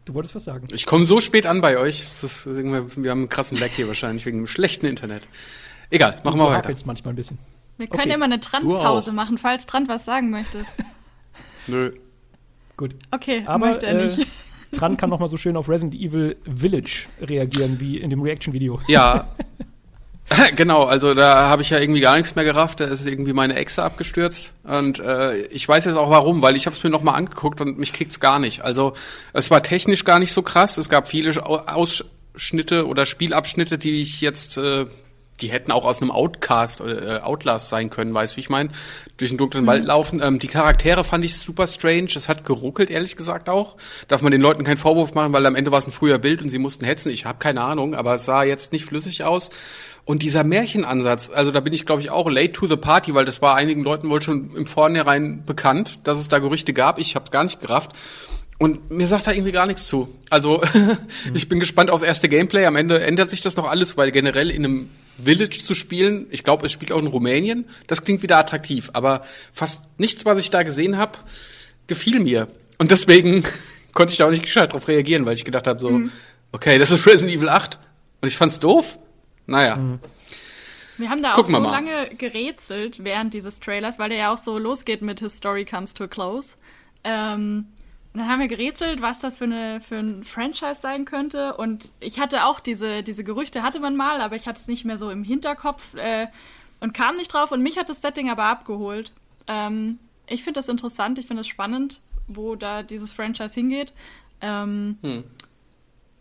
Du 0.05 0.15
wolltest 0.15 0.35
was 0.35 0.45
sagen. 0.45 0.67
Ich 0.73 0.87
komme 0.87 1.05
so 1.05 1.21
spät 1.21 1.45
an 1.45 1.61
bei 1.61 1.79
euch. 1.79 2.01
Ist, 2.01 2.47
wir 2.47 2.65
haben 2.65 2.97
einen 2.97 3.29
krassen 3.29 3.59
Lag 3.59 3.71
hier 3.71 3.89
wahrscheinlich 3.89 4.25
wegen 4.25 4.39
dem 4.39 4.47
schlechten 4.47 4.87
Internet. 4.87 5.29
Egal, 5.91 6.19
machen 6.25 6.39
wir 6.39 6.47
weiter. 6.47 6.75
manchmal 6.87 7.13
ein 7.13 7.17
bisschen. 7.17 7.39
Wir 7.79 7.87
können 7.87 8.03
okay. 8.03 8.15
immer 8.15 8.25
eine 8.25 8.41
Trant-Pause 8.41 9.13
machen, 9.13 9.39
falls 9.39 9.67
Trant 9.67 9.89
was 9.89 10.05
sagen 10.05 10.31
möchte. 10.31 10.65
Nö. 11.69 11.93
Gut. 12.77 12.95
Okay, 13.11 13.45
aber 13.47 13.69
möchte 13.69 13.87
er 13.87 14.05
nicht. 14.05 14.19
Äh, 14.19 14.27
Trant 14.73 14.99
kann 14.99 15.11
noch 15.11 15.21
mal 15.21 15.29
so 15.29 15.37
schön 15.37 15.57
auf 15.57 15.69
Resident 15.69 15.95
Evil 15.95 16.37
Village 16.45 17.07
reagieren, 17.21 17.81
wie 17.81 17.99
in 17.99 18.11
dem 18.11 18.21
Reaction-Video. 18.21 18.81
Ja. 18.89 19.29
genau, 20.57 20.85
also 20.85 21.15
da 21.15 21.49
habe 21.49 21.63
ich 21.63 21.71
ja 21.71 21.79
irgendwie 21.79 22.01
gar 22.01 22.17
nichts 22.17 22.35
mehr 22.35 22.45
gerafft. 22.45 22.81
Da 22.81 22.87
ist 22.87 23.07
irgendwie 23.07 23.33
meine 23.33 23.55
Echse 23.55 23.83
abgestürzt. 23.83 24.53
Und 24.65 24.99
äh, 24.99 25.43
ich 25.47 25.67
weiß 25.67 25.85
jetzt 25.87 25.97
auch 25.97 26.11
warum, 26.11 26.43
weil 26.43 26.57
ich 26.57 26.67
habe 26.67 26.77
es 26.77 26.83
mir 26.83 26.91
noch 26.91 27.03
mal 27.03 27.15
angeguckt 27.15 27.61
und 27.61 27.79
mich 27.79 27.93
kriegt's 27.93 28.21
gar 28.21 28.39
nicht. 28.39 28.63
Also 28.63 28.93
es 29.33 29.51
war 29.51 29.63
technisch 29.63 30.05
gar 30.05 30.19
nicht 30.19 30.33
so 30.33 30.43
krass. 30.43 30.79
Es 30.79 30.89
gab 30.89 31.09
viele 31.09 31.47
Ausschnitte 31.47 32.87
oder 32.87 33.07
Spielabschnitte, 33.07 33.79
die 33.79 34.03
ich 34.03 34.21
jetzt 34.21 34.59
äh, 34.59 34.87
die 35.41 35.49
hätten 35.49 35.73
auch 35.73 35.85
aus 35.85 36.03
einem 36.03 36.11
Outcast 36.11 36.81
oder 36.81 37.19
äh, 37.19 37.21
Outlast 37.21 37.69
sein 37.69 37.91
können, 37.91 38.13
weißt 38.13 38.35
du, 38.35 38.37
wie 38.37 38.41
ich 38.41 38.51
meine? 38.51 38.71
Durch 39.17 39.31
den 39.31 39.39
dunklen 39.39 39.65
mhm. 39.65 39.69
Wald 39.69 39.87
laufen. 39.87 40.21
Ähm, 40.23 40.39
die 40.39 40.49
Charaktere 40.49 41.05
fand 41.05 41.25
ich 41.25 41.37
super 41.37 41.67
strange. 41.67 42.09
Es 42.17 42.29
hat 42.29 42.45
geruckelt, 42.45 42.91
ehrlich 42.91 43.17
gesagt 43.17 43.49
auch. 43.49 43.77
Darf 44.09 44.23
man 44.23 44.33
den 44.33 44.41
Leuten 44.41 44.65
keinen 44.65 44.77
Vorwurf 44.77 45.15
machen, 45.15 45.33
weil 45.33 45.47
am 45.47 45.55
Ende 45.55 45.71
war 45.71 45.79
es 45.79 45.87
ein 45.87 45.93
früher 45.93 46.19
Bild 46.19 46.43
und 46.43 46.49
sie 46.49 46.59
mussten 46.59 46.85
hetzen. 46.85 47.11
Ich 47.11 47.25
habe 47.25 47.39
keine 47.39 47.63
Ahnung, 47.63 47.95
aber 47.95 48.15
es 48.15 48.25
sah 48.25 48.43
jetzt 48.43 48.73
nicht 48.73 48.85
flüssig 48.85 49.25
aus. 49.25 49.51
Und 50.05 50.23
dieser 50.23 50.43
Märchenansatz, 50.43 51.31
also 51.31 51.51
da 51.51 51.61
bin 51.61 51.75
ich, 51.75 51.85
glaube 51.85 52.01
ich, 52.01 52.11
auch 52.11 52.31
late 52.31 52.53
to 52.53 52.67
the 52.67 52.77
party, 52.77 53.15
weil 53.15 53.27
das 53.27 53.43
war 53.43 53.57
einigen 53.57 53.83
Leuten 53.83 54.09
wohl 54.09 54.23
schon 54.23 54.57
im 54.57 54.67
Vornherein 54.67 55.45
bekannt, 55.45 56.01
dass 56.05 56.19
es 56.19 56.29
da 56.29 56.39
Gerüchte 56.39 56.73
gab. 56.73 56.99
Ich 56.99 57.15
habe 57.15 57.27
es 57.27 57.31
gar 57.31 57.45
nicht 57.45 57.61
gerafft. 57.61 57.93
Und 58.57 58.91
mir 58.91 59.07
sagt 59.07 59.27
da 59.27 59.33
irgendwie 59.33 59.53
gar 59.53 59.67
nichts 59.67 59.87
zu. 59.87 60.09
Also 60.31 60.63
ich 61.35 61.49
bin 61.49 61.61
gespannt 61.61 61.91
aufs 61.91 62.03
erste 62.03 62.29
Gameplay. 62.29 62.65
Am 62.65 62.77
Ende 62.77 63.01
ändert 63.01 63.31
sich 63.31 63.41
das 63.41 63.57
noch 63.57 63.69
alles, 63.69 63.97
weil 63.97 64.11
generell 64.11 64.51
in 64.51 64.65
einem 64.65 64.89
Village 65.23 65.63
zu 65.65 65.75
spielen, 65.75 66.27
ich 66.31 66.45
glaube, 66.45 66.67
es 66.67 66.73
spielt 66.73 66.93
auch 66.93 67.01
in 67.01 67.07
Rumänien, 67.07 67.67
das 67.87 68.03
klingt 68.03 68.23
wieder 68.23 68.39
attraktiv. 68.39 68.91
Aber 68.93 69.23
fast 69.53 69.81
nichts, 69.99 70.25
was 70.25 70.39
ich 70.39 70.51
da 70.51 70.63
gesehen 70.63 70.97
habe, 70.97 71.19
gefiel 71.87 72.21
mir. 72.21 72.49
Und 72.79 72.91
deswegen 72.91 73.45
konnte 73.93 74.13
ich 74.13 74.19
da 74.19 74.27
auch 74.27 74.31
nicht 74.31 74.45
gescheit 74.45 74.73
drauf 74.73 74.89
reagieren, 74.89 75.27
weil 75.27 75.35
ich 75.35 75.45
gedacht 75.45 75.67
habe, 75.67 75.81
so, 75.81 75.91
mhm. 75.91 76.13
okay, 76.53 76.79
das 76.79 76.91
ist 76.91 77.07
Resident 77.07 77.37
Evil 77.37 77.49
8. 77.49 77.79
Und 78.21 78.29
ich 78.29 78.37
fand's 78.37 78.61
doof. 78.61 78.99
Naja. 79.47 79.77
Mhm. 79.77 80.01
Wir 80.99 81.11
haben 81.11 81.23
da 81.23 81.33
Gucken 81.33 81.55
auch 81.55 81.63
so 81.63 81.71
lange 81.71 82.09
gerätselt 82.17 83.05
während 83.05 83.33
dieses 83.33 83.61
Trailers, 83.61 83.99
weil 83.99 84.09
der 84.09 84.19
ja 84.19 84.33
auch 84.33 84.39
so 84.39 84.59
losgeht 84.59 85.01
mit 85.01 85.21
His 85.21 85.37
Story 85.37 85.65
Comes 85.65 85.95
to 85.95 86.05
a 86.05 86.07
Close. 86.09 86.57
Ähm, 87.05 87.67
und 88.19 88.25
dann 88.25 88.33
haben 88.33 88.41
wir 88.41 88.49
gerätselt, 88.49 89.01
was 89.01 89.21
das 89.21 89.37
für, 89.37 89.45
eine, 89.45 89.81
für 89.81 89.95
ein 89.95 90.25
Franchise 90.25 90.81
sein 90.81 91.05
könnte. 91.05 91.57
Und 91.57 91.93
ich 92.01 92.19
hatte 92.19 92.47
auch 92.47 92.59
diese, 92.59 93.05
diese 93.05 93.23
Gerüchte, 93.23 93.63
hatte 93.63 93.79
man 93.79 93.95
mal, 93.95 94.21
aber 94.21 94.35
ich 94.35 94.49
hatte 94.49 94.61
es 94.61 94.67
nicht 94.67 94.85
mehr 94.85 94.99
so 94.99 95.09
im 95.09 95.23
Hinterkopf 95.23 95.95
äh, 95.95 96.27
und 96.81 96.95
kam 96.95 97.15
nicht 97.15 97.33
drauf. 97.33 97.53
Und 97.53 97.63
mich 97.63 97.79
hat 97.79 97.89
das 97.89 98.01
Setting 98.01 98.29
aber 98.29 98.47
abgeholt. 98.47 99.13
Ähm, 99.47 100.01
ich 100.27 100.43
finde 100.43 100.59
das 100.59 100.69
interessant, 100.69 101.21
ich 101.21 101.29
finde 101.29 101.43
es 101.43 101.47
spannend, 101.47 102.01
wo 102.27 102.57
da 102.57 102.83
dieses 102.83 103.13
Franchise 103.13 103.55
hingeht. 103.55 103.93
Ähm, 104.41 104.99
hm. 105.03 105.23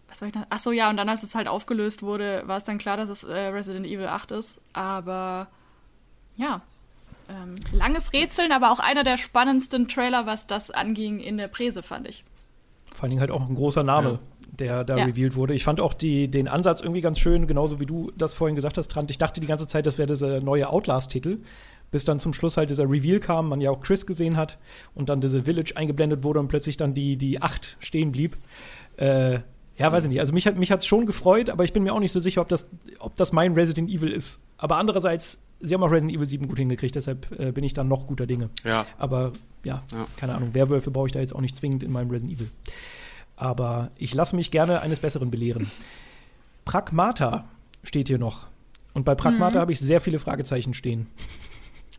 Was 0.08 0.20
soll 0.20 0.28
ich 0.28 0.36
noch? 0.36 0.46
Achso, 0.52 0.72
ja, 0.72 0.92
und 0.92 0.98
dann, 0.98 1.10
als 1.10 1.24
es 1.24 1.34
halt 1.34 1.48
aufgelöst 1.48 2.04
wurde, 2.04 2.44
war 2.46 2.58
es 2.58 2.64
dann 2.64 2.78
klar, 2.78 2.98
dass 2.98 3.10
es 3.10 3.24
äh, 3.24 3.36
Resident 3.48 3.88
Evil 3.88 4.06
8 4.06 4.34
ist. 4.34 4.62
Aber 4.72 5.48
ja, 6.36 6.62
ähm, 7.30 7.56
langes 7.72 8.14
Rätseln, 8.14 8.52
aber 8.52 8.72
auch 8.72 8.80
einer 8.80 9.04
der 9.04 9.18
spannendsten 9.18 9.88
Trailer, 9.88 10.26
was 10.26 10.48
das 10.48 10.72
anging 10.72 11.20
in 11.20 11.38
der 11.38 11.48
Präse, 11.48 11.84
fand 11.84 12.08
ich. 12.08 12.24
Vor 12.94 13.04
allen 13.04 13.12
Dingen 13.12 13.22
halt 13.22 13.32
auch 13.32 13.48
ein 13.48 13.56
großer 13.56 13.84
Name. 13.84 14.12
Ja 14.12 14.20
der 14.60 14.84
da 14.84 14.98
ja. 14.98 15.06
revealed 15.06 15.36
wurde. 15.36 15.54
Ich 15.54 15.64
fand 15.64 15.80
auch 15.80 15.94
die, 15.94 16.30
den 16.30 16.48
Ansatz 16.48 16.82
irgendwie 16.82 17.02
ganz 17.02 17.20
schön, 17.20 17.48
genauso 17.48 17.80
wie 17.80 17.86
du 17.86 18.12
das 18.18 18.34
vorhin 18.34 18.56
gesagt 18.56 18.78
hast, 18.78 18.90
Trant. 18.90 19.12
Ich 19.12 19.18
dachte 19.18 19.40
die 19.40 19.48
ganze 19.48 19.68
Zeit, 19.68 19.86
das 19.86 19.98
wäre 19.98 20.08
dieser 20.08 20.42
neue 20.42 20.70
Outlast-Titel, 20.70 21.40
bis 21.92 22.06
dann 22.06 22.20
zum 22.20 22.34
Schluss 22.34 22.58
halt 22.58 22.70
dieser 22.70 22.90
Reveal 22.90 23.20
kam, 23.20 23.50
man 23.50 23.62
ja 23.62 23.72
auch 23.72 23.82
Chris 23.82 24.06
gesehen 24.06 24.36
hat 24.36 24.58
und 24.96 25.10
dann 25.10 25.22
diese 25.22 25.44
Village 25.44 25.74
eingeblendet 25.76 26.24
wurde 26.24 26.40
und 26.40 26.48
plötzlich 26.48 26.78
dann 26.78 26.94
die, 26.94 27.18
die 27.18 27.42
acht 27.42 27.78
stehen 27.80 28.12
blieb. 28.12 28.36
Äh, 28.98 29.40
ja, 29.78 29.92
weiß 29.92 30.06
ich 30.06 30.10
nicht. 30.10 30.20
Also 30.20 30.34
mich 30.34 30.48
hat 30.48 30.58
mich 30.58 30.72
hat's 30.72 30.88
schon 30.88 31.06
gefreut, 31.06 31.50
aber 31.52 31.64
ich 31.64 31.72
bin 31.72 31.84
mir 31.84 31.94
auch 31.94 32.00
nicht 32.00 32.12
so 32.12 32.20
sicher, 32.20 32.42
ob 32.42 32.50
das, 32.50 32.68
ob 33.00 33.16
das 33.16 33.32
mein 33.32 33.54
Resident 33.54 33.90
Evil 33.92 34.12
ist. 34.12 34.42
Aber 34.58 34.78
andererseits, 34.78 35.40
sie 35.60 35.74
haben 35.74 35.84
auch 35.84 35.92
Resident 35.92 36.16
Evil 36.16 36.28
7 36.28 36.48
gut 36.48 36.60
hingekriegt, 36.60 36.96
deshalb 36.96 37.32
äh, 37.40 37.52
bin 37.52 37.64
ich 37.64 37.74
dann 37.74 37.88
noch 37.88 38.08
guter 38.08 38.28
Dinge. 38.28 38.50
Ja. 38.64 38.86
Aber 38.98 39.32
ja, 39.64 39.84
ja. 39.92 40.08
keine 40.18 40.36
Ahnung. 40.36 40.54
Werwölfe 40.54 40.92
brauche 40.92 41.08
ich 41.08 41.12
da 41.12 41.20
jetzt 41.20 41.36
auch 41.36 41.42
nicht 41.42 41.56
zwingend 41.56 41.84
in 41.84 41.92
meinem 41.92 42.10
Resident 42.10 42.38
Evil. 42.38 42.50
Aber 43.36 43.92
ich 43.98 44.14
lasse 44.14 44.36
mich 44.36 44.52
gerne 44.52 44.82
eines 44.82 45.00
Besseren 45.00 45.30
belehren. 45.32 45.72
Pragmata 46.66 47.48
steht 47.84 48.08
hier 48.08 48.18
noch. 48.18 48.48
Und 48.94 49.06
bei 49.06 49.16
Pragmata 49.16 49.58
mhm. 49.58 49.62
habe 49.62 49.72
ich 49.72 49.80
sehr 49.80 50.02
viele 50.02 50.20
Fragezeichen 50.20 50.74
stehen. 50.74 51.08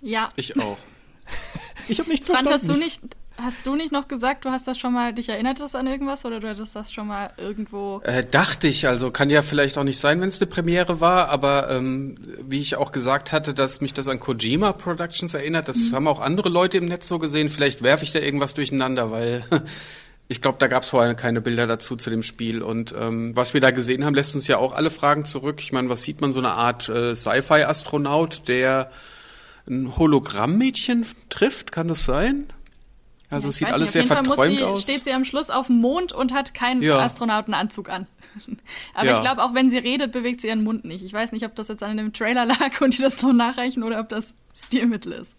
Ja. 0.03 0.29
Ich 0.37 0.59
auch. 0.61 0.79
ich 1.89 1.99
habe 2.01 2.11
nichts 2.11 2.27
verstanden. 2.27 2.53
Hast 2.53 2.69
du 2.69 2.75
nicht, 2.75 3.01
hast 3.41 3.67
du 3.67 3.77
nicht 3.77 3.93
noch 3.93 4.09
gesagt, 4.09 4.45
du 4.45 4.51
hast 4.51 4.67
das 4.67 4.79
schon 4.79 4.93
mal, 4.93 5.13
dich 5.13 5.29
erinnert 5.29 5.61
das 5.61 5.75
an 5.75 5.87
irgendwas 5.87 6.25
oder 6.25 6.41
du 6.41 6.49
hattest 6.49 6.75
das 6.75 6.93
schon 6.93 7.07
mal 7.07 7.31
irgendwo? 7.37 8.01
Äh, 8.05 8.25
dachte 8.29 8.67
ich, 8.67 8.89
also 8.89 9.11
kann 9.11 9.31
ja 9.31 9.43
vielleicht 9.43 9.79
auch 9.79 9.85
nicht 9.85 9.99
sein, 9.99 10.21
wenn 10.21 10.29
es 10.29 10.41
eine 10.41 10.51
Premiere 10.51 11.01
war, 11.01 11.29
aber 11.29 11.71
ähm, 11.71 12.17
wie 12.43 12.61
ich 12.61 12.77
auch 12.77 12.93
gesagt 12.93 13.33
hatte, 13.33 13.55
dass 13.55 13.81
mich 13.81 13.95
das 13.95 14.09
an 14.09 14.21
Kojima 14.21 14.73
Productions 14.73 15.35
erinnert, 15.35 15.69
das 15.69 15.79
mhm. 15.79 15.95
haben 15.95 16.09
auch 16.09 16.21
andere 16.21 16.49
Leute 16.49 16.79
im 16.79 16.87
Netz 16.87 17.09
so 17.09 17.19
gesehen. 17.19 17.49
Vielleicht 17.49 17.83
werfe 17.83 18.05
ich 18.05 18.13
da 18.13 18.19
irgendwas 18.19 18.55
durcheinander, 18.55 19.11
weil 19.11 19.45
ich 20.29 20.43
glaube, 20.43 20.59
da 20.59 20.67
gab 20.67 20.83
es 20.83 20.91
vorher 20.91 21.15
keine 21.15 21.41
Bilder 21.41 21.67
dazu 21.67 21.97
zu 21.97 22.11
dem 22.11 22.23
Spiel. 22.23 22.63
Und 22.63 22.95
ähm, 22.99 23.35
was 23.37 23.55
wir 23.55 23.61
da 23.61 23.71
gesehen 23.71 24.05
haben, 24.05 24.15
lässt 24.15 24.35
uns 24.35 24.47
ja 24.47 24.59
auch 24.59 24.73
alle 24.73 24.91
Fragen 24.91 25.25
zurück. 25.25 25.61
Ich 25.61 25.73
meine, 25.73 25.89
was 25.89 26.03
sieht 26.03 26.21
man? 26.21 26.33
So 26.33 26.41
eine 26.41 26.53
Art 26.53 26.89
äh, 26.89 27.15
Sci-Fi-Astronaut, 27.15 28.49
der 28.49 28.91
ein 29.69 29.97
Hologrammmädchen 29.97 31.07
trifft, 31.29 31.73
kann 31.73 31.89
das 31.89 32.05
sein? 32.05 32.47
Also 33.31 33.49
ja, 33.49 33.51
es 33.51 33.57
sieht 33.57 33.69
alles 33.69 33.93
sehr 33.93 34.05
verträumt 34.05 34.57
sie, 34.57 34.65
aus. 34.65 34.83
Steht 34.83 35.05
sie 35.05 35.13
am 35.13 35.25
Schluss 35.25 35.51
auf 35.51 35.67
dem 35.67 35.81
Mond 35.81 36.13
und 36.13 36.33
hat 36.33 36.55
keinen 36.55 36.83
ja. 36.83 36.99
Astronautenanzug 36.99 37.91
an. 37.91 38.07
Aber 38.95 39.07
ja. 39.07 39.17
ich 39.17 39.21
glaube, 39.21 39.43
auch 39.43 39.55
wenn 39.55 39.69
sie 39.69 39.79
redet, 39.79 40.13
bewegt 40.13 40.41
sie 40.41 40.49
ihren 40.49 40.63
Mund 40.63 40.85
nicht. 40.85 41.05
Ich 41.05 41.13
weiß 41.13 41.33
nicht, 41.33 41.45
ob 41.45 41.55
das 41.55 41.69
jetzt 41.69 41.83
an 41.83 41.97
dem 41.97 42.13
Trailer 42.13 42.47
lag 42.47 42.71
und 42.81 42.97
die 42.97 43.03
das 43.03 43.23
noch 43.23 43.33
nachreichen 43.33 43.83
oder 43.83 44.01
ob 44.01 44.09
das 44.09 44.35
Stilmittel 44.55 45.13
ist. 45.13 45.37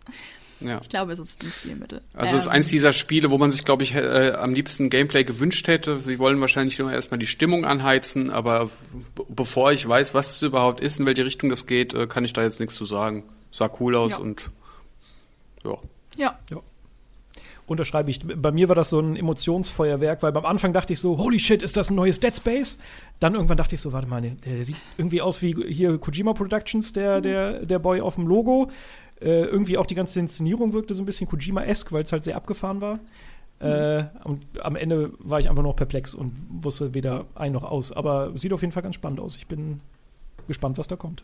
Ja. 0.62 0.80
Ich 0.82 0.89
glaube, 0.89 1.13
es 1.13 1.19
ist 1.19 1.41
ein 1.41 1.52
Stilmittel. 1.52 2.02
Also 2.13 2.36
es 2.36 2.43
ist 2.43 2.47
ähm, 2.47 2.54
eins 2.54 2.67
dieser 2.67 2.91
Spiele, 2.91 3.32
wo 3.32 3.38
man 3.38 3.49
sich, 3.49 3.63
glaube 3.63 3.84
ich, 3.84 3.95
äh, 3.95 4.32
am 4.32 4.54
liebsten 4.54 4.89
Gameplay 4.89 5.23
gewünscht 5.23 5.67
hätte. 5.67 5.97
Sie 5.97 6.19
wollen 6.19 6.41
wahrscheinlich 6.41 6.78
nur 6.80 6.91
erstmal 6.91 7.17
die 7.17 7.28
Stimmung 7.28 7.65
anheizen, 7.65 8.30
aber 8.30 8.69
bevor 9.30 9.71
ich 9.71 9.88
weiß, 9.88 10.13
was 10.13 10.32
es 10.32 10.41
überhaupt 10.41 10.82
ist, 10.82 10.99
in 10.99 11.06
welche 11.06 11.25
Richtung 11.25 11.49
das 11.49 11.65
geht, 11.65 11.93
äh, 11.93 12.08
kann 12.08 12.25
ich 12.25 12.34
da 12.34 12.43
jetzt 12.43 12.60
nichts 12.60 12.75
zu 12.75 12.84
sagen. 12.84 13.23
Sah 13.52 13.71
cool 13.80 13.95
aus 13.95 14.13
ja. 14.13 14.17
und 14.17 14.49
ja. 15.63 15.78
Ja. 16.17 16.39
ja. 16.52 16.62
Unterschreibe 17.69 18.10
ich. 18.10 18.19
Bei 18.19 18.51
mir 18.51 18.67
war 18.67 18.73
das 18.73 18.89
so 18.89 18.99
ein 18.99 19.15
Emotionsfeuerwerk, 19.15 20.23
weil 20.23 20.32
beim 20.32 20.45
Anfang 20.45 20.73
dachte 20.73 20.93
ich 20.93 20.99
so, 20.99 21.19
holy 21.19 21.38
shit, 21.38 21.62
ist 21.62 21.77
das 21.77 21.91
ein 21.91 21.95
neues 21.95 22.19
Dead 22.19 22.36
Space? 22.36 22.79
Dann 23.19 23.36
irgendwann 23.36 23.58
dachte 23.58 23.75
ich 23.75 23.82
so, 23.82 23.93
warte 23.93 24.08
mal, 24.08 24.21
der 24.21 24.65
sieht 24.65 24.75
irgendwie 24.97 25.21
aus 25.21 25.43
wie 25.43 25.53
hier 25.67 25.99
Kojima 25.99 26.34
Productions, 26.34 26.93
der, 26.93 27.21
der, 27.21 27.65
der 27.65 27.77
Boy 27.77 28.01
auf 28.01 28.15
dem 28.15 28.25
Logo. 28.25 28.71
Äh, 29.21 29.43
irgendwie 29.43 29.77
auch 29.77 29.86
die 29.86 29.93
ganze 29.93 30.19
Inszenierung 30.19 30.73
wirkte 30.73 30.95
so 30.95 31.03
ein 31.03 31.05
bisschen 31.05 31.27
Kojima-esk, 31.27 31.91
weil 31.91 32.01
es 32.01 32.12
halt 32.12 32.23
sehr 32.23 32.36
abgefahren 32.36 32.82
war. 32.82 32.95
Mhm. 33.60 33.67
Äh, 33.67 34.05
und 34.23 34.45
am 34.62 34.75
Ende 34.75 35.12
war 35.19 35.39
ich 35.39 35.47
einfach 35.47 35.62
noch 35.62 35.75
perplex 35.75 36.15
und 36.15 36.34
wusste 36.49 36.95
weder 36.95 37.25
ein 37.36 37.51
noch 37.51 37.63
aus. 37.63 37.91
Aber 37.91 38.36
sieht 38.36 38.51
auf 38.51 38.62
jeden 38.62 38.73
Fall 38.73 38.82
ganz 38.82 38.95
spannend 38.95 39.19
aus. 39.19 39.36
Ich 39.36 39.45
bin 39.45 39.79
gespannt, 40.47 40.79
was 40.79 40.88
da 40.88 40.95
kommt. 40.95 41.23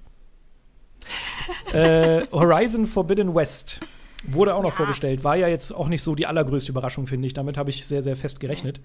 äh, 1.74 2.28
Horizon 2.32 2.86
Forbidden 2.86 3.34
West 3.34 3.82
wurde 4.28 4.56
auch 4.56 4.64
noch 4.64 4.72
ja. 4.72 4.76
vorgestellt. 4.78 5.24
War 5.24 5.36
ja 5.36 5.48
jetzt 5.48 5.74
auch 5.74 5.88
nicht 5.88 6.04
so 6.04 6.16
die 6.16 6.26
allergrößte 6.26 6.72
Überraschung, 6.72 7.08
finde 7.08 7.28
ich. 7.28 7.34
Damit 7.34 7.58
habe 7.58 7.70
ich 7.70 7.86
sehr, 7.86 8.02
sehr 8.02 8.16
fest 8.16 8.40
gerechnet. 8.40 8.82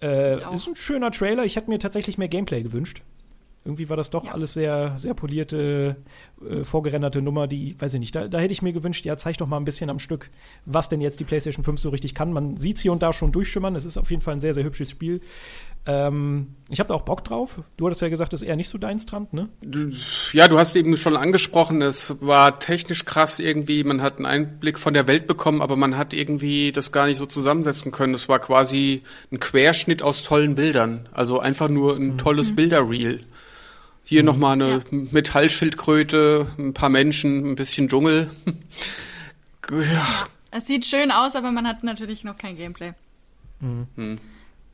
Äh, 0.00 0.38
ist 0.52 0.66
ein 0.66 0.76
schöner 0.76 1.10
Trailer. 1.10 1.44
Ich 1.44 1.56
hätte 1.56 1.70
mir 1.70 1.78
tatsächlich 1.78 2.18
mehr 2.18 2.28
Gameplay 2.28 2.62
gewünscht. 2.62 3.02
Irgendwie 3.64 3.88
war 3.88 3.96
das 3.96 4.10
doch 4.10 4.24
ja. 4.24 4.32
alles 4.32 4.54
sehr, 4.54 4.94
sehr 4.96 5.14
polierte, 5.14 5.96
äh, 6.48 6.64
vorgerenderte 6.64 7.22
Nummer, 7.22 7.46
die, 7.46 7.80
weiß 7.80 7.94
ich 7.94 8.00
nicht, 8.00 8.14
da, 8.14 8.26
da, 8.26 8.38
hätte 8.38 8.52
ich 8.52 8.62
mir 8.62 8.72
gewünscht, 8.72 9.04
ja, 9.04 9.16
zeig 9.16 9.38
doch 9.38 9.46
mal 9.46 9.56
ein 9.56 9.64
bisschen 9.64 9.88
am 9.88 10.00
Stück, 10.00 10.30
was 10.64 10.88
denn 10.88 11.00
jetzt 11.00 11.20
die 11.20 11.24
PlayStation 11.24 11.64
5 11.64 11.78
so 11.78 11.90
richtig 11.90 12.14
kann. 12.14 12.32
Man 12.32 12.56
sieht 12.56 12.76
es 12.76 12.82
hier 12.82 12.92
und 12.92 13.02
da 13.02 13.12
schon 13.12 13.30
durchschimmern. 13.30 13.76
Es 13.76 13.84
ist 13.84 13.98
auf 13.98 14.10
jeden 14.10 14.22
Fall 14.22 14.34
ein 14.34 14.40
sehr, 14.40 14.54
sehr 14.54 14.64
hübsches 14.64 14.90
Spiel. 14.90 15.20
Ähm, 15.84 16.54
ich 16.68 16.78
habe 16.78 16.88
da 16.88 16.94
auch 16.94 17.02
Bock 17.02 17.24
drauf. 17.24 17.60
Du 17.76 17.86
hattest 17.86 18.02
ja 18.02 18.08
gesagt, 18.08 18.32
das 18.32 18.42
ist 18.42 18.48
eher 18.48 18.56
nicht 18.56 18.68
so 18.68 18.78
dein 18.78 19.00
Strand, 19.00 19.32
ne? 19.32 19.48
Ja, 20.32 20.46
du 20.46 20.58
hast 20.58 20.76
eben 20.76 20.96
schon 20.96 21.16
angesprochen, 21.16 21.82
es 21.82 22.14
war 22.20 22.60
technisch 22.60 23.04
krass 23.04 23.40
irgendwie. 23.40 23.82
Man 23.82 24.00
hat 24.00 24.16
einen 24.16 24.26
Einblick 24.26 24.78
von 24.78 24.94
der 24.94 25.08
Welt 25.08 25.26
bekommen, 25.26 25.60
aber 25.60 25.76
man 25.76 25.96
hat 25.96 26.14
irgendwie 26.14 26.70
das 26.72 26.92
gar 26.92 27.06
nicht 27.06 27.18
so 27.18 27.26
zusammensetzen 27.26 27.90
können. 27.90 28.14
Es 28.14 28.28
war 28.28 28.38
quasi 28.38 29.02
ein 29.32 29.40
Querschnitt 29.40 30.02
aus 30.02 30.22
tollen 30.22 30.54
Bildern. 30.54 31.08
Also 31.12 31.40
einfach 31.40 31.68
nur 31.68 31.96
ein 31.96 32.12
mhm. 32.12 32.18
tolles 32.18 32.54
Bilderreel. 32.54 33.20
Hier 34.04 34.22
mhm. 34.22 34.26
nochmal 34.26 34.52
eine 34.54 34.68
ja. 34.70 34.80
Metallschildkröte, 34.90 36.46
ein 36.58 36.74
paar 36.74 36.88
Menschen, 36.88 37.50
ein 37.50 37.54
bisschen 37.54 37.88
Dschungel. 37.88 38.30
ja. 39.70 40.06
Es 40.50 40.66
sieht 40.66 40.84
schön 40.84 41.10
aus, 41.10 41.34
aber 41.34 41.50
man 41.50 41.66
hat 41.66 41.82
natürlich 41.82 42.24
noch 42.24 42.36
kein 42.36 42.56
Gameplay. 42.56 42.92
Mhm. 43.60 43.86
mhm. 43.96 44.18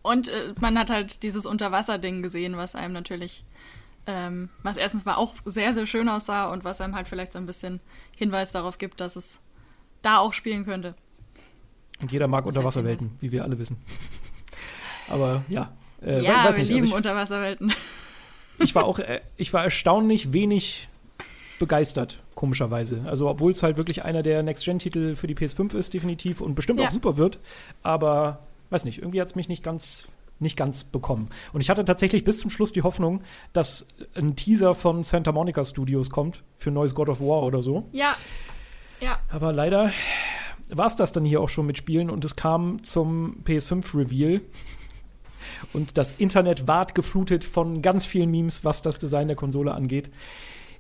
Und 0.03 0.29
äh, 0.29 0.55
man 0.61 0.79
hat 0.79 0.91
halt 0.91 1.23
dieses 1.23 1.45
Unterwasser-Ding 1.45 2.23
gesehen, 2.23 2.57
was 2.57 2.75
einem 2.75 2.95
natürlich, 2.95 3.45
ähm, 4.07 4.49
was 4.63 4.77
erstens 4.77 5.05
mal 5.05 5.17
auch 5.17 5.35
sehr, 5.45 5.75
sehr 5.75 5.87
schön 5.87 6.09
aussah 6.09 6.51
und 6.51 6.65
was 6.65 6.81
einem 6.81 6.95
halt 6.95 7.09
vielleicht 7.09 7.33
so 7.33 7.39
ein 7.39 7.47
bisschen 7.47 7.81
Hinweis 8.17 8.53
darauf 8.53 8.79
gibt, 8.79 9.01
dass 9.01 9.17
es 9.17 9.39
da 10.01 10.19
auch 10.19 10.33
spielen 10.33 10.65
könnte. 10.65 10.95
Und 12.01 12.13
jeder 12.13 12.29
mag 12.29 12.47
Unterwasserwelten, 12.47 13.11
wie 13.21 13.33
wir 13.33 13.45
alle 13.45 13.59
wissen. 13.59 13.77
Aber 15.09 15.45
ja. 15.49 15.73
Äh, 16.01 16.23
ja, 16.23 16.45
weiß 16.45 16.57
wir 16.57 16.63
nicht. 16.63 16.69
lieben 16.69 16.83
also 16.83 16.87
ich, 16.87 16.95
Unterwasserwelten. 16.95 17.73
Ich 18.59 18.75
war 18.75 18.85
auch, 18.85 18.99
äh, 18.99 19.21
ich 19.37 19.53
war 19.53 19.65
erstaunlich 19.65 20.33
wenig 20.33 20.89
begeistert, 21.59 22.21
komischerweise. 22.35 23.03
Also, 23.07 23.29
obwohl 23.29 23.53
es 23.53 23.63
halt 23.63 23.77
wirklich 23.77 24.05
einer 24.05 24.23
der 24.23 24.43
Next-Gen-Titel 24.43 25.17
für 25.17 25.27
die 25.27 25.35
PS5 25.35 25.75
ist, 25.77 25.95
definitiv, 25.95 26.41
und 26.41 26.55
bestimmt 26.55 26.81
ja. 26.81 26.87
auch 26.87 26.93
super 26.93 27.17
wird. 27.17 27.39
Aber, 27.83 28.41
weiß 28.71 28.85
nicht, 28.85 28.99
irgendwie 28.99 29.21
hat 29.21 29.29
es 29.29 29.35
mich 29.35 29.49
nicht 29.49 29.63
ganz, 29.63 30.07
nicht 30.39 30.57
ganz 30.57 30.85
bekommen. 30.85 31.31
Und 31.53 31.63
ich 31.63 31.71
hatte 31.71 31.85
tatsächlich 31.85 32.25
bis 32.25 32.39
zum 32.39 32.51
Schluss 32.51 32.73
die 32.73 32.83
Hoffnung, 32.83 33.23
dass 33.53 33.89
ein 34.15 34.37
Teaser 34.37 34.75
von 34.75 35.03
Santa 35.03 35.33
Monica 35.33 35.65
Studios 35.65 36.11
kommt 36.11 36.43
für 36.57 36.71
ein 36.71 36.75
neues 36.75 36.95
God 36.95 37.09
of 37.09 37.21
War 37.21 37.43
oder 37.43 37.63
so. 37.63 37.89
Ja. 37.93 38.17
Ja. 39.01 39.19
Aber 39.29 39.53
leider 39.53 39.93
war 40.71 40.87
es 40.87 40.97
das 40.97 41.13
dann 41.13 41.25
hier 41.25 41.41
auch 41.41 41.49
schon 41.49 41.67
mit 41.67 41.79
Spielen 41.79 42.11
und 42.11 42.25
es 42.25 42.37
kam 42.37 42.83
zum 42.83 43.43
PS5-Reveal 43.45 44.41
und 45.73 45.99
das 45.99 46.13
Internet 46.13 46.67
ward 46.69 46.95
geflutet 46.95 47.45
von 47.45 47.83
ganz 47.83 48.07
vielen 48.07 48.31
Memes, 48.31 48.65
was 48.65 48.83
das 48.83 48.99
Design 48.99 49.29
der 49.29 49.37
Konsole 49.37 49.73
angeht. 49.73 50.11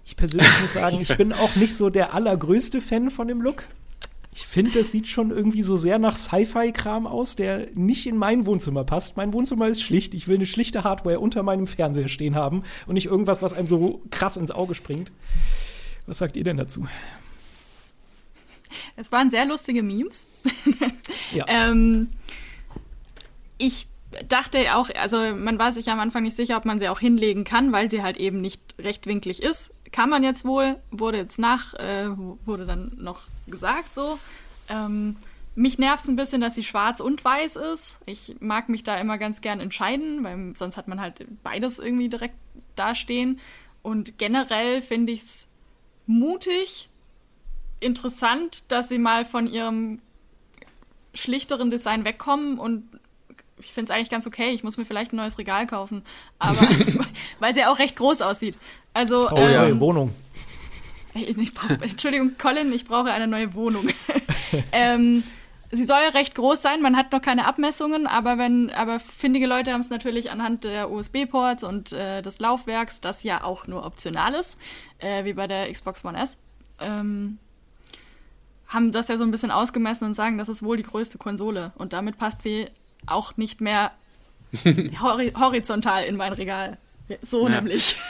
Ich 0.04 0.16
persönlich 0.16 0.60
muss 0.60 0.72
sagen, 0.72 1.00
ich 1.00 1.16
bin 1.16 1.32
auch 1.32 1.54
nicht 1.56 1.74
so 1.74 1.90
der 1.90 2.14
allergrößte 2.14 2.80
Fan 2.80 3.10
von 3.10 3.28
dem 3.28 3.42
Look. 3.42 3.64
Ich 4.32 4.46
finde, 4.46 4.70
das 4.70 4.92
sieht 4.92 5.08
schon 5.08 5.30
irgendwie 5.30 5.62
so 5.62 5.76
sehr 5.76 5.98
nach 5.98 6.16
Sci-Fi-Kram 6.16 7.06
aus, 7.06 7.34
der 7.34 7.68
nicht 7.74 8.06
in 8.06 8.16
mein 8.16 8.46
Wohnzimmer 8.46 8.84
passt. 8.84 9.16
Mein 9.16 9.32
Wohnzimmer 9.32 9.68
ist 9.68 9.82
schlicht. 9.82 10.14
Ich 10.14 10.28
will 10.28 10.36
eine 10.36 10.46
schlichte 10.46 10.84
Hardware 10.84 11.18
unter 11.18 11.42
meinem 11.42 11.66
Fernseher 11.66 12.08
stehen 12.08 12.36
haben 12.36 12.62
und 12.86 12.94
nicht 12.94 13.06
irgendwas, 13.06 13.42
was 13.42 13.52
einem 13.52 13.66
so 13.66 14.00
krass 14.10 14.36
ins 14.36 14.50
Auge 14.50 14.76
springt. 14.76 15.10
Was 16.06 16.18
sagt 16.18 16.36
ihr 16.36 16.44
denn 16.44 16.56
dazu? 16.56 16.86
Es 18.96 19.12
waren 19.12 19.30
sehr 19.30 19.44
lustige 19.44 19.82
Memes. 19.82 20.26
ja. 21.34 21.44
ähm, 21.48 22.08
ich 23.58 23.88
dachte 24.26 24.74
auch, 24.74 24.90
also 24.94 25.34
man 25.34 25.58
war 25.58 25.72
sich 25.72 25.90
am 25.90 26.00
Anfang 26.00 26.22
nicht 26.22 26.36
sicher, 26.36 26.56
ob 26.56 26.64
man 26.64 26.78
sie 26.78 26.88
auch 26.88 27.00
hinlegen 27.00 27.44
kann, 27.44 27.72
weil 27.72 27.90
sie 27.90 28.02
halt 28.02 28.16
eben 28.16 28.40
nicht 28.40 28.60
rechtwinklig 28.78 29.42
ist. 29.42 29.72
Kann 29.92 30.10
man 30.10 30.22
jetzt 30.22 30.44
wohl, 30.44 30.76
wurde 30.90 31.18
jetzt 31.18 31.38
nach, 31.38 31.74
äh, 31.74 32.08
wurde 32.44 32.66
dann 32.66 32.92
noch 32.96 33.22
gesagt 33.46 33.94
so. 33.94 34.18
Ähm, 34.68 35.16
mich 35.54 35.78
nervt 35.78 36.04
es 36.04 36.08
ein 36.08 36.16
bisschen, 36.16 36.40
dass 36.40 36.54
sie 36.54 36.62
schwarz 36.62 37.00
und 37.00 37.24
weiß 37.24 37.56
ist. 37.56 37.98
Ich 38.06 38.36
mag 38.40 38.68
mich 38.68 38.84
da 38.84 38.96
immer 38.96 39.18
ganz 39.18 39.40
gern 39.40 39.60
entscheiden, 39.60 40.22
weil 40.22 40.56
sonst 40.56 40.76
hat 40.76 40.86
man 40.86 41.00
halt 41.00 41.26
beides 41.42 41.78
irgendwie 41.78 42.08
direkt 42.08 42.36
dastehen. 42.76 43.40
Und 43.82 44.18
generell 44.18 44.82
finde 44.82 45.12
ich 45.12 45.22
es 45.22 45.46
mutig, 46.06 46.88
interessant, 47.80 48.70
dass 48.70 48.88
sie 48.88 48.98
mal 48.98 49.24
von 49.24 49.46
ihrem 49.46 50.00
schlichteren 51.14 51.70
Design 51.70 52.04
wegkommen 52.04 52.58
und 52.58 52.84
ich 53.60 53.72
finde 53.72 53.90
es 53.90 53.96
eigentlich 53.96 54.10
ganz 54.10 54.26
okay. 54.26 54.50
Ich 54.50 54.62
muss 54.64 54.76
mir 54.76 54.84
vielleicht 54.84 55.12
ein 55.12 55.16
neues 55.16 55.38
Regal 55.38 55.66
kaufen. 55.66 56.02
Aber 56.38 56.58
weil 57.40 57.54
sie 57.54 57.64
auch 57.64 57.78
recht 57.78 57.96
groß 57.96 58.22
aussieht. 58.22 58.56
Also, 58.94 59.30
oh 59.30 59.36
ähm, 59.36 59.52
ja, 59.52 59.80
Wohnung. 59.80 60.14
Brauch, 61.54 61.70
Entschuldigung, 61.80 62.32
Colin, 62.38 62.72
ich 62.72 62.84
brauche 62.84 63.10
eine 63.10 63.26
neue 63.26 63.54
Wohnung. 63.54 63.88
ähm, 64.72 65.24
sie 65.70 65.84
soll 65.84 66.00
recht 66.14 66.34
groß 66.34 66.62
sein, 66.62 66.80
man 66.80 66.96
hat 66.96 67.12
noch 67.12 67.22
keine 67.22 67.46
Abmessungen, 67.46 68.06
aber 68.06 68.38
wenn, 68.38 68.70
aber 68.70 69.00
findige 69.00 69.46
Leute 69.46 69.72
haben 69.72 69.80
es 69.80 69.90
natürlich 69.90 70.30
anhand 70.30 70.64
der 70.64 70.90
USB-Ports 70.90 71.64
und 71.64 71.92
äh, 71.92 72.22
des 72.22 72.38
Laufwerks, 72.38 73.00
das 73.00 73.22
ja 73.22 73.42
auch 73.42 73.66
nur 73.66 73.84
optional 73.84 74.34
ist, 74.34 74.58
äh, 74.98 75.24
wie 75.24 75.32
bei 75.32 75.46
der 75.46 75.72
Xbox 75.72 76.04
One 76.04 76.20
S, 76.20 76.38
ähm, 76.80 77.38
haben 78.68 78.92
das 78.92 79.08
ja 79.08 79.16
so 79.16 79.24
ein 79.24 79.30
bisschen 79.30 79.50
ausgemessen 79.50 80.06
und 80.06 80.14
sagen, 80.14 80.38
das 80.38 80.48
ist 80.48 80.62
wohl 80.62 80.76
die 80.76 80.82
größte 80.82 81.18
Konsole. 81.18 81.72
Und 81.76 81.94
damit 81.94 82.18
passt 82.18 82.42
sie 82.42 82.66
auch 83.06 83.36
nicht 83.36 83.60
mehr 83.60 83.92
hori 85.02 85.32
horizontal 85.38 86.04
in 86.04 86.16
mein 86.16 86.32
Regal. 86.32 86.78
So 87.28 87.48
ja. 87.48 87.56
nämlich. 87.56 87.96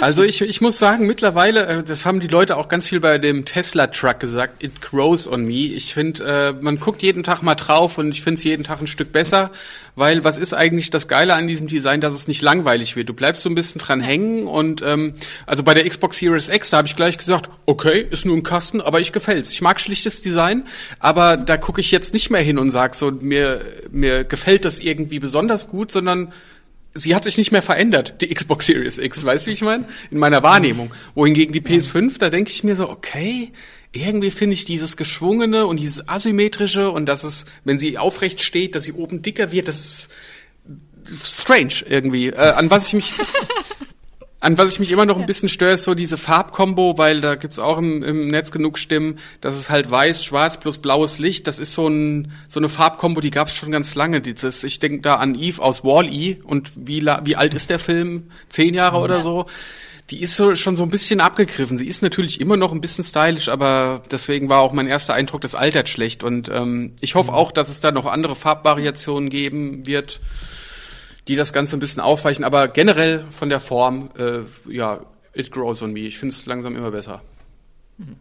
Also 0.00 0.24
ich, 0.24 0.42
ich 0.42 0.60
muss 0.60 0.78
sagen, 0.78 1.06
mittlerweile, 1.06 1.64
äh, 1.64 1.82
das 1.84 2.04
haben 2.04 2.18
die 2.18 2.26
Leute 2.26 2.56
auch 2.56 2.66
ganz 2.66 2.88
viel 2.88 2.98
bei 2.98 3.18
dem 3.18 3.44
Tesla-Truck 3.44 4.18
gesagt, 4.18 4.64
it 4.64 4.82
grows 4.82 5.28
on 5.28 5.44
me. 5.44 5.66
Ich 5.66 5.94
finde, 5.94 6.24
äh, 6.58 6.60
man 6.60 6.80
guckt 6.80 7.02
jeden 7.04 7.22
Tag 7.22 7.42
mal 7.42 7.54
drauf 7.54 7.98
und 7.98 8.08
ich 8.08 8.20
finde 8.20 8.38
es 8.38 8.42
jeden 8.42 8.64
Tag 8.64 8.80
ein 8.80 8.88
Stück 8.88 9.12
besser, 9.12 9.52
weil 9.94 10.24
was 10.24 10.38
ist 10.38 10.54
eigentlich 10.54 10.90
das 10.90 11.06
Geile 11.06 11.34
an 11.34 11.46
diesem 11.46 11.68
Design, 11.68 12.00
dass 12.00 12.14
es 12.14 12.26
nicht 12.26 12.42
langweilig 12.42 12.96
wird. 12.96 13.10
Du 13.10 13.14
bleibst 13.14 13.42
so 13.42 13.48
ein 13.48 13.54
bisschen 13.54 13.80
dran 13.80 14.00
hängen 14.00 14.48
und 14.48 14.82
ähm, 14.82 15.14
also 15.46 15.62
bei 15.62 15.74
der 15.74 15.88
Xbox 15.88 16.18
Series 16.18 16.48
X, 16.48 16.70
da 16.70 16.78
habe 16.78 16.88
ich 16.88 16.96
gleich 16.96 17.18
gesagt, 17.18 17.48
okay, 17.66 18.04
ist 18.10 18.26
nur 18.26 18.36
ein 18.36 18.42
Kasten, 18.42 18.80
aber 18.80 18.98
ich 18.98 19.12
gefällt's. 19.12 19.52
Ich 19.52 19.62
mag 19.62 19.78
schlichtes 19.78 20.20
Design, 20.20 20.64
aber 20.98 21.36
da 21.36 21.56
gucke 21.56 21.80
ich 21.80 21.92
jetzt 21.92 22.12
nicht 22.12 22.28
mehr 22.30 22.42
hin 22.42 22.58
und 22.58 22.70
sag 22.70 22.96
so, 22.96 23.12
mir, 23.12 23.60
mir 23.92 24.24
gefällt 24.24 24.64
das 24.64 24.80
irgendwie 24.80 25.20
besonders 25.20 25.68
gut, 25.68 25.92
sondern 25.92 26.32
sie 26.94 27.14
hat 27.14 27.24
sich 27.24 27.38
nicht 27.38 27.52
mehr 27.52 27.62
verändert, 27.62 28.20
die 28.20 28.28
Xbox 28.28 28.66
Series 28.66 28.98
X, 28.98 29.24
weißt 29.24 29.46
du, 29.46 29.50
wie 29.50 29.54
ich 29.54 29.62
meine? 29.62 29.84
In 30.10 30.18
meiner 30.18 30.42
Wahrnehmung. 30.42 30.90
Wohingegen 31.14 31.52
die 31.52 31.60
PS5, 31.60 32.18
da 32.18 32.30
denke 32.30 32.50
ich 32.50 32.64
mir 32.64 32.76
so, 32.76 32.88
okay, 32.88 33.52
irgendwie 33.92 34.30
finde 34.30 34.54
ich 34.54 34.64
dieses 34.64 34.96
geschwungene 34.96 35.66
und 35.66 35.78
dieses 35.78 36.08
asymmetrische 36.08 36.90
und 36.90 37.06
dass 37.06 37.24
es, 37.24 37.46
wenn 37.64 37.78
sie 37.78 37.98
aufrecht 37.98 38.40
steht, 38.40 38.74
dass 38.74 38.84
sie 38.84 38.92
oben 38.92 39.22
dicker 39.22 39.52
wird, 39.52 39.68
das 39.68 39.80
ist 39.80 40.10
strange 41.22 41.84
irgendwie. 41.88 42.28
Äh, 42.28 42.52
an 42.52 42.70
was 42.70 42.88
ich 42.88 42.94
mich 42.94 43.12
An 44.42 44.58
was 44.58 44.72
ich 44.72 44.80
mich 44.80 44.90
immer 44.90 45.06
noch 45.06 45.18
ein 45.18 45.24
bisschen 45.24 45.48
störe, 45.48 45.74
ist 45.74 45.84
so 45.84 45.94
diese 45.94 46.18
Farbkombo, 46.18 46.98
weil 46.98 47.20
da 47.20 47.36
gibt's 47.36 47.60
auch 47.60 47.78
im, 47.78 48.02
im 48.02 48.26
Netz 48.26 48.50
genug 48.50 48.76
Stimmen, 48.76 49.20
dass 49.40 49.54
es 49.54 49.70
halt 49.70 49.88
weiß, 49.88 50.24
schwarz 50.24 50.58
plus 50.58 50.78
blaues 50.78 51.20
Licht, 51.20 51.46
das 51.46 51.60
ist 51.60 51.74
so, 51.74 51.86
ein, 51.86 52.32
so 52.48 52.58
eine 52.58 52.68
Farbkombo, 52.68 53.20
die 53.20 53.30
gab's 53.30 53.54
schon 53.54 53.70
ganz 53.70 53.94
lange. 53.94 54.20
Dieses, 54.20 54.64
ich 54.64 54.80
denke 54.80 55.00
da 55.00 55.14
an 55.14 55.36
Eve 55.36 55.62
aus 55.62 55.84
Wall-E 55.84 56.38
und 56.42 56.72
wie, 56.74 57.06
wie 57.22 57.36
alt 57.36 57.54
ist 57.54 57.70
der 57.70 57.78
Film? 57.78 58.32
Zehn 58.48 58.74
Jahre 58.74 58.96
ja. 58.96 59.04
oder 59.04 59.22
so? 59.22 59.46
Die 60.10 60.20
ist 60.20 60.34
so, 60.34 60.56
schon 60.56 60.74
so 60.74 60.82
ein 60.82 60.90
bisschen 60.90 61.20
abgegriffen. 61.20 61.78
Sie 61.78 61.86
ist 61.86 62.02
natürlich 62.02 62.40
immer 62.40 62.56
noch 62.56 62.72
ein 62.72 62.80
bisschen 62.80 63.04
stylisch, 63.04 63.48
aber 63.48 64.02
deswegen 64.10 64.48
war 64.48 64.60
auch 64.62 64.72
mein 64.72 64.88
erster 64.88 65.14
Eindruck, 65.14 65.42
das 65.42 65.54
altert 65.54 65.88
schlecht. 65.88 66.24
Und 66.24 66.48
ähm, 66.48 66.94
ich 67.00 67.14
hoffe 67.14 67.30
mhm. 67.30 67.36
auch, 67.36 67.52
dass 67.52 67.68
es 67.68 67.78
da 67.78 67.92
noch 67.92 68.06
andere 68.06 68.34
Farbvariationen 68.34 69.30
geben 69.30 69.86
wird 69.86 70.18
die 71.28 71.36
das 71.36 71.52
Ganze 71.52 71.76
ein 71.76 71.80
bisschen 71.80 72.02
aufweichen. 72.02 72.44
Aber 72.44 72.68
generell 72.68 73.24
von 73.30 73.48
der 73.48 73.60
Form, 73.60 74.10
äh, 74.18 74.40
ja, 74.70 75.00
it 75.34 75.50
grows 75.50 75.82
on 75.82 75.92
me. 75.92 76.00
Ich 76.00 76.18
finde 76.18 76.34
es 76.34 76.46
langsam 76.46 76.76
immer 76.76 76.90
besser. 76.90 77.22
Mhm. 77.98 78.16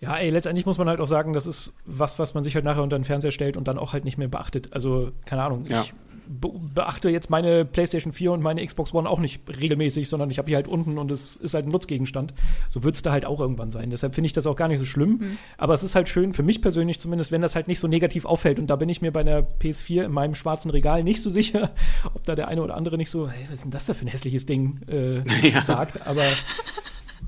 Ja, 0.00 0.16
ey, 0.16 0.30
letztendlich 0.30 0.66
muss 0.66 0.78
man 0.78 0.88
halt 0.88 1.00
auch 1.00 1.06
sagen, 1.06 1.32
das 1.32 1.46
ist 1.46 1.74
was, 1.84 2.18
was 2.18 2.34
man 2.34 2.44
sich 2.44 2.54
halt 2.54 2.64
nachher 2.64 2.82
unter 2.82 2.98
den 2.98 3.04
Fernseher 3.04 3.30
stellt 3.30 3.56
und 3.56 3.66
dann 3.66 3.78
auch 3.78 3.92
halt 3.92 4.04
nicht 4.04 4.18
mehr 4.18 4.28
beachtet. 4.28 4.72
Also, 4.72 5.12
keine 5.24 5.42
Ahnung, 5.42 5.64
ja. 5.66 5.82
ich 5.82 5.92
be 6.28 6.50
beachte 6.74 7.08
jetzt 7.08 7.30
meine 7.30 7.64
PlayStation 7.64 8.12
4 8.12 8.32
und 8.32 8.42
meine 8.42 8.64
Xbox 8.64 8.92
One 8.92 9.08
auch 9.08 9.18
nicht 9.18 9.42
regelmäßig, 9.48 10.08
sondern 10.08 10.30
ich 10.30 10.38
habe 10.38 10.48
die 10.48 10.54
halt 10.54 10.68
unten 10.68 10.98
und 10.98 11.10
es 11.10 11.36
ist 11.36 11.54
halt 11.54 11.66
ein 11.66 11.70
Nutzgegenstand. 11.70 12.34
So 12.68 12.82
wird 12.82 12.94
es 12.94 13.02
da 13.02 13.12
halt 13.12 13.24
auch 13.24 13.40
irgendwann 13.40 13.70
sein. 13.70 13.90
Deshalb 13.90 14.14
finde 14.14 14.26
ich 14.26 14.32
das 14.32 14.46
auch 14.46 14.56
gar 14.56 14.68
nicht 14.68 14.78
so 14.78 14.84
schlimm. 14.84 15.18
Mhm. 15.20 15.38
Aber 15.56 15.74
es 15.74 15.82
ist 15.82 15.94
halt 15.94 16.08
schön, 16.08 16.32
für 16.32 16.42
mich 16.42 16.60
persönlich 16.60 17.00
zumindest, 17.00 17.32
wenn 17.32 17.40
das 17.40 17.54
halt 17.54 17.68
nicht 17.68 17.80
so 17.80 17.88
negativ 17.88 18.24
auffällt. 18.24 18.58
Und 18.58 18.68
da 18.68 18.76
bin 18.76 18.88
ich 18.88 19.00
mir 19.00 19.12
bei 19.12 19.22
der 19.22 19.46
PS4 19.60 20.04
in 20.04 20.12
meinem 20.12 20.34
schwarzen 20.34 20.70
Regal 20.70 21.02
nicht 21.02 21.22
so 21.22 21.30
sicher, 21.30 21.70
ob 22.14 22.24
da 22.24 22.34
der 22.34 22.48
eine 22.48 22.62
oder 22.62 22.76
andere 22.76 22.96
nicht 22.96 23.10
so, 23.10 23.28
hey, 23.28 23.44
was 23.46 23.54
ist 23.54 23.64
denn 23.64 23.70
das 23.70 23.86
da 23.86 23.94
für 23.94 24.04
ein 24.04 24.08
hässliches 24.08 24.46
Ding 24.46 24.80
äh, 24.88 25.18
ja. 25.48 25.62
sagt. 25.62 26.06
Aber 26.06 26.24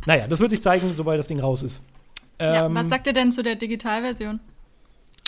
naja, 0.07 0.27
das 0.27 0.41
wird 0.41 0.51
sich 0.51 0.63
zeigen, 0.63 0.93
sobald 0.95 1.19
das 1.19 1.29
Ding 1.29 1.41
raus 1.41 1.63
ist. 1.63 1.83
Ja, 2.41 2.67
ähm, 2.67 2.75
was 2.75 2.89
sagt 2.89 3.07
ihr 3.07 3.13
denn 3.13 3.33
zu 3.33 3.43
der 3.43 3.57
Digitalversion? 3.57 4.41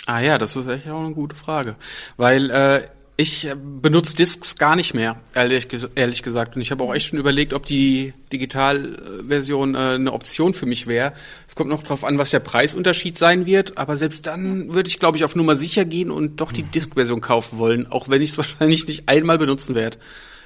Ah 0.05 0.19
ja, 0.19 0.37
das 0.37 0.55
ist 0.55 0.67
echt 0.67 0.87
auch 0.87 0.99
eine 0.99 1.13
gute 1.13 1.35
Frage. 1.35 1.75
Weil 2.17 2.49
äh, 2.49 2.87
ich 3.17 3.45
äh, 3.45 3.55
benutze 3.55 4.15
Discs 4.15 4.55
gar 4.55 4.75
nicht 4.75 4.93
mehr, 4.93 5.19
ehrlich, 5.33 5.67
ehrlich 5.95 6.23
gesagt. 6.23 6.55
Und 6.55 6.61
ich 6.61 6.71
habe 6.71 6.83
auch 6.83 6.93
echt 6.93 7.07
schon 7.07 7.19
überlegt, 7.19 7.53
ob 7.53 7.65
die 7.65 8.13
Digitalversion 8.31 9.75
äh, 9.75 9.77
eine 9.77 10.13
Option 10.13 10.53
für 10.53 10.65
mich 10.65 10.87
wäre. 10.87 11.13
Es 11.47 11.55
kommt 11.55 11.69
noch 11.69 11.83
drauf 11.83 12.03
an, 12.03 12.17
was 12.17 12.31
der 12.31 12.39
Preisunterschied 12.39 13.17
sein 13.17 13.45
wird. 13.45 13.77
Aber 13.77 13.97
selbst 13.97 14.27
dann 14.27 14.73
würde 14.73 14.89
ich, 14.89 14.99
glaube 14.99 15.17
ich, 15.17 15.23
auf 15.23 15.35
Nummer 15.35 15.57
sicher 15.57 15.85
gehen 15.85 16.09
und 16.09 16.41
doch 16.41 16.51
die 16.51 16.63
Disc-Version 16.63 17.21
kaufen 17.21 17.57
wollen, 17.57 17.91
auch 17.91 18.09
wenn 18.09 18.21
ich 18.21 18.31
es 18.31 18.37
wahrscheinlich 18.39 18.87
nicht 18.87 19.07
einmal 19.07 19.37
benutzen 19.37 19.75
werde. 19.75 19.97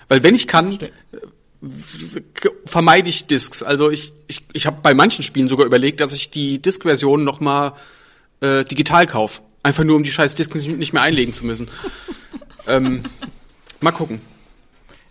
Weil 0.08 0.24
wenn 0.24 0.36
ich 0.36 0.48
kann, 0.48 0.74
äh, 0.74 0.90
vermeide 2.66 3.10
ich 3.10 3.26
Discs. 3.26 3.64
Also 3.64 3.90
ich, 3.90 4.14
ich, 4.28 4.44
ich 4.54 4.66
habe 4.66 4.78
bei 4.82 4.94
manchen 4.94 5.24
Spielen 5.24 5.48
sogar 5.48 5.66
überlegt, 5.66 6.02
dass 6.02 6.14
ich 6.14 6.30
die 6.30 6.62
Disc-Version 6.62 7.24
noch 7.24 7.40
mal 7.40 7.74
äh, 8.42 8.66
digital 8.66 9.06
kaufe. 9.06 9.42
Einfach 9.64 9.84
nur, 9.84 9.96
um 9.96 10.04
die 10.04 10.12
scheiß 10.12 10.36
Discs 10.36 10.68
nicht 10.68 10.94
mehr 10.94 11.02
einlegen 11.02 11.34
zu 11.34 11.46
müssen. 11.46 11.68
ähm, 12.68 13.04
mal 13.82 13.92
gucken. 13.92 14.22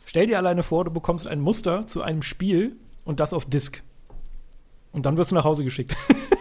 Stell 0.07 0.27
dir 0.27 0.39
alleine 0.39 0.63
vor, 0.63 0.85
du 0.85 0.91
bekommst 0.91 1.27
ein 1.27 1.41
Muster 1.41 1.87
zu 1.87 2.03
einem 2.03 2.23
Spiel 2.23 2.77
und 3.05 3.21
das 3.21 3.33
auf 3.33 3.47
Disk. 3.47 3.83
Und 4.93 5.07
dann 5.07 5.17
wirst 5.17 5.31
du 5.31 5.35
nach 5.35 5.45
Hause 5.45 5.65
geschickt. 5.65 5.97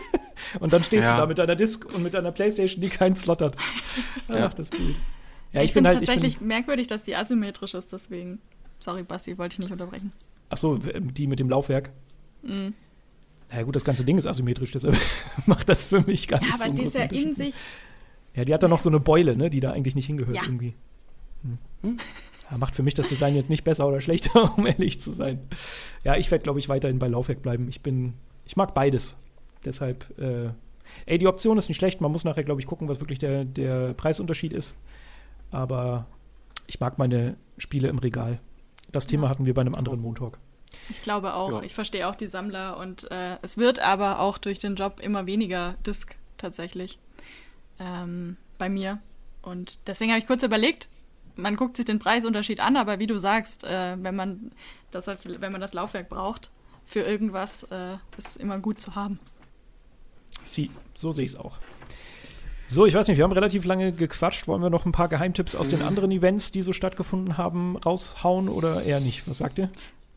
und 0.59 0.73
dann 0.73 0.83
stehst 0.83 1.03
ja. 1.03 1.15
du 1.15 1.21
da 1.21 1.25
mit 1.25 1.39
deiner 1.39 1.55
Disk 1.55 1.85
und 1.93 2.03
mit 2.03 2.13
deiner 2.13 2.31
Playstation, 2.31 2.81
die 2.81 2.89
keinen 2.89 3.15
Slot 3.15 3.41
hat. 3.41 3.55
Ach, 4.29 4.35
ja. 4.35 4.49
das 4.49 4.69
Bild. 4.69 4.95
Ja, 5.51 5.61
ich, 5.61 5.65
ich 5.65 5.73
finde 5.73 5.89
halt, 5.89 5.99
tatsächlich 5.99 6.39
bin, 6.39 6.47
merkwürdig, 6.47 6.87
dass 6.87 7.03
die 7.03 7.15
asymmetrisch 7.15 7.73
ist, 7.73 7.91
deswegen. 7.93 8.39
Sorry, 8.79 9.03
Basti, 9.03 9.37
wollte 9.37 9.53
ich 9.53 9.59
nicht 9.59 9.71
unterbrechen. 9.71 10.11
Ach 10.49 10.57
so, 10.57 10.77
die 10.77 11.27
mit 11.27 11.39
dem 11.39 11.49
Laufwerk. 11.49 11.91
Mhm. 12.43 12.73
Ja 13.51 13.61
gut, 13.63 13.75
das 13.75 13.85
ganze 13.85 14.03
Ding 14.03 14.17
ist 14.17 14.25
asymmetrisch, 14.25 14.71
deshalb 14.71 14.97
macht 15.45 15.69
das 15.69 15.85
für 15.87 16.01
mich 16.01 16.27
gar 16.27 16.41
ja, 16.41 16.47
nicht 16.47 16.57
so 16.57 16.63
Ja, 16.63 16.69
aber 16.69 16.77
die 16.77 16.83
ist 16.83 16.95
ja 16.95 17.03
in 17.03 17.35
sich 17.35 17.55
ja, 18.35 18.45
die 18.45 18.53
hat 18.53 18.63
da 18.63 18.67
noch 18.67 18.79
so 18.79 18.89
eine 18.89 18.99
Beule, 18.99 19.35
ne, 19.35 19.49
die 19.49 19.59
da 19.59 19.71
eigentlich 19.71 19.95
nicht 19.95 20.07
hingehört 20.07 20.35
ja. 20.35 20.43
irgendwie. 20.43 20.73
Hm. 21.43 21.57
hm. 21.81 21.97
Ja, 22.51 22.57
macht 22.57 22.75
für 22.75 22.83
mich 22.83 22.93
das 22.93 23.07
Design 23.07 23.35
jetzt 23.35 23.49
nicht 23.49 23.63
besser 23.63 23.87
oder 23.87 24.01
schlechter, 24.01 24.53
um 24.57 24.65
ehrlich 24.65 24.99
zu 24.99 25.11
sein. 25.11 25.39
Ja, 26.03 26.15
ich 26.15 26.29
werde, 26.31 26.43
glaube 26.43 26.59
ich, 26.59 26.69
weiterhin 26.69 26.99
bei 26.99 27.07
Laufwerk 27.07 27.41
bleiben. 27.41 27.67
Ich 27.69 27.81
bin, 27.81 28.13
ich 28.45 28.55
mag 28.55 28.73
beides. 28.73 29.17
Deshalb, 29.65 30.05
äh, 30.19 30.49
ey, 31.05 31.17
die 31.17 31.27
Option 31.27 31.57
ist 31.57 31.69
nicht 31.69 31.77
schlecht. 31.77 32.01
Man 32.01 32.11
muss 32.11 32.25
nachher, 32.25 32.43
glaube 32.43 32.61
ich, 32.61 32.67
gucken, 32.67 32.89
was 32.89 32.99
wirklich 32.99 33.19
der, 33.19 33.45
der 33.45 33.93
Preisunterschied 33.93 34.53
ist. 34.53 34.75
Aber 35.51 36.05
ich 36.67 36.79
mag 36.79 36.97
meine 36.97 37.37
Spiele 37.57 37.87
im 37.87 37.99
Regal. 37.99 38.39
Das 38.91 39.07
Thema 39.07 39.23
ja. 39.23 39.29
hatten 39.29 39.45
wir 39.45 39.53
bei 39.53 39.61
einem 39.61 39.75
anderen 39.75 40.01
Montag. 40.01 40.37
Ich 40.89 41.01
glaube 41.01 41.35
auch. 41.35 41.51
Ja. 41.51 41.61
Ich 41.61 41.73
verstehe 41.73 42.07
auch 42.07 42.15
die 42.15 42.27
Sammler 42.27 42.77
und 42.77 43.09
äh, 43.11 43.37
es 43.41 43.57
wird 43.57 43.79
aber 43.79 44.19
auch 44.19 44.37
durch 44.37 44.59
den 44.59 44.75
Job 44.75 44.99
immer 44.99 45.25
weniger 45.25 45.75
Disc 45.85 46.15
tatsächlich 46.37 46.97
ähm, 47.79 48.37
bei 48.57 48.69
mir. 48.69 48.99
Und 49.41 49.87
deswegen 49.87 50.11
habe 50.11 50.19
ich 50.19 50.27
kurz 50.27 50.43
überlegt, 50.43 50.89
man 51.35 51.55
guckt 51.55 51.77
sich 51.77 51.85
den 51.85 51.99
Preisunterschied 51.99 52.59
an, 52.59 52.77
aber 52.77 52.99
wie 52.99 53.07
du 53.07 53.17
sagst, 53.17 53.63
äh, 53.63 53.97
wenn 53.99 54.15
man 54.15 54.51
das 54.91 55.07
als, 55.07 55.25
wenn 55.25 55.51
man 55.51 55.61
das 55.61 55.73
Laufwerk 55.73 56.09
braucht 56.09 56.51
für 56.85 57.01
irgendwas, 57.01 57.63
äh, 57.63 57.97
ist 58.17 58.37
immer 58.37 58.59
gut 58.59 58.79
zu 58.79 58.95
haben. 58.95 59.19
Sie, 60.43 60.71
so 60.95 61.11
sehe 61.11 61.25
ich 61.25 61.31
es 61.31 61.37
auch. 61.37 61.57
So, 62.67 62.85
ich 62.85 62.93
weiß 62.95 63.07
nicht, 63.07 63.17
wir 63.17 63.23
haben 63.23 63.31
relativ 63.31 63.65
lange 63.65 63.91
gequatscht. 63.91 64.47
Wollen 64.47 64.61
wir 64.61 64.69
noch 64.69 64.85
ein 64.85 64.91
paar 64.91 65.07
Geheimtipps 65.07 65.53
aus 65.53 65.67
mhm. 65.67 65.71
den 65.71 65.81
anderen 65.83 66.11
Events, 66.11 66.51
die 66.51 66.63
so 66.63 66.73
stattgefunden 66.73 67.37
haben, 67.37 67.77
raushauen 67.77 68.49
oder 68.49 68.83
eher 68.83 68.99
nicht? 68.99 69.27
Was 69.27 69.37
sagt 69.37 69.59
ihr? 69.59 69.69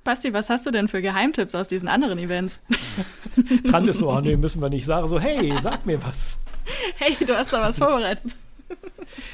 Basti, 0.05 0.33
was 0.33 0.49
hast 0.49 0.65
du 0.65 0.71
denn 0.71 0.89
für 0.89 1.03
Geheimtipps 1.03 1.55
aus 1.55 1.69
diesen 1.69 1.89
anderen 1.89 2.19
Events? 2.19 2.61
Trant 3.69 3.89
ist 3.89 3.99
so, 3.99 4.11
oh, 4.11 4.21
nee, 4.21 4.37
müssen 4.37 4.63
wir 4.63 4.71
nicht. 4.71 4.87
Sage 4.87 5.07
so, 5.07 5.21
hey, 5.21 5.53
sag 5.61 5.85
mir 5.85 6.03
was. 6.03 6.39
Hey, 6.97 7.17
du 7.27 7.37
hast 7.37 7.53
da 7.53 7.61
was 7.61 7.79
vorbereitet. 7.79 8.35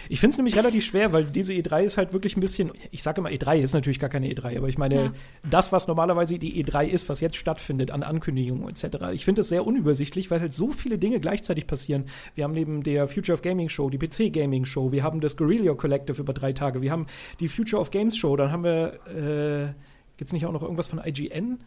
Ich 0.08 0.20
finde 0.20 0.34
es 0.34 0.38
nämlich 0.38 0.56
relativ 0.56 0.84
schwer, 0.84 1.12
weil 1.12 1.24
diese 1.24 1.52
E3 1.52 1.82
ist 1.82 1.96
halt 1.96 2.12
wirklich 2.12 2.36
ein 2.36 2.40
bisschen, 2.40 2.72
ich 2.90 3.02
sage 3.02 3.20
immer 3.20 3.30
E3 3.30 3.60
ist 3.60 3.72
natürlich 3.72 3.98
gar 3.98 4.10
keine 4.10 4.28
E3, 4.28 4.58
aber 4.58 4.68
ich 4.68 4.78
meine, 4.78 4.94
ja. 4.94 5.12
das, 5.48 5.72
was 5.72 5.88
normalerweise 5.88 6.38
die 6.38 6.62
E3 6.62 6.86
ist, 6.86 7.08
was 7.08 7.20
jetzt 7.20 7.36
stattfindet 7.36 7.90
an 7.90 8.02
Ankündigungen 8.02 8.68
etc., 8.68 9.12
ich 9.12 9.24
finde 9.24 9.40
es 9.40 9.48
sehr 9.48 9.66
unübersichtlich, 9.66 10.30
weil 10.30 10.40
halt 10.40 10.52
so 10.52 10.70
viele 10.70 10.98
Dinge 10.98 11.20
gleichzeitig 11.20 11.66
passieren. 11.66 12.04
Wir 12.34 12.44
haben 12.44 12.52
neben 12.52 12.82
der 12.82 13.08
Future 13.08 13.34
of 13.34 13.42
Gaming 13.42 13.68
Show 13.68 13.90
die 13.90 13.98
PC 13.98 14.32
Gaming 14.32 14.64
Show, 14.64 14.92
wir 14.92 15.02
haben 15.02 15.20
das 15.20 15.36
Guerrilla 15.36 15.74
Collective 15.74 16.20
über 16.20 16.32
drei 16.32 16.52
Tage, 16.52 16.82
wir 16.82 16.92
haben 16.92 17.06
die 17.40 17.48
Future 17.48 17.80
of 17.80 17.90
Games 17.90 18.16
Show, 18.16 18.36
dann 18.36 18.52
haben 18.52 18.64
wir, 18.64 19.00
äh, 19.06 19.72
gibt 20.16 20.28
es 20.28 20.32
nicht 20.32 20.46
auch 20.46 20.52
noch 20.52 20.62
irgendwas 20.62 20.86
von 20.86 21.00
IGN? 21.04 21.58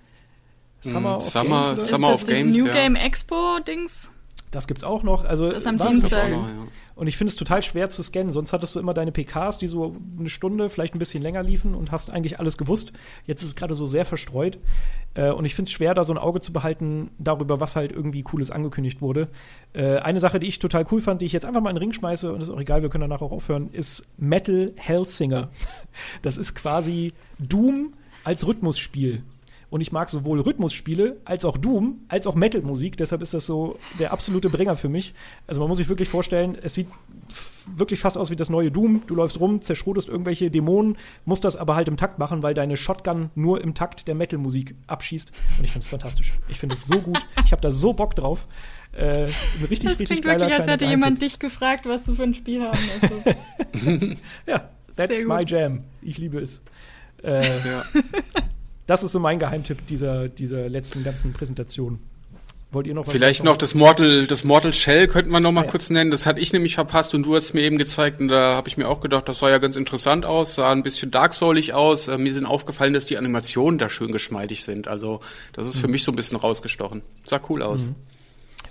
Summer 0.81 1.13
mm, 1.13 1.15
of 1.15 1.29
Summer, 1.29 1.63
Games? 1.75 1.87
Summer 1.87 2.13
of 2.13 2.27
Games, 2.27 2.55
New 2.55 2.67
ja. 2.67 2.73
Game 2.73 2.95
Expo 2.95 3.59
Dings? 3.59 4.11
Das 4.55 4.67
gibt's 4.67 4.83
auch 4.83 5.03
noch. 5.03 5.23
Also, 5.25 5.51
das 5.51 5.65
am 5.67 5.77
was- 5.79 5.89
Dienstag. 5.89 6.25
Auch 6.25 6.29
noch, 6.29 6.47
ja. 6.47 6.55
Und 6.95 7.07
ich 7.07 7.17
finde 7.17 7.29
es 7.29 7.35
total 7.35 7.61
schwer 7.61 7.89
zu 7.89 8.01
scannen. 8.03 8.31
Sonst 8.31 8.53
hattest 8.53 8.73
du 8.73 8.79
immer 8.79 8.93
deine 8.93 9.11
PKs, 9.11 9.57
die 9.57 9.67
so 9.67 9.97
eine 10.17 10.29
Stunde, 10.29 10.69
vielleicht 10.69 10.95
ein 10.95 10.99
bisschen 10.99 11.21
länger 11.21 11.43
liefen 11.43 11.75
und 11.75 11.91
hast 11.91 12.09
eigentlich 12.09 12.39
alles 12.39 12.57
gewusst. 12.57 12.93
Jetzt 13.25 13.41
ist 13.41 13.49
es 13.49 13.55
gerade 13.57 13.75
so 13.75 13.85
sehr 13.85 14.05
verstreut. 14.05 14.57
Äh, 15.13 15.31
und 15.31 15.43
ich 15.43 15.55
finde 15.55 15.67
es 15.67 15.73
schwer, 15.73 15.93
da 15.93 16.05
so 16.05 16.13
ein 16.13 16.17
Auge 16.17 16.39
zu 16.39 16.53
behalten 16.53 17.09
darüber, 17.19 17.59
was 17.59 17.75
halt 17.75 17.91
irgendwie 17.91 18.23
Cooles 18.23 18.49
angekündigt 18.49 19.01
wurde. 19.01 19.27
Äh, 19.73 19.97
eine 19.97 20.21
Sache, 20.21 20.39
die 20.39 20.47
ich 20.47 20.59
total 20.59 20.85
cool 20.89 21.01
fand, 21.01 21.21
die 21.21 21.25
ich 21.25 21.33
jetzt 21.33 21.45
einfach 21.45 21.59
mal 21.59 21.69
in 21.71 21.75
den 21.75 21.81
Ring 21.83 21.91
schmeiße, 21.93 22.31
und 22.31 22.39
ist 22.39 22.49
auch 22.49 22.59
egal, 22.61 22.81
wir 22.81 22.87
können 22.89 23.01
danach 23.01 23.21
auch 23.21 23.33
aufhören, 23.33 23.69
ist 23.73 24.07
Metal 24.17 24.71
Hellsinger. 24.77 25.49
Das 26.21 26.37
ist 26.37 26.55
quasi 26.55 27.11
Doom 27.39 27.93
als 28.23 28.47
Rhythmusspiel. 28.47 29.21
Und 29.69 29.81
ich 29.81 29.91
mag 29.91 30.09
sowohl 30.09 30.39
Rhythmusspiele 30.41 31.17
als 31.25 31.43
auch 31.45 31.57
Doom, 31.57 32.01
als 32.07 32.27
auch 32.27 32.35
Metal-Musik. 32.35 32.97
Deshalb 32.97 33.21
ist 33.21 33.33
das 33.33 33.45
so 33.45 33.77
der 33.99 34.13
absolute 34.13 34.49
Bringer 34.49 34.75
für 34.77 34.89
mich. 34.89 35.13
Also 35.47 35.59
man 35.61 35.67
muss 35.67 35.77
sich 35.77 35.89
wirklich 35.89 36.07
vorstellen, 36.09 36.57
es 36.61 36.75
sieht 36.75 36.87
wirklich 37.75 37.99
fast 37.99 38.17
aus 38.17 38.29
wie 38.29 38.35
das 38.35 38.49
neue 38.49 38.71
Doom. 38.71 39.01
Du 39.07 39.15
läufst 39.15 39.39
rum, 39.39 39.61
zerschrotest 39.61 40.07
irgendwelche 40.07 40.51
Dämonen, 40.51 40.97
musst 41.25 41.43
das 41.43 41.57
aber 41.57 41.75
halt 41.75 41.87
im 41.87 41.97
Takt 41.97 42.19
machen, 42.19 42.43
weil 42.43 42.53
deine 42.53 42.77
Shotgun 42.77 43.31
nur 43.35 43.61
im 43.61 43.73
Takt 43.73 44.07
der 44.07 44.15
Metal-Musik 44.15 44.75
abschießt. 44.87 45.31
Und 45.57 45.63
ich 45.63 45.71
finde 45.71 45.83
es 45.83 45.89
fantastisch. 45.89 46.33
Ich 46.47 46.59
finde 46.59 46.75
es 46.75 46.85
so 46.85 46.99
gut. 46.99 47.17
Ich 47.43 47.51
habe 47.51 47.61
da 47.61 47.71
so 47.71 47.93
Bock 47.93 48.15
drauf. 48.15 48.47
Äh, 48.93 49.25
ein 49.25 49.31
richtig, 49.69 49.89
Das 49.89 49.99
richtig 49.99 50.07
klingt 50.07 50.25
geiler 50.25 50.41
wirklich, 50.41 50.57
als 50.59 50.67
hätte 50.67 50.85
jemand 50.85 51.21
dich 51.21 51.39
gefragt, 51.39 51.85
was 51.85 52.05
du 52.05 52.13
für 52.15 52.23
ein 52.23 52.33
Spiel 52.33 52.61
haben 52.63 52.79
möchtest. 53.01 54.21
Ja, 54.47 54.69
that's 54.95 55.25
my 55.25 55.43
jam. 55.45 55.83
Ich 56.01 56.17
liebe 56.17 56.39
es. 56.39 56.61
Äh, 57.23 57.41
Ja. 57.67 57.83
das 58.87 59.03
ist 59.03 59.11
so 59.11 59.19
mein 59.19 59.39
Geheimtipp 59.39 59.87
dieser, 59.87 60.29
dieser 60.29 60.69
letzten 60.69 61.03
ganzen 61.03 61.33
Präsentation. 61.33 61.99
Wollt 62.71 62.87
ihr 62.87 62.93
noch 62.93 63.07
was 63.07 63.13
Vielleicht 63.13 63.43
noch 63.43 63.57
das 63.57 63.73
Mortal, 63.73 64.27
das 64.27 64.43
Mortal 64.43 64.73
Shell 64.73 65.07
könnten 65.07 65.31
wir 65.31 65.39
noch 65.39 65.51
mal 65.51 65.63
ja. 65.63 65.71
kurz 65.71 65.89
nennen. 65.89 66.11
Das 66.11 66.25
hatte 66.25 66.41
ich 66.41 66.51
nämlich 66.51 66.75
verpasst 66.75 67.13
und 67.13 67.23
du 67.23 67.35
hast 67.35 67.45
es 67.45 67.53
mir 67.53 67.61
eben 67.61 67.77
gezeigt 67.77 68.19
und 68.19 68.27
da 68.27 68.55
habe 68.55 68.67
ich 68.67 68.75
mir 68.75 68.89
auch 68.89 68.99
gedacht, 68.99 69.29
das 69.29 69.39
sah 69.39 69.49
ja 69.49 69.59
ganz 69.59 69.75
interessant 69.75 70.25
aus, 70.25 70.55
sah 70.55 70.71
ein 70.71 70.83
bisschen 70.83 71.09
dark 71.09 71.33
soulig 71.33 71.73
aus. 71.73 72.07
Äh, 72.07 72.17
mir 72.17 72.33
sind 72.33 72.45
aufgefallen, 72.45 72.93
dass 72.93 73.05
die 73.05 73.17
Animationen 73.17 73.77
da 73.77 73.89
schön 73.89 74.11
geschmeidig 74.11 74.65
sind. 74.65 74.87
Also 74.87 75.21
das 75.53 75.67
ist 75.67 75.77
für 75.77 75.87
mich 75.87 76.03
so 76.03 76.11
ein 76.11 76.15
bisschen 76.15 76.37
rausgestochen. 76.37 77.01
Sah 77.23 77.39
cool 77.49 77.61
aus. 77.61 77.89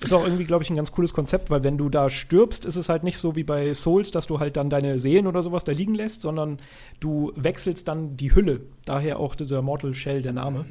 Ist 0.02 0.12
auch 0.12 0.24
irgendwie, 0.24 0.44
glaube 0.44 0.62
ich, 0.64 0.70
ein 0.70 0.76
ganz 0.76 0.92
cooles 0.92 1.12
Konzept, 1.14 1.50
weil 1.50 1.64
wenn 1.64 1.78
du 1.78 1.88
da 1.88 2.10
stirbst, 2.10 2.64
ist 2.64 2.76
es 2.76 2.88
halt 2.88 3.04
nicht 3.04 3.18
so 3.18 3.36
wie 3.36 3.44
bei 3.44 3.72
Souls, 3.74 4.10
dass 4.10 4.26
du 4.26 4.38
halt 4.40 4.56
dann 4.56 4.68
deine 4.70 4.98
Seelen 4.98 5.26
oder 5.26 5.42
sowas 5.42 5.64
da 5.64 5.72
liegen 5.72 5.94
lässt, 5.94 6.20
sondern 6.20 6.58
du 7.00 7.32
wechselst 7.36 7.88
dann 7.88 8.16
die 8.16 8.34
Hülle. 8.34 8.60
Daher 8.84 9.18
auch 9.20 9.34
dieser 9.34 9.62
Mortal 9.62 9.94
Shell, 9.94 10.22
der 10.22 10.32
Name. 10.32 10.66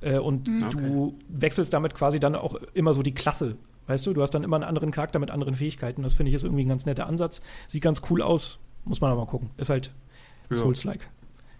Äh, 0.00 0.18
und 0.18 0.46
du 0.46 1.18
wechselst 1.28 1.72
damit 1.72 1.94
quasi 1.94 2.20
dann 2.20 2.34
auch 2.34 2.54
immer 2.74 2.92
so 2.92 3.02
die 3.02 3.14
Klasse. 3.14 3.56
Weißt 3.88 4.06
du, 4.06 4.12
du 4.12 4.22
hast 4.22 4.32
dann 4.32 4.44
immer 4.44 4.56
einen 4.56 4.64
anderen 4.64 4.90
Charakter 4.90 5.18
mit 5.18 5.30
anderen 5.30 5.54
Fähigkeiten. 5.54 6.02
Das 6.02 6.14
finde 6.14 6.28
ich 6.28 6.34
ist 6.34 6.44
irgendwie 6.44 6.64
ein 6.64 6.68
ganz 6.68 6.86
netter 6.86 7.06
Ansatz. 7.06 7.40
Sieht 7.66 7.82
ganz 7.82 8.02
cool 8.10 8.22
aus. 8.22 8.58
Muss 8.84 9.00
man 9.00 9.10
aber 9.10 9.22
mal 9.22 9.26
gucken. 9.26 9.50
Ist 9.56 9.70
halt 9.70 9.92
Ja. 10.50 10.56
Souls-like. 10.56 11.08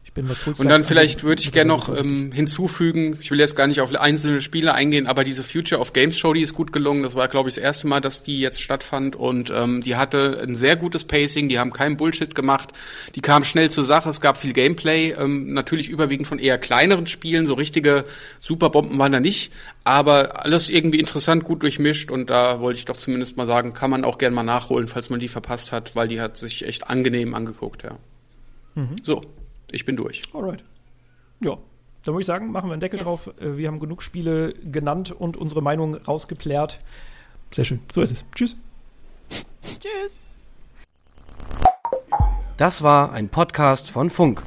Ich 0.08 0.14
bin 0.14 0.26
was 0.26 0.42
Und 0.42 0.70
dann 0.70 0.84
vielleicht 0.84 1.22
würde 1.22 1.42
ich 1.42 1.52
gerne 1.52 1.68
noch 1.68 1.94
ähm, 1.94 2.32
hinzufügen, 2.32 3.18
ich 3.20 3.30
will 3.30 3.38
jetzt 3.40 3.56
gar 3.56 3.66
nicht 3.66 3.82
auf 3.82 3.94
einzelne 3.94 4.40
Spiele 4.40 4.72
eingehen, 4.72 5.06
aber 5.06 5.22
diese 5.22 5.44
Future 5.44 5.82
of 5.82 5.92
Games 5.92 6.18
Show, 6.18 6.32
die 6.32 6.40
ist 6.40 6.54
gut 6.54 6.72
gelungen. 6.72 7.02
Das 7.02 7.14
war, 7.14 7.28
glaube 7.28 7.50
ich, 7.50 7.56
das 7.56 7.62
erste 7.62 7.88
Mal, 7.88 8.00
dass 8.00 8.22
die 8.22 8.40
jetzt 8.40 8.62
stattfand. 8.62 9.16
Und 9.16 9.52
ähm, 9.54 9.82
die 9.82 9.96
hatte 9.96 10.42
ein 10.42 10.54
sehr 10.54 10.76
gutes 10.76 11.04
Pacing, 11.04 11.50
die 11.50 11.58
haben 11.58 11.74
keinen 11.74 11.98
Bullshit 11.98 12.34
gemacht, 12.34 12.70
die 13.16 13.20
kam 13.20 13.44
schnell 13.44 13.70
zur 13.70 13.84
Sache, 13.84 14.08
es 14.08 14.22
gab 14.22 14.38
viel 14.38 14.54
Gameplay, 14.54 15.10
ähm, 15.10 15.52
natürlich 15.52 15.90
überwiegend 15.90 16.26
von 16.26 16.38
eher 16.38 16.56
kleineren 16.56 17.06
Spielen, 17.06 17.44
so 17.44 17.52
richtige 17.52 18.06
Superbomben 18.40 18.98
waren 18.98 19.12
da 19.12 19.20
nicht, 19.20 19.52
aber 19.84 20.42
alles 20.42 20.70
irgendwie 20.70 21.00
interessant, 21.00 21.44
gut 21.44 21.62
durchmischt. 21.62 22.10
Und 22.10 22.30
da 22.30 22.60
wollte 22.60 22.78
ich 22.78 22.86
doch 22.86 22.96
zumindest 22.96 23.36
mal 23.36 23.46
sagen, 23.46 23.74
kann 23.74 23.90
man 23.90 24.04
auch 24.04 24.16
gerne 24.16 24.34
mal 24.34 24.42
nachholen, 24.42 24.88
falls 24.88 25.10
man 25.10 25.20
die 25.20 25.28
verpasst 25.28 25.70
hat, 25.70 25.94
weil 25.94 26.08
die 26.08 26.22
hat 26.22 26.38
sich 26.38 26.66
echt 26.66 26.88
angenehm 26.88 27.34
angeguckt, 27.34 27.82
ja. 27.82 27.98
So, 29.02 29.20
ich 29.70 29.84
bin 29.84 29.96
durch. 29.96 30.22
Alright. 30.34 30.64
Ja. 31.40 31.56
Dann 32.04 32.14
würde 32.14 32.20
ich 32.20 32.26
sagen, 32.26 32.50
machen 32.52 32.68
wir 32.68 32.72
einen 32.72 32.80
Deckel 32.80 32.98
Yes. 33.00 33.06
drauf. 33.06 33.30
Äh, 33.40 33.56
Wir 33.56 33.68
haben 33.68 33.80
genug 33.80 34.02
Spiele 34.02 34.54
genannt 34.54 35.10
und 35.10 35.36
unsere 35.36 35.62
Meinung 35.62 35.94
rausgeplärt. 35.94 36.80
Sehr 37.50 37.64
schön. 37.64 37.80
So 37.92 38.02
ist 38.02 38.10
es. 38.12 38.24
Tschüss. 38.34 38.56
Tschüss. 39.62 40.16
Das 42.56 42.82
war 42.82 43.12
ein 43.12 43.28
Podcast 43.28 43.90
von 43.90 44.10
Funk. 44.10 44.42